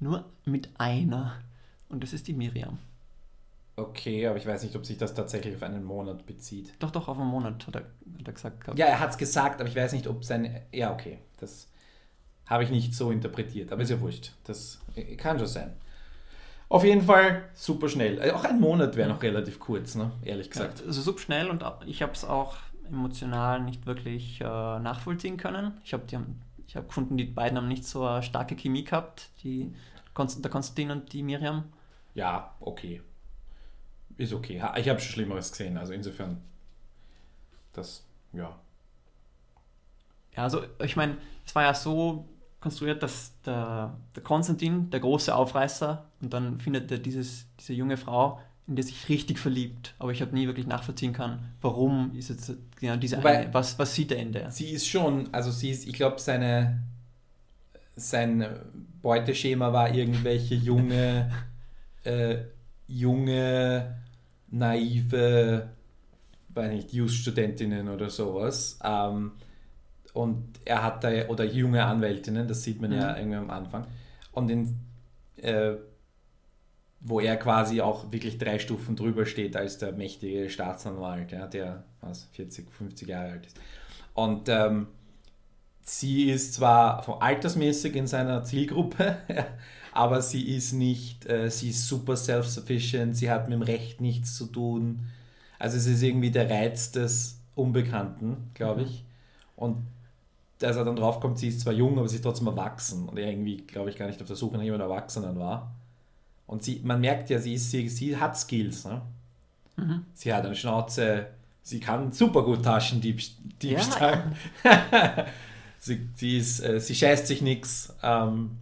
nur 0.00 0.24
mit 0.44 0.68
einer. 0.78 1.40
Und 1.88 2.02
das 2.02 2.12
ist 2.12 2.26
die 2.26 2.34
Miriam. 2.34 2.78
Okay, 3.76 4.26
aber 4.26 4.36
ich 4.36 4.46
weiß 4.46 4.64
nicht, 4.64 4.76
ob 4.76 4.84
sich 4.84 4.98
das 4.98 5.14
tatsächlich 5.14 5.54
auf 5.54 5.62
einen 5.62 5.84
Monat 5.84 6.26
bezieht. 6.26 6.74
Doch, 6.78 6.90
doch, 6.90 7.08
auf 7.08 7.18
einen 7.18 7.30
Monat, 7.30 7.66
hat 7.66 7.76
er, 7.76 7.82
hat 8.18 8.26
er 8.26 8.32
gesagt. 8.32 8.60
Gehabt. 8.60 8.78
Ja, 8.78 8.86
er 8.86 9.00
hat 9.00 9.10
es 9.10 9.18
gesagt, 9.18 9.60
aber 9.60 9.68
ich 9.68 9.76
weiß 9.76 9.92
nicht, 9.92 10.06
ob 10.08 10.24
seine. 10.24 10.62
Ja, 10.72 10.92
okay. 10.92 11.18
Das 11.38 11.68
habe 12.46 12.64
ich 12.64 12.70
nicht 12.70 12.94
so 12.94 13.10
interpretiert, 13.10 13.72
aber 13.72 13.82
ist 13.82 13.90
ja 13.90 14.00
wurscht. 14.00 14.32
Das 14.44 14.80
kann 15.16 15.38
schon 15.38 15.48
sein. 15.48 15.72
Auf 16.72 16.84
jeden 16.84 17.02
Fall 17.02 17.50
super 17.52 17.86
schnell. 17.90 18.18
Äh, 18.18 18.30
auch 18.30 18.44
ein 18.44 18.58
Monat 18.58 18.96
wäre 18.96 19.06
noch 19.06 19.22
relativ 19.22 19.60
kurz, 19.60 19.94
ne? 19.94 20.10
ehrlich 20.22 20.48
gesagt. 20.48 20.80
Ja, 20.80 20.86
also 20.86 21.02
super 21.02 21.20
schnell 21.20 21.50
und 21.50 21.62
ich 21.84 22.00
habe 22.00 22.12
es 22.12 22.24
auch 22.24 22.56
emotional 22.88 23.60
nicht 23.60 23.84
wirklich 23.84 24.40
äh, 24.40 24.44
nachvollziehen 24.44 25.36
können. 25.36 25.78
Ich 25.84 25.92
habe 25.92 26.04
hab 26.74 26.88
gefunden, 26.88 27.18
die 27.18 27.26
beiden 27.26 27.58
haben 27.58 27.68
nicht 27.68 27.84
so 27.84 28.06
eine 28.06 28.22
starke 28.22 28.56
Chemie 28.56 28.84
gehabt, 28.84 29.28
die, 29.44 29.70
der 30.16 30.50
Konstantin 30.50 30.90
und 30.90 31.12
die 31.12 31.22
Miriam. 31.22 31.64
Ja, 32.14 32.54
okay. 32.60 33.02
Ist 34.16 34.32
okay. 34.32 34.62
Ich 34.76 34.88
habe 34.88 34.98
schon 34.98 35.12
Schlimmeres 35.12 35.52
gesehen, 35.52 35.76
also 35.76 35.92
insofern, 35.92 36.40
das, 37.74 38.06
ja. 38.32 38.58
Ja, 40.34 40.44
also 40.44 40.62
ich 40.82 40.96
meine, 40.96 41.18
es 41.44 41.54
war 41.54 41.64
ja 41.64 41.74
so 41.74 42.26
konstruiert, 42.62 43.02
dass 43.02 43.32
der, 43.44 43.98
der 44.16 44.22
Konstantin, 44.22 44.88
der 44.90 45.00
große 45.00 45.34
Aufreißer, 45.34 46.06
und 46.22 46.32
dann 46.32 46.60
findet 46.60 46.90
er 46.90 46.98
dieses, 46.98 47.46
diese 47.58 47.74
junge 47.74 47.96
Frau, 47.98 48.40
in 48.66 48.76
der 48.76 48.84
sich 48.84 49.08
richtig 49.08 49.38
verliebt. 49.38 49.94
Aber 49.98 50.12
ich 50.12 50.22
habe 50.22 50.32
nie 50.32 50.46
wirklich 50.46 50.66
nachvollziehen 50.66 51.12
kann, 51.12 51.40
warum 51.60 52.14
ist 52.16 52.30
jetzt 52.30 52.52
genau 52.80 52.96
diese 52.96 53.18
Wobei, 53.18 53.40
eine, 53.40 53.54
was, 53.54 53.78
was 53.78 53.94
sieht 53.94 54.12
er 54.12 54.18
in 54.18 54.32
der? 54.32 54.50
Sie 54.50 54.70
ist 54.70 54.86
schon, 54.86 55.28
also 55.34 55.50
sie 55.50 55.70
ist, 55.70 55.86
ich 55.86 55.94
glaube, 55.94 56.20
seine 56.20 56.82
sein 57.96 58.46
Beuteschema 59.02 59.72
war 59.72 59.94
irgendwelche 59.94 60.54
junge, 60.54 61.30
äh, 62.04 62.36
junge, 62.86 63.96
naive, 64.50 65.68
weiß 66.50 66.70
nicht, 66.70 66.92
Just-Studentinnen 66.92 67.88
oder 67.88 68.08
sowas. 68.08 68.78
Ähm, 68.84 69.32
und 70.12 70.60
er 70.64 70.82
hat 70.82 71.04
da, 71.04 71.28
oder 71.28 71.44
junge 71.44 71.84
Anwältinnen, 71.84 72.46
das 72.46 72.62
sieht 72.62 72.80
man 72.80 72.90
mhm. 72.90 72.96
ja 72.96 73.16
irgendwie 73.16 73.38
am 73.38 73.50
Anfang. 73.50 73.86
Und 74.32 74.50
in, 74.50 74.78
äh, 75.36 75.74
wo 77.00 77.20
er 77.20 77.36
quasi 77.36 77.80
auch 77.80 78.12
wirklich 78.12 78.38
drei 78.38 78.58
Stufen 78.58 78.94
drüber 78.94 79.26
steht 79.26 79.56
als 79.56 79.78
der 79.78 79.92
mächtige 79.92 80.48
Staatsanwalt, 80.50 81.32
ja, 81.32 81.46
der 81.46 81.84
was, 82.00 82.24
40, 82.32 82.70
50 82.70 83.08
Jahre 83.08 83.32
alt 83.32 83.46
ist. 83.46 83.58
Und 84.14 84.48
ähm, 84.48 84.88
sie 85.82 86.30
ist 86.30 86.54
zwar 86.54 87.22
altersmäßig 87.22 87.96
in 87.96 88.06
seiner 88.06 88.44
Zielgruppe, 88.44 89.16
aber 89.92 90.22
sie 90.22 90.54
ist 90.54 90.74
nicht, 90.74 91.26
äh, 91.26 91.50
sie 91.50 91.70
ist 91.70 91.88
super 91.88 92.16
self-sufficient, 92.16 93.16
sie 93.16 93.30
hat 93.30 93.48
mit 93.48 93.58
dem 93.58 93.62
Recht 93.62 94.00
nichts 94.00 94.36
zu 94.36 94.46
tun. 94.46 95.06
Also 95.58 95.78
es 95.78 95.86
ist 95.86 96.02
irgendwie 96.02 96.30
der 96.30 96.50
Reiz 96.50 96.92
des 96.92 97.40
Unbekannten, 97.54 98.50
glaube 98.54 98.82
mhm. 98.82 98.86
ich. 98.86 99.04
Und 99.56 99.86
dass 100.62 100.76
er 100.76 100.84
dann 100.84 100.96
draufkommt, 100.96 101.38
sie 101.38 101.48
ist 101.48 101.60
zwar 101.60 101.72
jung, 101.72 101.98
aber 101.98 102.08
sie 102.08 102.16
ist 102.16 102.22
trotzdem 102.22 102.46
erwachsen. 102.46 103.08
Und 103.08 103.18
er 103.18 103.30
irgendwie, 103.30 103.58
glaube 103.58 103.90
ich, 103.90 103.96
gar 103.96 104.06
nicht 104.06 104.20
auf 104.20 104.26
der 104.26 104.36
Suche 104.36 104.56
nach 104.56 104.62
jemandem 104.62 104.90
Erwachsenen 104.90 105.38
war. 105.38 105.74
Und 106.46 106.62
sie, 106.62 106.80
man 106.84 107.00
merkt 107.00 107.30
ja, 107.30 107.38
sie, 107.38 107.54
ist, 107.54 107.70
sie, 107.70 107.88
sie 107.88 108.16
hat 108.16 108.36
Skills. 108.36 108.84
Ne? 108.84 109.02
Mhm. 109.76 110.04
Sie 110.14 110.32
hat 110.32 110.44
eine 110.44 110.54
Schnauze, 110.54 111.26
sie 111.62 111.80
kann 111.80 112.12
super 112.12 112.42
gut 112.42 112.62
Taschendiebstahl. 112.62 114.32
Ja. 114.64 115.26
sie, 115.78 116.08
sie, 116.14 116.38
ist, 116.38 116.60
äh, 116.60 116.78
sie 116.78 116.94
scheißt 116.94 117.26
sich 117.26 117.42
nichts. 117.42 117.94
Ähm, 118.02 118.58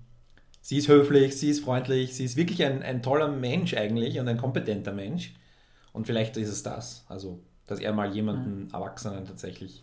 sie 0.60 0.78
ist 0.78 0.88
höflich, 0.88 1.36
sie 1.36 1.50
ist 1.50 1.64
freundlich, 1.64 2.14
sie 2.14 2.24
ist 2.24 2.36
wirklich 2.36 2.64
ein, 2.64 2.82
ein 2.82 3.02
toller 3.02 3.28
Mensch 3.28 3.74
eigentlich 3.74 4.20
und 4.20 4.28
ein 4.28 4.38
kompetenter 4.38 4.92
Mensch. 4.92 5.34
Und 5.92 6.06
vielleicht 6.06 6.36
ist 6.36 6.48
es 6.48 6.62
das. 6.62 7.04
Also, 7.08 7.40
dass 7.66 7.80
er 7.80 7.92
mal 7.92 8.14
jemanden 8.14 8.64
mhm. 8.64 8.70
Erwachsenen 8.72 9.26
tatsächlich 9.26 9.82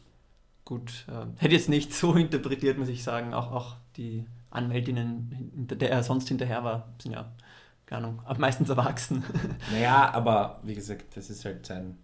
gut, 0.68 1.06
äh, 1.08 1.26
hätte 1.42 1.56
jetzt 1.56 1.70
nicht 1.70 1.94
so 1.94 2.14
interpretiert, 2.16 2.78
muss 2.78 2.90
ich 2.90 3.02
sagen. 3.02 3.34
Auch, 3.34 3.52
auch 3.52 3.76
die 3.96 4.26
Anwältinnen, 4.52 5.52
hinter 5.56 5.78
der 5.78 5.92
er 5.92 6.04
sonst 6.04 6.28
hinterher 6.28 6.64
war, 6.64 6.90
sind 7.02 7.14
ja, 7.14 7.32
keine 7.86 8.08
Ahnung, 8.08 8.22
meistens 8.38 8.70
erwachsen. 8.70 9.24
Naja, 9.72 10.12
aber 10.14 10.60
wie 10.64 10.76
gesagt, 10.76 11.16
das 11.16 11.30
ist 11.30 11.46
halt 11.46 11.66
sein. 11.66 11.98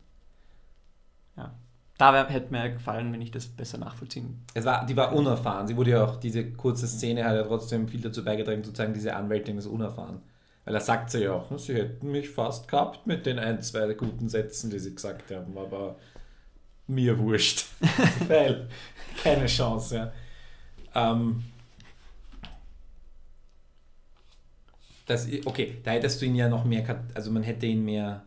Ja. 1.35 1.53
Da 1.97 2.27
hätte 2.27 2.51
mir 2.51 2.69
gefallen, 2.69 3.11
wenn 3.13 3.21
ich 3.21 3.31
das 3.31 3.47
besser 3.47 3.77
nachvollziehen 3.77 4.43
es 4.53 4.65
war, 4.65 4.85
Die 4.85 4.95
war 4.95 5.13
unerfahren. 5.13 5.67
Sie 5.67 5.75
wurde 5.77 5.91
ja 5.91 6.03
auch, 6.03 6.15
diese 6.15 6.51
kurze 6.53 6.87
Szene 6.87 7.23
hat 7.23 7.35
ja 7.35 7.43
trotzdem 7.43 7.87
viel 7.87 8.01
dazu 8.01 8.23
beigetragen, 8.23 8.63
zu 8.63 8.73
zeigen, 8.73 8.93
diese 8.93 9.15
Anwältin 9.15 9.57
ist 9.57 9.67
unerfahren. 9.67 10.21
Weil 10.65 10.75
er 10.75 10.81
sagt 10.81 11.11
sie 11.11 11.23
ja 11.23 11.33
auch, 11.33 11.57
sie 11.59 11.75
hätten 11.75 12.11
mich 12.11 12.29
fast 12.29 12.69
gehabt 12.69 13.05
mit 13.05 13.25
den 13.25 13.37
ein, 13.37 13.61
zwei 13.61 13.93
guten 13.93 14.29
Sätzen, 14.29 14.69
die 14.69 14.79
sie 14.79 14.95
gesagt 14.95 15.29
haben, 15.31 15.57
aber 15.57 15.97
mir 16.87 17.17
wurscht. 17.17 17.65
Weil 18.27 18.67
keine 19.23 19.45
Chance, 19.45 19.95
ja. 19.95 20.13
Ähm, 20.95 21.43
das, 25.05 25.27
okay, 25.45 25.77
da 25.83 25.91
hättest 25.91 26.21
du 26.21 26.25
ihn 26.25 26.35
ja 26.35 26.47
noch 26.47 26.65
mehr, 26.65 27.03
also 27.13 27.31
man 27.31 27.43
hätte 27.43 27.65
ihn 27.65 27.83
mehr 27.83 28.23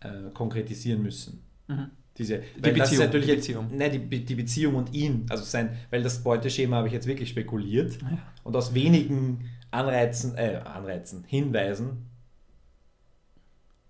äh, 0.00 0.30
konkretisieren 0.32 1.02
müssen. 1.02 1.42
Mhm. 1.68 1.90
Diese, 2.18 2.42
die 2.56 2.70
Beziehung. 2.72 3.10
Die 3.10 3.18
Beziehung. 3.18 3.70
Jetzt, 3.70 3.78
ne, 3.78 3.90
die, 3.90 4.24
die 4.24 4.34
Beziehung 4.34 4.74
und 4.74 4.92
ihn, 4.92 5.26
also 5.30 5.44
sein, 5.44 5.76
weil 5.90 6.02
das 6.02 6.22
Beuteschema 6.22 6.76
habe 6.76 6.88
ich 6.88 6.92
jetzt 6.92 7.06
wirklich 7.06 7.30
spekuliert 7.30 7.98
ja. 8.02 8.18
und 8.44 8.54
aus 8.54 8.74
wenigen 8.74 9.48
Anreizen, 9.70 10.36
äh, 10.36 10.60
Anreizen, 10.64 11.24
Hinweisen, 11.24 12.06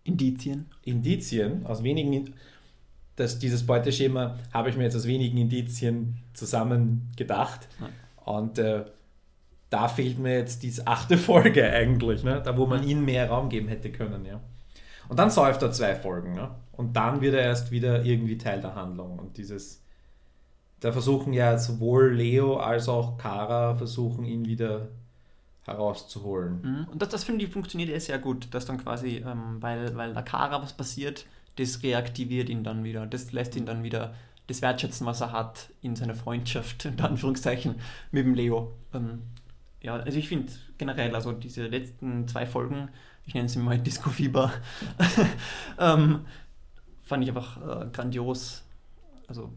Indizien. 0.05 0.67
Indizien, 0.83 1.67
aus 1.67 1.83
wenigen 1.83 2.35
das, 3.17 3.39
dieses 3.39 3.67
Beuteschema 3.67 4.39
habe 4.53 4.71
ich 4.71 4.77
mir 4.77 4.85
jetzt 4.85 4.97
aus 4.97 5.07
wenigen 5.07 5.39
Indizien 5.39 6.19
zusammen 6.35 7.11
gedacht. 7.17 7.69
Und 8.25 8.59
äh, 8.59 8.85
da 9.71 9.89
fehlt 9.89 10.19
mir 10.19 10.39
jetzt 10.39 10.63
diese 10.63 10.87
achte 10.87 11.19
Folge 11.19 11.65
eigentlich, 11.65 12.25
ne? 12.25 12.43
da 12.45 12.57
wo 12.57 12.67
man 12.67 12.87
ihnen 12.87 13.05
mehr 13.05 13.29
Raum 13.29 13.49
geben 13.49 13.69
hätte 13.69 13.91
können. 13.91 14.25
Ja. 14.25 14.41
Und 15.09 15.19
dann 15.19 15.31
säuft 15.31 15.63
er 15.63 15.73
zwei 15.73 15.95
Folgen. 15.95 16.35
Ne? 16.35 16.51
Und 16.73 16.97
dann 16.97 17.21
wird 17.21 17.35
er 17.35 17.43
erst 17.43 17.71
wieder 17.71 18.05
irgendwie 18.05 18.39
Teil 18.39 18.61
der 18.61 18.75
Handlung. 18.75 19.19
Und 19.19 19.37
dieses, 19.37 19.83
da 20.81 20.93
versuchen 20.93 21.33
ja 21.33 21.59
sowohl 21.59 22.13
Leo 22.13 22.57
als 22.57 22.89
auch 22.89 23.19
Kara 23.19 23.77
versuchen 23.77 24.25
ihn 24.25 24.47
wieder 24.47 24.89
herauszuholen. 25.65 26.61
Mhm. 26.63 26.89
Und 26.91 27.03
das, 27.03 27.11
das 27.11 27.25
finde 27.25 27.45
ich 27.45 27.53
funktioniert 27.53 27.91
ja 27.91 28.01
sehr 28.01 28.19
gut, 28.19 28.53
dass 28.53 28.67
dann 28.67 28.79
quasi, 28.79 29.25
ähm, 29.25 29.59
weil, 29.61 29.95
weil 29.97 30.13
der 30.13 30.23
Kara 30.23 30.63
was 30.63 30.73
passiert, 30.73 31.27
das 31.57 31.83
reaktiviert 31.83 32.49
ihn 32.49 32.65
dann 32.65 32.85
wieder. 32.85 33.07
Das 33.07 33.33
lässt 33.33 33.57
ihn 33.57 33.67
dann 33.67 33.83
wieder 33.83 34.15
das 34.47 34.63
wertschätzen, 34.63 35.07
was 35.07 35.21
er 35.21 35.33
hat 35.33 35.71
in 35.81 35.97
seiner 35.97 36.15
Freundschaft, 36.15 36.85
in 36.87 37.01
Anführungszeichen, 37.01 37.77
mit 38.11 38.25
dem 38.25 38.35
Leo. 38.35 38.73
Ähm, 38.95 39.23
ja, 39.81 39.97
also 39.97 40.19
ich 40.19 40.29
finde 40.29 40.53
generell, 40.79 41.15
also 41.15 41.33
diese 41.33 41.67
letzten 41.67 42.29
zwei 42.29 42.47
Folgen, 42.47 42.89
ich 43.27 43.35
nenne 43.35 43.49
sie 43.49 43.59
mal 43.59 43.79
Disco-Fieber, 43.81 44.53
ähm, 45.79 46.25
fand 47.03 47.23
ich 47.23 47.31
einfach 47.31 47.83
äh, 47.83 47.87
grandios. 47.91 48.63
Also 49.29 49.53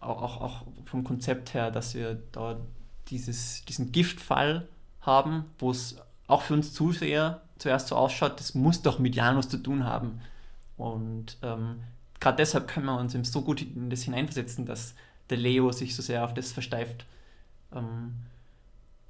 auch, 0.00 0.22
auch, 0.22 0.40
auch 0.40 0.66
vom 0.84 1.04
Konzept 1.04 1.54
her, 1.54 1.70
dass 1.70 1.94
wir 1.94 2.20
da 2.32 2.60
dieses, 3.08 3.64
diesen 3.64 3.92
Giftfall 3.92 4.68
haben, 5.00 5.44
wo 5.58 5.70
es 5.70 5.96
auch 6.26 6.42
für 6.42 6.54
uns 6.54 6.72
Zuseher 6.72 7.42
zuerst 7.58 7.88
so 7.88 7.96
ausschaut, 7.96 8.40
das 8.40 8.54
muss 8.54 8.82
doch 8.82 8.98
mit 8.98 9.14
Janus 9.14 9.48
zu 9.48 9.58
tun 9.58 9.84
haben. 9.84 10.20
Und 10.76 11.38
ähm, 11.42 11.82
gerade 12.20 12.36
deshalb 12.36 12.68
können 12.68 12.86
wir 12.86 12.98
uns 12.98 13.14
eben 13.14 13.24
so 13.24 13.42
gut 13.42 13.62
in 13.62 13.90
das 13.90 14.02
hineinversetzen, 14.02 14.66
dass 14.66 14.94
der 15.30 15.38
Leo 15.38 15.72
sich 15.72 15.94
so 15.94 16.02
sehr 16.02 16.24
auf 16.24 16.34
das 16.34 16.52
versteift. 16.52 17.06
Ähm, 17.74 18.14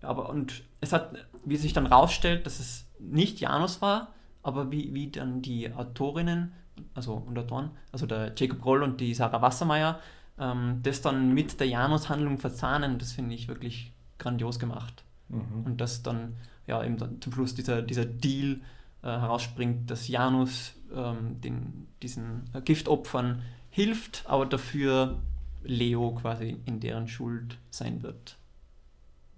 aber 0.03 0.29
und 0.29 0.65
es 0.81 0.93
hat, 0.93 1.15
wie 1.45 1.57
sich 1.57 1.73
dann 1.73 1.87
rausstellt, 1.87 2.47
dass 2.47 2.61
es 2.61 2.87
nicht 2.99 3.41
Janus 3.41 3.81
war, 3.83 4.13
aber 4.43 4.71
wie, 4.71 4.93
wie 4.95 5.11
dann 5.11 5.43
die 5.43 5.73
Autorinnen, 5.73 6.53
also 6.95 7.15
und 7.15 7.39
Autoren, 7.39 7.71
also 7.93 8.07
der 8.07 8.33
Jacob 8.37 8.61
Groll 8.61 8.83
und 8.83 9.01
die 9.01 9.15
Sarah 9.15 9.43
Wassermeier, 9.43 10.01
ähm, 10.39 10.81
das 10.83 11.01
dann 11.01 11.33
mit 11.33 11.61
der 11.61 11.69
Janus-Handlung 11.69 12.39
verzahnen, 12.39 12.99
das 12.99 13.13
finde 13.13 13.35
ich 13.35 13.49
wirklich 13.49 13.93
grandios 14.19 14.59
gemacht. 14.59 15.05
Mhm. 15.29 15.65
Und 15.65 15.81
dass 15.81 16.03
dann 16.03 16.37
ja 16.67 16.83
eben 16.85 16.97
dann 16.97 17.21
zum 17.21 17.33
Schluss 17.33 17.55
dieser, 17.55 17.83
dieser 17.83 18.05
Deal 18.05 18.61
äh, 19.03 19.09
herausspringt, 19.09 19.91
dass 19.91 20.09
Janus 20.09 20.75
ähm, 20.95 21.41
den, 21.41 21.89
diesen 22.03 22.51
Giftopfern 22.65 23.43
hilft, 23.71 24.25
aber 24.27 24.47
dafür 24.47 25.21
Leo 25.65 26.13
quasi 26.13 26.61
in 26.67 26.81
deren 26.81 27.09
Schuld 27.09 27.59
sein 27.71 28.03
wird. 28.03 28.37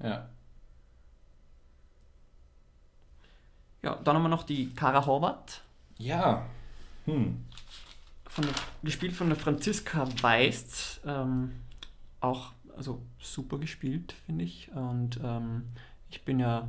Ja. 0.02 0.28
Ja, 3.82 3.96
dann 3.96 4.16
haben 4.16 4.22
wir 4.22 4.28
noch 4.30 4.44
die 4.44 4.70
Kara 4.70 5.04
Horvath. 5.04 5.62
Ja. 5.98 6.46
Hm. 7.04 7.44
Von 8.26 8.44
der, 8.44 8.54
gespielt 8.82 9.12
von 9.12 9.28
der 9.28 9.36
Franziska 9.36 10.08
Weist. 10.22 11.02
Ähm, 11.04 11.52
auch 12.20 12.52
also 12.76 13.02
super 13.18 13.58
gespielt, 13.58 14.14
finde 14.26 14.44
ich. 14.44 14.70
Und 14.72 15.20
ähm, 15.22 15.64
ich 16.10 16.24
bin 16.24 16.40
ja, 16.40 16.68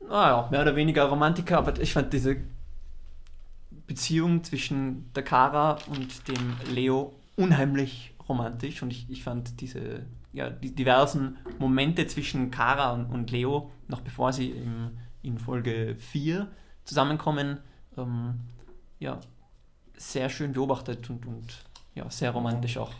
naja, 0.00 0.48
mehr 0.50 0.62
oder 0.62 0.76
weniger 0.76 1.04
Romantiker, 1.04 1.58
aber 1.58 1.80
ich 1.80 1.92
fand 1.92 2.12
diese 2.12 2.36
Beziehung 3.86 4.44
zwischen 4.44 5.10
der 5.14 5.22
Kara 5.22 5.78
und 5.88 6.28
dem 6.28 6.56
Leo 6.72 7.14
unheimlich 7.36 8.14
romantisch 8.28 8.82
und 8.82 8.92
ich, 8.92 9.08
ich 9.08 9.24
fand 9.24 9.60
diese 9.60 10.04
ja, 10.32 10.50
die 10.50 10.74
diversen 10.74 11.38
Momente 11.58 12.06
zwischen 12.06 12.50
Kara 12.50 12.92
und, 12.92 13.06
und 13.06 13.30
Leo, 13.30 13.70
noch 13.88 14.02
bevor 14.02 14.32
sie 14.32 14.50
im 14.50 14.90
in 15.22 15.38
Folge 15.38 15.96
4 15.98 16.48
zusammenkommen, 16.84 17.58
ähm, 17.96 18.40
ja, 18.98 19.20
sehr 19.96 20.28
schön 20.28 20.52
beobachtet 20.52 21.10
und, 21.10 21.26
und 21.26 21.64
ja, 21.94 22.08
sehr 22.10 22.30
romantisch 22.30 22.76
auch. 22.76 22.92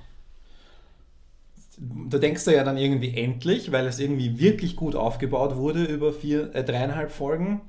Da 1.80 2.18
denkst 2.18 2.44
du 2.44 2.54
ja 2.54 2.64
dann 2.64 2.76
irgendwie 2.76 3.14
endlich, 3.14 3.70
weil 3.70 3.86
es 3.86 4.00
irgendwie 4.00 4.38
wirklich 4.38 4.74
gut 4.74 4.96
aufgebaut 4.96 5.56
wurde 5.56 5.84
über 5.84 6.12
vier, 6.12 6.54
äh, 6.54 6.64
dreieinhalb 6.64 7.10
Folgen. 7.10 7.60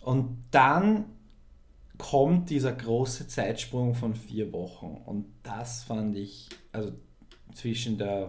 Und 0.00 0.44
dann 0.52 1.06
kommt 1.98 2.50
dieser 2.50 2.72
große 2.72 3.26
Zeitsprung 3.26 3.94
von 3.94 4.14
vier 4.14 4.52
Wochen. 4.52 5.02
Und 5.04 5.26
das 5.42 5.82
fand 5.84 6.16
ich, 6.16 6.48
also 6.72 6.92
zwischen 7.52 7.98
der 7.98 8.28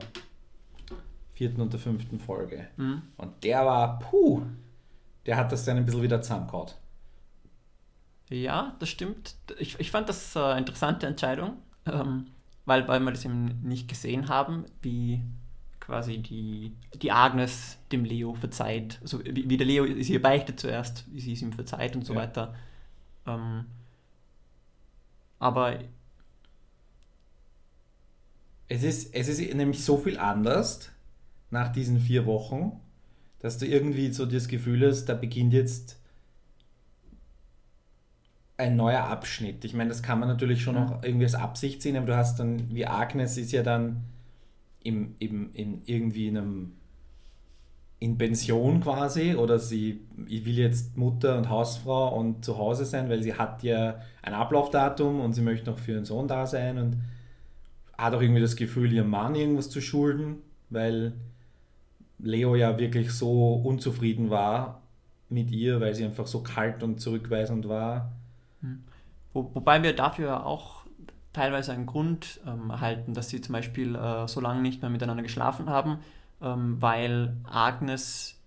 vierten 1.33 1.61
und 1.61 1.71
der 1.71 1.79
fünften 1.79 2.19
Folge. 2.19 2.67
Mhm. 2.77 3.03
Und 3.17 3.43
der 3.43 3.65
war, 3.65 3.99
puh, 3.99 4.41
der 5.25 5.37
hat 5.37 5.51
das 5.51 5.63
dann 5.63 5.77
ein 5.77 5.85
bisschen 5.85 6.01
wieder 6.01 6.21
zusammengehauen. 6.21 6.71
Ja, 8.29 8.75
das 8.79 8.89
stimmt. 8.89 9.35
Ich, 9.57 9.79
ich 9.79 9.91
fand 9.91 10.09
das 10.09 10.35
eine 10.35 10.59
interessante 10.59 11.07
Entscheidung, 11.07 11.57
ähm, 11.85 12.27
weil, 12.69 12.87
weil 12.87 13.01
wir 13.01 13.11
das 13.11 13.25
eben 13.25 13.61
nicht 13.63 13.89
gesehen 13.89 14.29
haben, 14.29 14.65
wie 14.81 15.21
quasi 15.81 16.19
die, 16.19 16.73
die 17.01 17.11
Agnes 17.11 17.77
dem 17.91 18.05
Leo 18.05 18.33
verzeiht. 18.33 18.99
Also 19.01 19.21
wie, 19.25 19.49
wie 19.49 19.57
der 19.57 19.67
Leo 19.67 19.85
sie 20.01 20.17
beichtet 20.19 20.59
zuerst, 20.59 21.05
wie 21.11 21.19
sie 21.19 21.33
es 21.33 21.41
ihm 21.41 21.51
verzeiht 21.51 21.95
und 21.95 22.05
so 22.05 22.13
ja. 22.13 22.21
weiter. 22.21 22.55
Ähm, 23.27 23.65
aber 25.39 25.79
es 28.69 28.83
ist, 28.83 29.13
es 29.13 29.27
ist 29.27 29.53
nämlich 29.53 29.83
so 29.83 29.97
viel 29.97 30.17
anders 30.17 30.89
nach 31.49 31.69
diesen 31.69 31.99
vier 31.99 32.25
Wochen 32.25 32.79
dass 33.39 33.57
du 33.57 33.65
irgendwie 33.65 34.11
so 34.11 34.25
das 34.25 34.47
Gefühl 34.47 34.87
hast, 34.87 35.05
da 35.05 35.15
beginnt 35.15 35.53
jetzt 35.53 35.98
ein 38.59 38.75
neuer 38.75 39.05
Abschnitt. 39.05 39.63
Ich 39.63 39.73
meine, 39.73 39.89
das 39.89 40.03
kann 40.03 40.19
man 40.19 40.27
natürlich 40.27 40.61
schon 40.61 40.75
noch 40.75 41.01
irgendwie 41.01 41.23
als 41.23 41.35
Absicht 41.35 41.81
sehen, 41.81 41.95
aber 41.95 42.07
du 42.07 42.17
hast 42.17 42.39
dann, 42.39 42.73
wie 42.75 42.85
Agnes 42.85 43.37
ist 43.37 43.53
ja 43.53 43.63
dann 43.63 44.03
im, 44.83 45.15
im, 45.19 45.51
in 45.53 45.81
irgendwie 45.85 46.27
in 46.27 46.37
einem 46.37 46.71
in 48.01 48.17
Pension 48.17 48.79
quasi 48.81 49.35
oder 49.35 49.59
sie 49.59 50.01
ich 50.27 50.45
will 50.45 50.57
jetzt 50.57 50.95
Mutter 50.97 51.37
und 51.37 51.49
Hausfrau 51.49 52.17
und 52.17 52.45
zu 52.45 52.57
Hause 52.57 52.85
sein, 52.85 53.09
weil 53.09 53.23
sie 53.23 53.33
hat 53.33 53.63
ja 53.63 53.99
ein 54.21 54.33
Ablaufdatum 54.33 55.21
und 55.21 55.33
sie 55.33 55.41
möchte 55.41 55.69
noch 55.69 55.79
für 55.79 55.93
ihren 55.93 56.05
Sohn 56.05 56.27
da 56.27 56.45
sein 56.45 56.77
und 56.77 56.97
hat 57.97 58.13
auch 58.13 58.21
irgendwie 58.21 58.41
das 58.41 58.55
Gefühl, 58.55 58.91
ihrem 58.91 59.09
Mann 59.09 59.35
irgendwas 59.35 59.69
zu 59.69 59.81
schulden, 59.81 60.37
weil 60.69 61.13
Leo 62.19 62.55
ja 62.55 62.77
wirklich 62.77 63.11
so 63.11 63.53
unzufrieden 63.53 64.29
war 64.29 64.81
mit 65.29 65.51
ihr, 65.51 65.79
weil 65.79 65.95
sie 65.95 66.05
einfach 66.05 66.27
so 66.27 66.41
kalt 66.41 66.83
und 66.83 66.99
zurückweisend 66.99 67.67
war. 67.67 68.11
Wo, 69.33 69.51
wobei 69.53 69.81
wir 69.83 69.95
dafür 69.95 70.45
auch 70.45 70.83
teilweise 71.33 71.71
einen 71.71 71.85
Grund 71.85 72.39
ähm, 72.45 72.69
erhalten, 72.69 73.13
dass 73.13 73.29
sie 73.29 73.41
zum 73.41 73.53
Beispiel 73.53 73.95
äh, 73.95 74.27
so 74.27 74.41
lange 74.41 74.61
nicht 74.61 74.81
mehr 74.81 74.89
miteinander 74.89 75.23
geschlafen 75.23 75.69
haben, 75.69 75.99
ähm, 76.41 76.81
weil 76.81 77.35
Agnes 77.43 78.39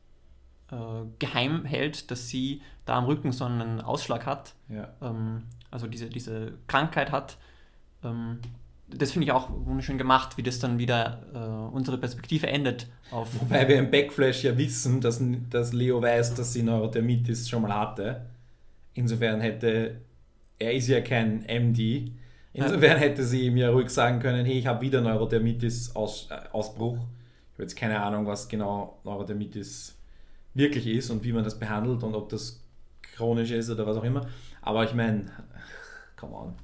äh, 0.70 0.76
geheim 1.18 1.64
hält, 1.64 2.10
dass 2.10 2.28
sie 2.28 2.62
da 2.84 2.98
am 2.98 3.04
Rücken 3.04 3.32
so 3.32 3.44
einen 3.44 3.80
Ausschlag 3.80 4.26
hat, 4.26 4.54
ja. 4.68 4.88
ähm, 5.00 5.44
also 5.70 5.86
diese, 5.86 6.08
diese 6.08 6.54
Krankheit 6.66 7.12
hat. 7.12 7.38
Ähm, 8.02 8.40
das 8.88 9.12
finde 9.12 9.26
ich 9.26 9.32
auch 9.32 9.48
wunderschön 9.50 9.96
gemacht, 9.96 10.36
wie 10.36 10.42
das 10.42 10.58
dann 10.58 10.78
wieder 10.78 11.22
äh, 11.32 11.74
unsere 11.74 11.96
Perspektive 11.98 12.46
endet. 12.48 12.88
Wobei 13.10 13.66
wir 13.68 13.78
im 13.78 13.90
Backflash 13.90 14.44
ja 14.44 14.58
wissen, 14.58 15.00
dass, 15.00 15.22
dass 15.48 15.72
Leo 15.72 16.02
weiß, 16.02 16.34
dass 16.34 16.52
sie 16.52 16.62
Neurodermitis 16.62 17.48
schon 17.48 17.62
mal 17.62 17.74
hatte. 17.74 18.26
Insofern 18.95 19.40
hätte, 19.40 20.01
er 20.59 20.72
ist 20.74 20.88
ja 20.88 21.01
kein 21.01 21.45
MD, 21.47 22.12
insofern 22.53 22.99
hätte 22.99 23.24
sie 23.24 23.47
ihm 23.47 23.57
ja 23.57 23.70
ruhig 23.70 23.88
sagen 23.90 24.20
können, 24.20 24.45
hey, 24.45 24.59
ich 24.59 24.66
habe 24.66 24.82
wieder 24.82 25.01
Neurodermitis-Ausbruch. 25.01 26.97
Äh, 26.97 26.99
ich 26.99 27.55
habe 27.55 27.62
jetzt 27.62 27.76
keine 27.76 28.01
Ahnung, 28.03 28.26
was 28.26 28.49
genau 28.49 28.99
Neurodermitis 29.05 29.97
wirklich 30.55 30.86
ist 30.86 31.11
und 31.11 31.24
wie 31.24 31.32
man 31.32 31.45
das 31.45 31.59
behandelt 31.59 32.03
und 32.03 32.14
ob 32.14 32.28
das 32.28 32.62
chronisch 33.14 33.51
ist 33.51 33.70
oder 33.70 33.86
was 33.86 33.97
auch 33.97 34.05
immer. 34.05 34.28
Aber 34.61 34.84
ich 34.84 34.93
meine, 34.95 35.24
come 36.16 36.34
on 36.34 36.55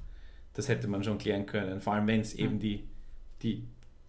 das 0.59 0.67
hätte 0.67 0.87
man 0.87 1.03
schon 1.03 1.17
klären 1.17 1.45
können. 1.45 1.79
Vor 1.79 1.93
allem, 1.93 2.07
wenn 2.07 2.19
es 2.19 2.33
eben 2.33 2.59
die, 2.59 2.83
die, 3.41 3.63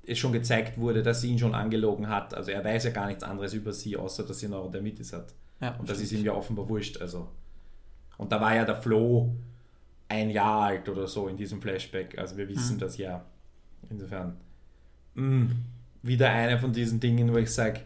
es 0.05 0.19
schon 0.19 0.33
gezeigt 0.33 0.79
wurde, 0.79 1.03
dass 1.03 1.21
sie 1.21 1.31
ihn 1.31 1.39
schon 1.39 1.55
angelogen 1.55 2.09
hat. 2.09 2.35
Also 2.35 2.51
er 2.51 2.65
weiß 2.65 2.85
ja 2.85 2.91
gar 2.91 3.07
nichts 3.07 3.23
anderes 3.23 3.55
über 3.55 3.73
sie, 3.73 3.97
außer 3.97 4.25
dass 4.25 4.41
sie 4.41 4.49
Neurodermitis 4.49 5.13
hat. 5.13 5.33
Ja, 5.61 5.77
und 5.77 5.89
das 5.89 5.99
stimmt. 5.99 6.13
ist 6.13 6.19
ihm 6.19 6.25
ja 6.25 6.33
offenbar 6.33 6.69
wurscht. 6.69 7.01
Also. 7.01 7.29
Und 8.21 8.31
da 8.33 8.39
war 8.39 8.55
ja 8.55 8.67
der 8.67 8.77
Flo 8.77 9.35
ein 10.07 10.29
Jahr 10.29 10.65
alt 10.65 10.91
oder 10.91 11.07
so 11.07 11.27
in 11.27 11.39
diesem 11.39 11.63
Flashback. 11.63 12.19
Also 12.19 12.37
wir 12.37 12.47
wissen 12.51 12.77
mhm. 12.77 12.81
das 12.81 12.99
ja. 12.99 13.25
Insofern 13.89 14.37
mh, 15.15 15.25
mm, 15.25 15.65
wieder 16.03 16.29
eine 16.29 16.59
von 16.59 16.71
diesen 16.71 17.01
Dingen, 17.01 17.33
wo 17.33 17.39
ich 17.39 17.51
sage, 17.51 17.81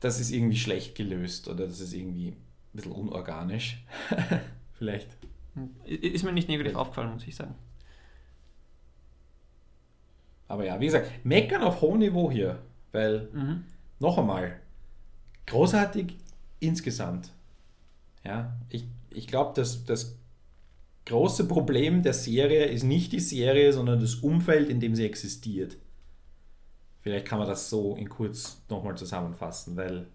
das 0.00 0.18
ist 0.18 0.30
irgendwie 0.30 0.56
schlecht 0.56 0.94
gelöst 0.94 1.46
oder 1.46 1.66
das 1.66 1.80
ist 1.80 1.92
irgendwie 1.92 2.28
ein 2.28 2.36
bisschen 2.72 2.92
unorganisch. 2.92 3.84
Vielleicht. 4.78 5.10
Ist 5.84 6.24
mir 6.24 6.32
nicht 6.32 6.48
negativ 6.48 6.74
aufgefallen, 6.74 7.12
muss 7.12 7.26
ich 7.26 7.36
sagen. 7.36 7.54
Aber 10.48 10.64
ja, 10.64 10.80
wie 10.80 10.86
gesagt, 10.86 11.22
meckern 11.22 11.62
auf 11.62 11.82
hohem 11.82 11.98
Niveau 11.98 12.30
hier, 12.30 12.58
weil 12.92 13.28
mhm. 13.34 13.64
noch 13.98 14.16
einmal, 14.16 14.58
großartig 15.46 16.16
insgesamt. 16.60 17.30
Ja, 18.24 18.56
ich, 18.68 18.84
ich 19.10 19.26
glaube, 19.26 19.54
dass 19.54 19.84
das 19.84 20.16
große 21.06 21.46
Problem 21.48 22.02
der 22.02 22.14
Serie 22.14 22.66
ist 22.66 22.84
nicht 22.84 23.12
die 23.12 23.20
Serie, 23.20 23.72
sondern 23.72 24.00
das 24.00 24.16
Umfeld, 24.16 24.68
in 24.68 24.80
dem 24.80 24.94
sie 24.94 25.06
existiert. 25.06 25.76
Vielleicht 27.02 27.26
kann 27.26 27.38
man 27.38 27.48
das 27.48 27.70
so 27.70 27.96
in 27.96 28.08
kurz 28.08 28.62
nochmal 28.68 28.96
zusammenfassen, 28.96 29.76
weil. 29.76 30.06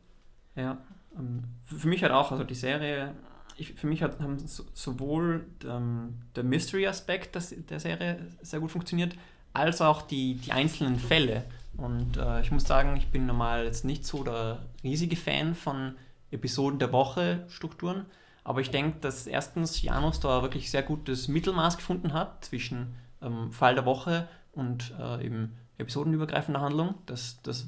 Ja, 0.55 0.77
ähm, 1.17 1.43
für 1.65 1.87
mich 1.87 2.03
hat 2.03 2.11
auch, 2.11 2.31
also 2.31 2.43
die 2.43 2.55
Serie, 2.55 3.13
ich, 3.57 3.73
für 3.73 3.87
mich 3.87 4.03
hat 4.03 4.19
haben 4.19 4.37
sowohl 4.73 5.45
ähm, 5.67 6.15
der 6.35 6.43
Mystery-Aspekt 6.43 7.35
der 7.69 7.79
Serie 7.79 8.27
sehr 8.41 8.59
gut 8.59 8.71
funktioniert, 8.71 9.15
als 9.53 9.81
auch 9.81 10.03
die, 10.03 10.35
die 10.35 10.51
einzelnen 10.51 10.99
Fälle. 10.99 11.45
Und 11.77 12.17
äh, 12.17 12.41
ich 12.41 12.51
muss 12.51 12.65
sagen, 12.65 12.95
ich 12.97 13.07
bin 13.07 13.25
normal 13.25 13.65
jetzt 13.65 13.83
nicht 13.83 14.05
so 14.05 14.23
der 14.23 14.59
riesige 14.83 15.15
Fan 15.15 15.55
von 15.55 15.95
Episoden 16.35 16.79
der 16.79 16.91
Woche 16.91 17.45
Strukturen, 17.47 18.05
aber 18.43 18.61
ich 18.61 18.69
denke, 18.69 18.99
dass 19.01 19.25
erstens 19.25 19.81
Janus 19.81 20.19
da 20.19 20.41
wirklich 20.41 20.69
sehr 20.69 20.83
gutes 20.83 21.27
Mittelmaß 21.27 21.77
gefunden 21.77 22.13
hat 22.13 22.45
zwischen 22.45 22.95
ähm, 23.21 23.51
Fall 23.51 23.75
der 23.75 23.85
Woche 23.85 24.27
und 24.51 24.93
äh, 24.99 25.25
eben 25.25 25.57
episodenübergreifender 25.77 26.61
Handlung, 26.61 26.95
dass, 27.07 27.41
dass 27.41 27.67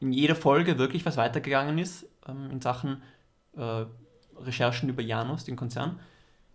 in 0.00 0.12
jeder 0.12 0.34
Folge 0.34 0.78
wirklich 0.78 1.04
was 1.04 1.16
weitergegangen 1.16 1.78
ist 1.78 2.06
ähm, 2.26 2.50
in 2.50 2.60
Sachen 2.60 3.02
äh, 3.56 3.84
Recherchen 4.36 4.88
über 4.88 5.02
Janus, 5.02 5.44
den 5.44 5.56
Konzern. 5.56 5.98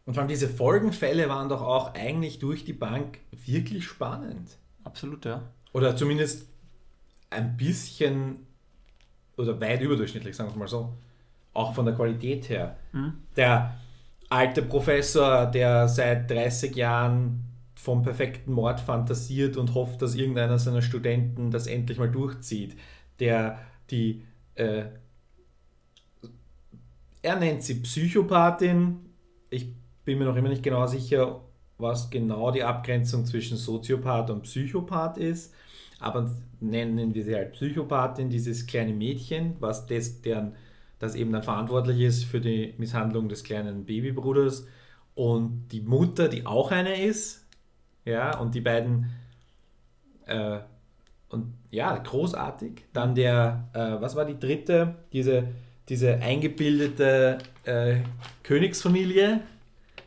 Und 0.06 0.14
vor 0.14 0.22
allem 0.22 0.30
diese 0.30 0.50
Folgenfälle 0.50 1.30
waren 1.30 1.50
doch 1.50 1.62
auch 1.62 1.94
eigentlich 1.94 2.40
durch 2.40 2.66
die 2.66 2.74
Bank 2.74 3.20
wirklich 3.32 3.86
spannend. 3.86 4.58
Absolut, 4.84 5.26
ja. 5.26 5.44
Oder 5.72 5.96
zumindest 5.96 6.48
ein 7.30 7.56
bisschen 7.58 8.46
oder 9.38 9.60
weit 9.60 9.82
überdurchschnittlich, 9.82 10.36
sagen 10.36 10.52
wir 10.52 10.58
mal 10.58 10.68
so. 10.68 10.94
Auch 11.54 11.74
von 11.74 11.86
der 11.86 11.96
Qualität 11.96 12.50
her. 12.50 12.78
Mhm. 12.92 13.14
Der 13.36 13.76
alte 14.30 14.62
Professor, 14.64 15.46
der 15.46 15.88
seit 15.88 16.30
30 16.30 16.76
Jahren 16.76 17.44
vom 17.76 18.02
perfekten 18.02 18.54
Mord 18.54 18.80
fantasiert 18.80 19.58
und 19.58 19.74
hofft, 19.74 20.02
dass 20.02 20.16
irgendeiner 20.16 20.58
seiner 20.58 20.82
Studenten 20.82 21.52
das 21.52 21.68
endlich 21.68 22.00
mal 22.00 22.10
durchzieht. 22.10 22.76
Der 23.20 23.60
die, 23.90 24.24
äh, 24.56 24.86
er 27.22 27.36
nennt 27.38 27.64
sie 27.64 27.76
Psychopathin. 27.76 29.00
Ich 29.50 29.68
bin 30.06 30.18
mir 30.18 30.26
noch 30.26 30.36
immer 30.36 30.50
nicht 30.50 30.64
genau 30.64 30.88
sicher, 30.88 31.42
was 31.78 32.10
genau 32.10 32.52
die 32.52 32.64
Abgrenzung 32.64 33.26
zwischen 33.26 33.58
Soziopath 33.58 34.30
und 34.30 34.44
Psychopath 34.44 35.18
ist. 35.18 35.54
Aber 36.00 36.30
nennen 36.60 37.14
wir 37.14 37.24
sie 37.24 37.36
halt 37.36 37.54
Psychopathin, 37.54 38.30
dieses 38.30 38.66
kleine 38.66 38.94
Mädchen, 38.94 39.56
was 39.60 39.86
das, 39.86 40.22
deren, 40.22 40.56
das 41.04 41.16
eben 41.16 41.34
dann 41.34 41.44
verantwortlich 41.44 42.00
ist 42.00 42.24
für 42.24 42.40
die 42.40 42.74
Misshandlung 42.78 43.28
des 43.28 43.44
kleinen 43.44 43.86
Babybruders. 43.86 44.66
Und 45.16 45.68
die 45.72 45.82
Mutter, 45.82 46.30
die 46.30 46.46
auch 46.46 46.72
eine 46.72 47.04
ist, 47.04 47.46
ja, 48.06 48.38
und 48.38 48.56
die 48.56 48.62
beiden, 48.62 49.10
äh, 50.26 50.60
und 51.30 51.54
ja, 51.72 51.96
großartig. 51.98 52.86
Dann 52.94 53.16
der, 53.16 53.70
äh, 53.74 54.02
was 54.02 54.16
war 54.16 54.26
die 54.26 54.40
dritte? 54.40 54.96
Diese, 55.12 55.50
diese 55.90 56.16
eingebildete 56.16 57.38
äh, 57.66 57.98
Königsfamilie, 58.44 59.42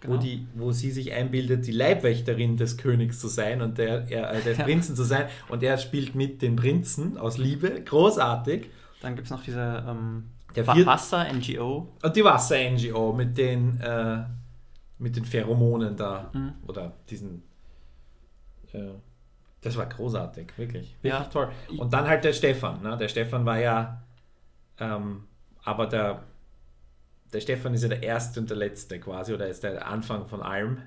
genau. 0.01 0.15
wo, 0.15 0.19
die, 0.19 0.47
wo 0.55 0.73
sie 0.73 0.91
sich 0.91 1.13
einbildet, 1.13 1.67
die 1.67 1.73
Leibwächterin 1.73 2.57
des 2.57 2.79
Königs 2.79 3.21
zu 3.21 3.29
sein 3.29 3.61
und 3.61 3.77
der, 3.79 4.11
er, 4.11 4.33
äh, 4.33 4.43
des 4.43 4.57
Prinzen 4.65 4.97
zu 4.97 5.05
sein. 5.05 5.27
Und 5.49 5.63
er 5.63 5.77
spielt 5.77 6.15
mit 6.15 6.41
den 6.41 6.57
Prinzen 6.57 7.19
aus 7.19 7.37
Liebe. 7.37 7.83
Großartig. 7.83 8.71
Dann 9.03 9.15
gibt 9.15 9.27
es 9.27 9.31
noch 9.31 9.43
diese 9.43 9.85
ähm, 9.87 10.25
der 10.57 10.67
Wasser-NGO. 10.67 11.89
Und 12.03 12.17
die 12.17 12.25
Wasser-NGO 12.25 13.13
mit 13.13 13.37
den, 13.37 13.81
äh, 13.81 14.25
mit 14.99 15.17
den 15.17 15.25
Pheromonen 15.25 15.97
da. 15.97 16.31
Mhm. 16.33 16.55
Oder 16.67 16.93
diesen 17.09 17.43
das 19.61 19.77
war 19.77 19.87
großartig, 19.87 20.57
wirklich. 20.57 20.95
Wirklich 21.03 21.13
ja. 21.13 21.25
toll. 21.25 21.51
Und 21.77 21.93
dann 21.93 22.07
halt 22.07 22.25
der 22.25 22.33
Stefan. 22.33 22.83
Ne? 22.83 22.97
Der 22.97 23.09
Stefan 23.09 23.45
war 23.45 23.59
ja, 23.59 24.03
ähm, 24.79 25.25
aber 25.65 25.87
der, 25.87 26.23
der 27.33 27.41
Stefan 27.41 27.75
ist 27.75 27.83
ja 27.83 27.89
der 27.89 28.03
Erste 28.03 28.41
und 28.41 28.49
der 28.49 28.57
Letzte 28.57 29.01
quasi, 29.01 29.35
oder 29.35 29.49
ist 29.49 29.63
der 29.63 29.87
Anfang 29.87 30.27
von 30.27 30.43
allem. 30.43 30.83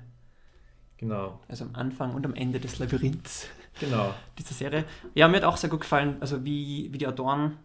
Genau. 0.96 1.40
Also 1.48 1.64
am 1.64 1.74
Anfang 1.74 2.14
und 2.14 2.24
am 2.24 2.34
Ende 2.34 2.60
des 2.60 2.78
Labyrinths. 2.78 3.48
Genau. 3.78 4.14
Dieser 4.38 4.54
Serie. 4.54 4.84
Ja, 5.14 5.28
mir 5.28 5.38
hat 5.38 5.44
auch 5.44 5.56
sehr 5.56 5.70
gut 5.70 5.80
gefallen, 5.80 6.16
also 6.20 6.44
wie, 6.44 6.92
wie 6.92 6.98
die 6.98 7.06
Autoren, 7.06 7.58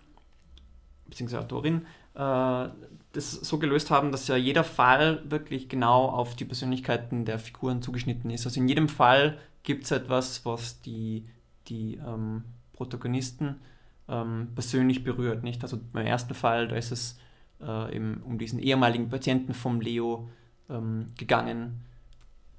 beziehungsweise 1.07 1.43
Autorin, 1.43 1.85
äh, 2.15 2.69
das 3.13 3.31
so 3.31 3.57
gelöst 3.59 3.91
haben, 3.91 4.11
dass 4.11 4.27
ja 4.27 4.35
jeder 4.35 4.63
Fall 4.63 5.21
wirklich 5.29 5.69
genau 5.69 6.05
auf 6.09 6.35
die 6.35 6.45
Persönlichkeiten 6.45 7.25
der 7.25 7.39
Figuren 7.39 7.81
zugeschnitten 7.81 8.29
ist. 8.29 8.45
Also 8.45 8.59
in 8.59 8.67
jedem 8.67 8.89
Fall 8.89 9.37
gibt 9.63 9.85
es 9.85 9.91
etwas, 9.91 10.45
was 10.45 10.81
die, 10.81 11.25
die 11.67 11.95
ähm, 11.95 12.43
Protagonisten 12.73 13.61
ähm, 14.09 14.49
persönlich 14.53 15.03
berührt. 15.03 15.43
Nicht? 15.43 15.63
Also 15.63 15.79
beim 15.93 16.05
ersten 16.05 16.33
Fall, 16.33 16.67
da 16.67 16.75
ist 16.75 16.91
es 16.91 17.19
äh, 17.61 17.95
eben 17.95 18.21
um 18.23 18.37
diesen 18.37 18.59
ehemaligen 18.59 19.09
Patienten 19.09 19.53
vom 19.53 19.81
Leo 19.81 20.29
ähm, 20.69 21.07
gegangen. 21.17 21.81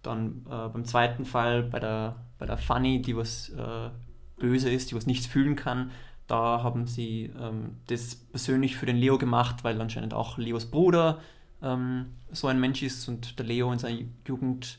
Dann 0.02 0.46
äh, 0.46 0.68
beim 0.68 0.84
zweiten 0.84 1.24
Fall 1.24 1.62
bei 1.62 1.80
der, 1.80 2.16
bei 2.38 2.46
der 2.46 2.58
Fanny, 2.58 3.02
die 3.02 3.16
was 3.16 3.50
äh, 3.50 3.90
böse 4.38 4.70
ist, 4.70 4.90
die 4.90 4.96
was 4.96 5.06
nichts 5.06 5.26
fühlen 5.26 5.56
kann. 5.56 5.90
Da 6.26 6.62
haben 6.62 6.86
sie 6.86 7.30
ähm, 7.40 7.76
das 7.86 8.16
persönlich 8.16 8.76
für 8.76 8.86
den 8.86 8.96
Leo 8.96 9.18
gemacht, 9.18 9.62
weil 9.62 9.80
anscheinend 9.80 10.14
auch 10.14 10.38
Leos 10.38 10.66
Bruder 10.66 11.20
ähm, 11.62 12.06
so 12.32 12.48
ein 12.48 12.60
Mensch 12.60 12.82
ist 12.82 13.08
und 13.08 13.38
der 13.38 13.46
Leo 13.46 13.72
in 13.72 13.78
seiner 13.78 14.00
Jugend 14.26 14.78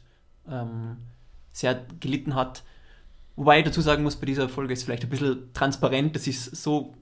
ähm, 0.50 0.98
sehr 1.52 1.86
gelitten 2.00 2.36
hat. 2.36 2.64
Wobei 3.36 3.60
ich 3.60 3.66
dazu 3.66 3.82
sagen 3.82 4.04
muss, 4.04 4.16
bei 4.16 4.26
dieser 4.26 4.50
Folge 4.50 4.74
ist 4.74 4.84
vielleicht 4.84 5.04
ein 5.04 5.10
bisschen 5.10 5.54
transparent, 5.54 6.16
dass 6.16 6.24
sie 6.24 6.32
es 6.32 6.46
so 6.46 6.94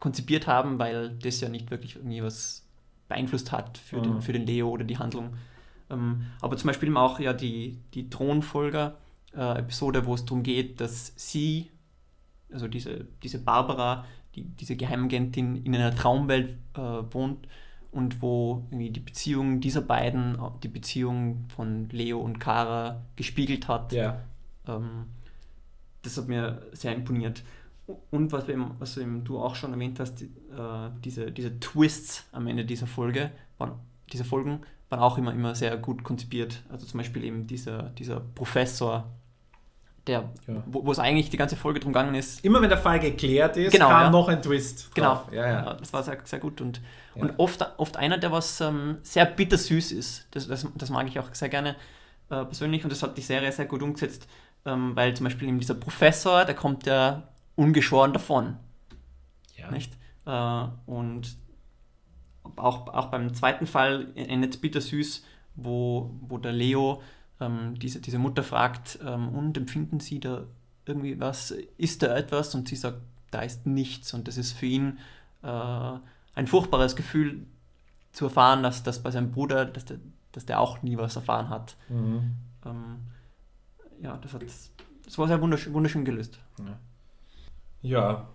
konzipiert 0.00 0.46
haben, 0.46 0.78
weil 0.78 1.10
das 1.10 1.40
ja 1.40 1.48
nicht 1.48 1.70
wirklich 1.70 1.96
irgendwie 1.96 2.22
was 2.22 2.66
beeinflusst 3.08 3.52
hat 3.52 3.78
für, 3.78 3.98
mhm. 3.98 4.02
den, 4.02 4.22
für 4.22 4.32
den 4.32 4.46
Leo 4.46 4.68
oder 4.68 4.84
die 4.84 4.98
Handlung. 4.98 5.34
Ähm, 5.90 6.26
aber 6.40 6.56
zum 6.56 6.68
Beispiel 6.68 6.94
auch 6.96 7.20
ja 7.20 7.32
die, 7.32 7.78
die 7.94 8.10
Thronfolger-Episode, 8.10 9.98
äh, 10.00 10.06
wo 10.06 10.14
es 10.14 10.24
darum 10.24 10.42
geht, 10.42 10.80
dass 10.80 11.12
sie, 11.16 11.70
also 12.54 12.68
diese, 12.68 13.06
diese 13.22 13.38
Barbara, 13.38 14.06
die, 14.34 14.44
diese 14.44 14.76
Geheimagentin 14.76 15.56
in 15.64 15.74
einer 15.74 15.94
Traumwelt 15.94 16.56
äh, 16.74 16.80
wohnt 16.80 17.46
und 17.90 18.22
wo 18.22 18.64
irgendwie 18.70 18.90
die 18.90 19.00
Beziehung 19.00 19.60
dieser 19.60 19.80
beiden, 19.80 20.38
die 20.62 20.68
Beziehung 20.68 21.44
von 21.54 21.88
Leo 21.90 22.20
und 22.20 22.40
Kara 22.40 23.02
gespiegelt 23.16 23.68
hat. 23.68 23.92
Ja. 23.92 24.20
Ähm, 24.66 25.06
das 26.02 26.16
hat 26.16 26.28
mir 26.28 26.62
sehr 26.72 26.94
imponiert. 26.94 27.42
Und 28.10 28.32
was, 28.32 28.48
eben, 28.48 28.72
was 28.78 28.96
eben 28.96 29.24
du 29.24 29.38
auch 29.38 29.54
schon 29.54 29.72
erwähnt 29.72 30.00
hast, 30.00 30.16
die, 30.20 30.24
äh, 30.24 30.90
diese, 31.04 31.30
diese 31.30 31.60
Twists 31.60 32.26
am 32.32 32.46
Ende 32.46 32.64
dieser 32.64 32.86
Folge, 32.86 33.30
waren, 33.58 33.72
dieser 34.12 34.24
Folgen, 34.24 34.60
waren 34.88 35.00
auch 35.00 35.18
immer, 35.18 35.32
immer 35.32 35.54
sehr 35.54 35.76
gut 35.76 36.02
konzipiert. 36.02 36.62
Also 36.70 36.86
zum 36.86 36.98
Beispiel 36.98 37.24
eben 37.24 37.46
dieser, 37.46 37.90
dieser 37.90 38.20
Professor, 38.20 39.10
der, 40.06 40.28
ja. 40.46 40.62
wo, 40.66 40.84
wo, 40.84 40.92
es 40.92 40.98
eigentlich 40.98 41.30
die 41.30 41.36
ganze 41.36 41.56
Folge 41.56 41.80
drum 41.80 41.92
gegangen 41.92 42.14
ist. 42.14 42.44
Immer 42.44 42.60
wenn 42.60 42.68
der 42.68 42.78
Fall 42.78 43.00
geklärt 43.00 43.56
ist, 43.56 43.72
genau, 43.72 43.88
kam 43.88 44.02
ja. 44.02 44.10
noch 44.10 44.28
ein 44.28 44.42
Twist. 44.42 44.94
Genau, 44.94 45.24
ja, 45.32 45.48
ja. 45.48 45.74
das 45.74 45.92
war 45.92 46.02
sehr, 46.02 46.18
sehr 46.24 46.38
gut 46.38 46.60
und, 46.60 46.80
und 47.14 47.38
oft, 47.38 47.64
oft 47.78 47.96
einer, 47.96 48.18
der 48.18 48.30
was 48.30 48.60
ähm, 48.60 48.98
sehr 49.02 49.24
bittersüß 49.24 49.92
ist. 49.92 50.26
Das, 50.32 50.46
das, 50.46 50.66
das 50.74 50.90
mag 50.90 51.06
ich 51.08 51.18
auch 51.18 51.32
sehr 51.32 51.48
gerne 51.48 51.76
äh, 52.28 52.44
persönlich 52.44 52.84
und 52.84 52.90
das 52.90 53.02
hat 53.02 53.16
die 53.16 53.22
Serie 53.22 53.50
sehr 53.50 53.66
gut 53.66 53.82
umgesetzt, 53.82 54.28
ähm, 54.66 54.94
weil 54.94 55.14
zum 55.14 55.24
Beispiel 55.24 55.48
eben 55.48 55.58
dieser 55.58 55.74
Professor, 55.74 56.44
der 56.44 56.54
kommt 56.54 56.86
ja 56.86 57.22
ungeschoren 57.56 58.12
davon. 58.12 58.56
Ja. 59.56 59.70
Nicht? 59.70 59.92
Äh, 60.26 60.66
und 60.86 61.36
auch, 62.56 62.88
auch 62.88 63.06
beim 63.06 63.32
zweiten 63.32 63.66
Fall 63.66 64.08
endet 64.16 64.60
bittersüß, 64.60 65.24
wo, 65.54 66.10
wo 66.20 66.38
der 66.38 66.52
Leo 66.52 67.02
ähm, 67.40 67.74
diese, 67.78 68.00
diese 68.00 68.18
Mutter 68.18 68.42
fragt, 68.42 68.98
ähm, 69.04 69.28
und 69.28 69.56
empfinden 69.56 70.00
Sie 70.00 70.20
da 70.20 70.44
irgendwie 70.86 71.18
was, 71.20 71.52
ist 71.78 72.02
da 72.02 72.16
etwas? 72.16 72.54
Und 72.54 72.68
sie 72.68 72.76
sagt, 72.76 72.98
da 73.30 73.40
ist 73.40 73.66
nichts. 73.66 74.14
Und 74.14 74.28
das 74.28 74.36
ist 74.36 74.52
für 74.52 74.66
ihn 74.66 74.98
äh, 75.42 75.98
ein 76.34 76.46
furchtbares 76.46 76.96
Gefühl 76.96 77.46
zu 78.12 78.26
erfahren, 78.26 78.62
dass 78.62 78.82
das 78.82 79.02
bei 79.02 79.10
seinem 79.10 79.32
Bruder, 79.32 79.64
dass 79.64 79.84
der, 79.84 79.98
dass 80.32 80.46
der 80.46 80.60
auch 80.60 80.82
nie 80.82 80.96
was 80.96 81.16
erfahren 81.16 81.48
hat. 81.48 81.76
Mhm. 81.88 82.34
Ähm, 82.64 82.96
ja, 84.00 84.16
das, 84.18 84.32
hat, 84.32 84.42
das 85.04 85.18
war 85.18 85.26
sehr 85.26 85.40
wunderschön, 85.40 85.72
wunderschön 85.72 86.04
gelöst. 86.04 86.38
Ja. 86.58 86.78
ja. 87.82 88.28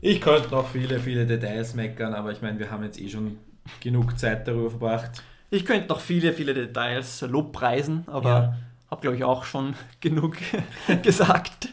Ich 0.00 0.20
könnte 0.20 0.50
noch 0.50 0.68
viele, 0.68 1.00
viele 1.00 1.26
Details 1.26 1.74
meckern, 1.74 2.12
aber 2.12 2.32
ich 2.32 2.42
meine, 2.42 2.58
wir 2.58 2.70
haben 2.70 2.82
jetzt 2.84 3.00
eh 3.00 3.08
schon 3.08 3.38
genug 3.80 4.18
Zeit 4.18 4.46
darüber 4.46 4.70
verbracht. 4.70 5.22
Ich 5.54 5.64
könnte 5.64 5.88
noch 5.88 6.00
viele, 6.00 6.32
viele 6.32 6.52
Details 6.52 7.20
lobpreisen, 7.20 8.02
aber 8.08 8.28
ja. 8.28 8.56
habe, 8.90 9.00
glaube 9.00 9.16
ich, 9.16 9.22
auch 9.24 9.44
schon 9.44 9.74
genug 10.00 10.36
gesagt. 11.02 11.68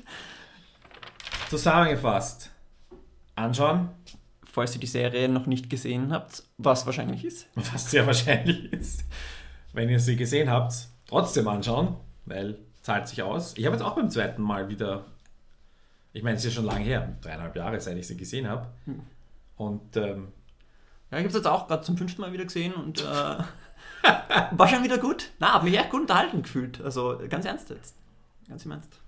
Zusammengefasst. 1.50 2.52
Anschauen. 3.36 3.90
falls 4.44 4.76
ihr 4.76 4.82
die 4.82 4.88
Serie 4.88 5.28
noch 5.30 5.48
nicht 5.48 5.70
gesehen 5.70 6.14
habt, 6.14 6.44
was 6.58 6.86
wahrscheinlich 6.86 7.26
ist. 7.26 7.48
Was 7.56 7.90
sehr 7.90 8.06
wahrscheinlich 8.06 8.72
ist. 8.72 9.04
Wenn 9.74 9.90
ihr 9.90 10.00
sie 10.00 10.16
gesehen 10.16 10.50
habt, 10.52 10.74
trotzdem 11.08 11.48
anschauen, 11.48 11.96
weil 12.26 12.60
zahlt 12.84 13.08
sich 13.08 13.24
aus. 13.24 13.54
Ich 13.58 13.66
habe 13.66 13.76
jetzt 13.76 13.84
auch 13.84 13.96
beim 13.96 14.10
zweiten 14.10 14.42
Mal 14.44 14.70
wieder, 14.70 15.06
ich 16.14 16.22
meine, 16.22 16.36
es 16.36 16.46
ist 16.46 16.52
ja 16.52 16.56
schon 16.58 16.66
lange 16.66 16.84
her, 16.84 17.16
dreieinhalb 17.22 17.56
Jahre, 17.56 17.80
seit 17.80 17.98
ich 17.98 18.06
sie 18.06 18.18
gesehen 18.18 18.48
habe. 18.48 18.68
Und 19.56 19.96
ähm, 19.98 20.28
Ja, 21.10 21.18
ich 21.18 21.24
habe 21.24 21.28
es 21.30 21.34
jetzt 21.34 21.48
auch 21.48 21.68
gerade 21.68 21.84
zum 21.84 21.98
fünften 21.98 22.22
Mal 22.22 22.34
wieder 22.34 22.44
gesehen 22.44 22.74
und 22.74 23.02
äh, 23.02 23.44
war 24.52 24.68
schon 24.68 24.84
wieder 24.84 24.98
gut. 24.98 25.32
Na, 25.40 25.54
habe 25.54 25.66
mich 25.66 25.78
echt 25.78 25.90
gut 25.90 26.02
unterhalten 26.02 26.44
gefühlt. 26.44 26.82
Also 26.82 27.20
ganz 27.30 27.46
ernst 27.46 27.70
jetzt. 27.70 27.96
Ganz 28.48 28.66
im 28.66 28.72
Ernst. 28.72 29.00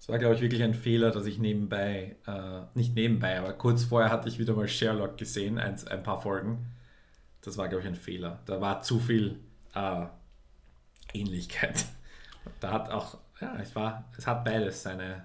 es 0.00 0.08
war, 0.08 0.18
glaube 0.18 0.34
ich, 0.34 0.40
wirklich 0.40 0.62
ein 0.62 0.74
Fehler, 0.74 1.10
dass 1.10 1.26
ich 1.26 1.38
nebenbei, 1.38 2.16
äh, 2.26 2.60
nicht 2.74 2.94
nebenbei, 2.94 3.38
aber 3.38 3.52
kurz 3.52 3.84
vorher 3.84 4.10
hatte 4.10 4.28
ich 4.28 4.38
wieder 4.38 4.54
mal 4.54 4.68
Sherlock 4.68 5.16
gesehen, 5.16 5.58
ein, 5.58 5.76
ein 5.88 6.02
paar 6.02 6.20
Folgen. 6.20 6.66
Das 7.42 7.58
war, 7.58 7.68
glaube 7.68 7.82
ich, 7.82 7.88
ein 7.88 7.94
Fehler. 7.94 8.40
Da 8.46 8.60
war 8.60 8.82
zu 8.82 8.98
viel 8.98 9.40
äh, 9.74 10.06
Ähnlichkeit. 11.12 11.84
Da 12.60 12.72
hat 12.72 12.90
auch, 12.90 13.16
ja, 13.40 13.56
es 13.56 13.74
war, 13.74 14.04
es 14.18 14.26
hat 14.26 14.44
beides 14.44 14.82
seine. 14.82 15.24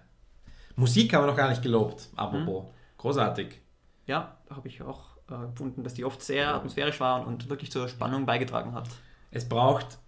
Musik 0.77 1.13
haben 1.13 1.23
wir 1.23 1.27
noch 1.27 1.35
gar 1.35 1.49
nicht 1.49 1.61
gelobt, 1.61 2.07
apropos. 2.15 2.67
Großartig. 2.97 3.59
Ja, 4.07 4.37
da 4.47 4.55
habe 4.55 4.69
ich 4.69 4.81
auch 4.81 5.08
äh, 5.31 5.51
gefunden, 5.51 5.83
dass 5.83 5.93
die 5.93 6.05
oft 6.05 6.21
sehr 6.21 6.53
atmosphärisch 6.53 6.99
waren 6.99 7.25
und 7.25 7.49
wirklich 7.49 7.71
zur 7.71 7.87
Spannung 7.87 8.25
beigetragen 8.25 8.73
hat. 8.73 8.89
Es 9.31 9.47
braucht 9.47 9.99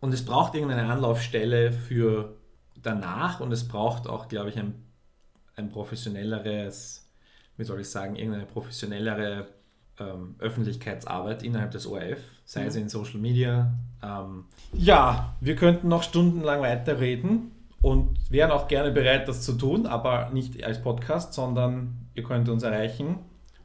und 0.00 0.12
es 0.12 0.24
braucht 0.24 0.54
irgendeine 0.54 0.90
Anlaufstelle 0.90 1.72
für 1.72 2.36
danach 2.82 3.40
und 3.40 3.52
es 3.52 3.66
braucht 3.66 4.06
auch, 4.06 4.28
glaube 4.28 4.50
ich, 4.50 4.58
ein, 4.58 4.74
ein 5.56 5.70
professionelleres, 5.70 7.08
wie 7.56 7.64
soll 7.64 7.80
ich 7.80 7.88
sagen, 7.88 8.16
irgendeine 8.16 8.46
professionellere 8.46 9.46
ähm, 9.98 10.34
Öffentlichkeitsarbeit 10.38 11.42
innerhalb 11.42 11.70
des 11.70 11.86
ORF, 11.86 12.18
sei 12.44 12.66
es 12.66 12.76
in 12.76 12.88
Social 12.88 13.20
Media. 13.20 13.72
Ähm, 14.02 14.44
ja, 14.72 15.34
wir 15.40 15.56
könnten 15.56 15.88
noch 15.88 16.02
stundenlang 16.02 16.60
weiterreden 16.60 17.52
und 17.80 18.18
wären 18.30 18.50
auch 18.50 18.68
gerne 18.68 18.90
bereit, 18.90 19.28
das 19.28 19.42
zu 19.42 19.54
tun, 19.54 19.86
aber 19.86 20.30
nicht 20.30 20.62
als 20.64 20.82
Podcast, 20.82 21.34
sondern 21.34 22.08
ihr 22.14 22.24
könnt 22.24 22.48
uns 22.48 22.62
erreichen. 22.62 23.18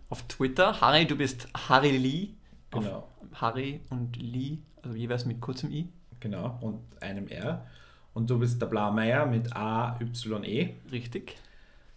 Auf 0.09 0.23
Twitter, 0.23 0.81
Harry, 0.81 1.05
du 1.05 1.15
bist 1.15 1.47
Harry 1.69 1.95
Lee. 1.97 2.29
Genau. 2.71 3.07
Harry 3.35 3.81
und 3.89 4.15
Lee, 4.17 4.57
also 4.81 4.95
jeweils 4.95 5.25
mit 5.25 5.39
kurzem 5.39 5.71
I. 5.71 5.89
Genau, 6.19 6.57
und 6.61 6.79
einem 7.01 7.27
R. 7.27 7.65
Und 8.13 8.29
du 8.29 8.39
bist 8.39 8.61
der 8.61 8.67
Blaumeier 8.67 9.25
mit 9.25 9.55
A-Y-E. 9.55 10.69
Richtig. 10.91 11.35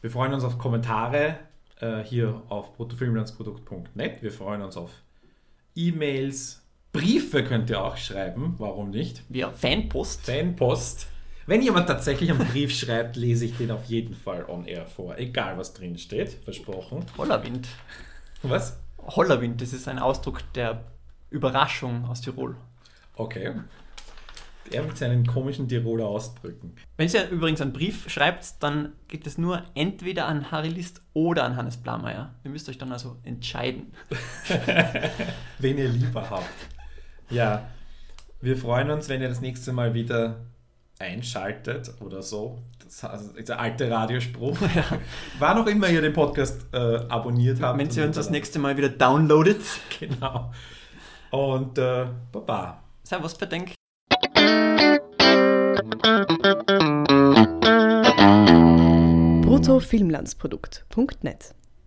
Wir 0.01 0.11
freuen 0.11 0.35
uns 0.35 0.45
auf 0.45 0.59
Kommentare 0.59 1.39
äh, 1.81 2.03
hier 2.05 2.43
auf 2.49 2.75
bruttofilmlandsprodukt.net. 2.77 4.23
Wir 4.23 4.33
freuen 4.33 4.63
uns 4.63 4.77
auf 4.77 4.91
E-Mails, 5.75 6.63
Briefe 6.93 7.43
könnt 7.43 7.71
ihr 7.71 7.83
auch 7.83 7.97
schreiben, 7.97 8.55
warum 8.59 8.91
nicht? 8.91 9.23
Ja, 9.31 9.51
Fanpost. 9.51 10.27
Fanpost. 10.27 11.07
Wenn 11.47 11.63
jemand 11.63 11.89
tatsächlich 11.89 12.31
einen 12.31 12.47
Brief 12.47 12.73
schreibt, 12.73 13.17
lese 13.17 13.45
ich 13.47 13.57
den 13.57 13.71
auf 13.71 13.85
jeden 13.87 14.15
Fall 14.15 14.45
on 14.49 14.65
air 14.65 14.87
vor, 14.87 15.19
egal 15.19 15.59
was 15.59 15.75
drin 15.75 15.99
steht, 15.99 16.31
versprochen. 16.45 17.05
Hollerwind. 17.19 17.69
Was? 18.43 18.79
Hollerwind, 18.99 19.61
das 19.61 19.73
ist 19.73 19.89
ein 19.89 19.99
Ausdruck 19.99 20.41
der 20.55 20.85
Überraschung 21.31 22.05
aus 22.05 22.21
Tirol. 22.21 22.57
Okay. 23.17 23.55
Er 24.71 24.83
mit 24.85 24.97
seinen 24.97 25.27
komischen 25.27 25.69
Tiroler 25.69 26.07
Ausdrücken. 26.07 26.77
Wenn 26.97 27.09
ihr 27.09 27.29
übrigens 27.29 27.61
einen 27.61 27.73
Brief 27.73 28.09
schreibt, 28.09 28.63
dann 28.63 28.93
geht 29.09 29.27
es 29.27 29.37
nur 29.37 29.65
entweder 29.75 30.27
an 30.27 30.51
Harry 30.51 30.69
List 30.69 31.03
oder 31.13 31.45
an 31.45 31.57
Hannes 31.57 31.77
Blameyer. 31.77 32.35
Ihr 32.45 32.51
müsst 32.51 32.69
euch 32.69 32.79
dann 32.79 32.93
also 32.93 33.17
entscheiden. 33.25 33.93
wen 35.59 35.79
ihr 35.79 35.89
lieber 35.89 36.31
habt. 36.31 36.47
Ja, 37.29 37.69
wir 38.41 38.57
freuen 38.57 38.91
uns, 38.91 39.09
wenn 39.09 39.21
ihr 39.21 39.29
das 39.29 39.41
nächste 39.41 39.73
Mal 39.73 39.95
wieder 39.95 40.41
einschaltet 41.03 41.93
oder 42.01 42.23
so. 42.23 42.63
Das 42.83 43.05
also 43.05 43.33
dieser 43.33 43.59
alte 43.59 43.91
Radiospruch. 43.91 44.57
War 45.39 45.55
noch 45.55 45.67
immer 45.67 45.89
ihr 45.89 46.01
den 46.01 46.13
Podcast 46.13 46.67
äh, 46.73 47.01
abonniert 47.09 47.61
habt. 47.61 47.79
Wenn 47.79 47.91
ihr 47.91 48.03
und 48.03 48.09
uns 48.09 48.17
das 48.17 48.31
nächste 48.31 48.59
Mal 48.59 48.77
wieder 48.77 48.89
downloadet. 48.89 49.61
Genau. 49.99 50.51
Und 51.31 51.79
äh, 51.79 52.07
Baba. 52.33 52.83
Servus, 53.05 53.37
Bedenk. 53.37 53.73
bruttofilmlandsprodukt.net 59.43 61.55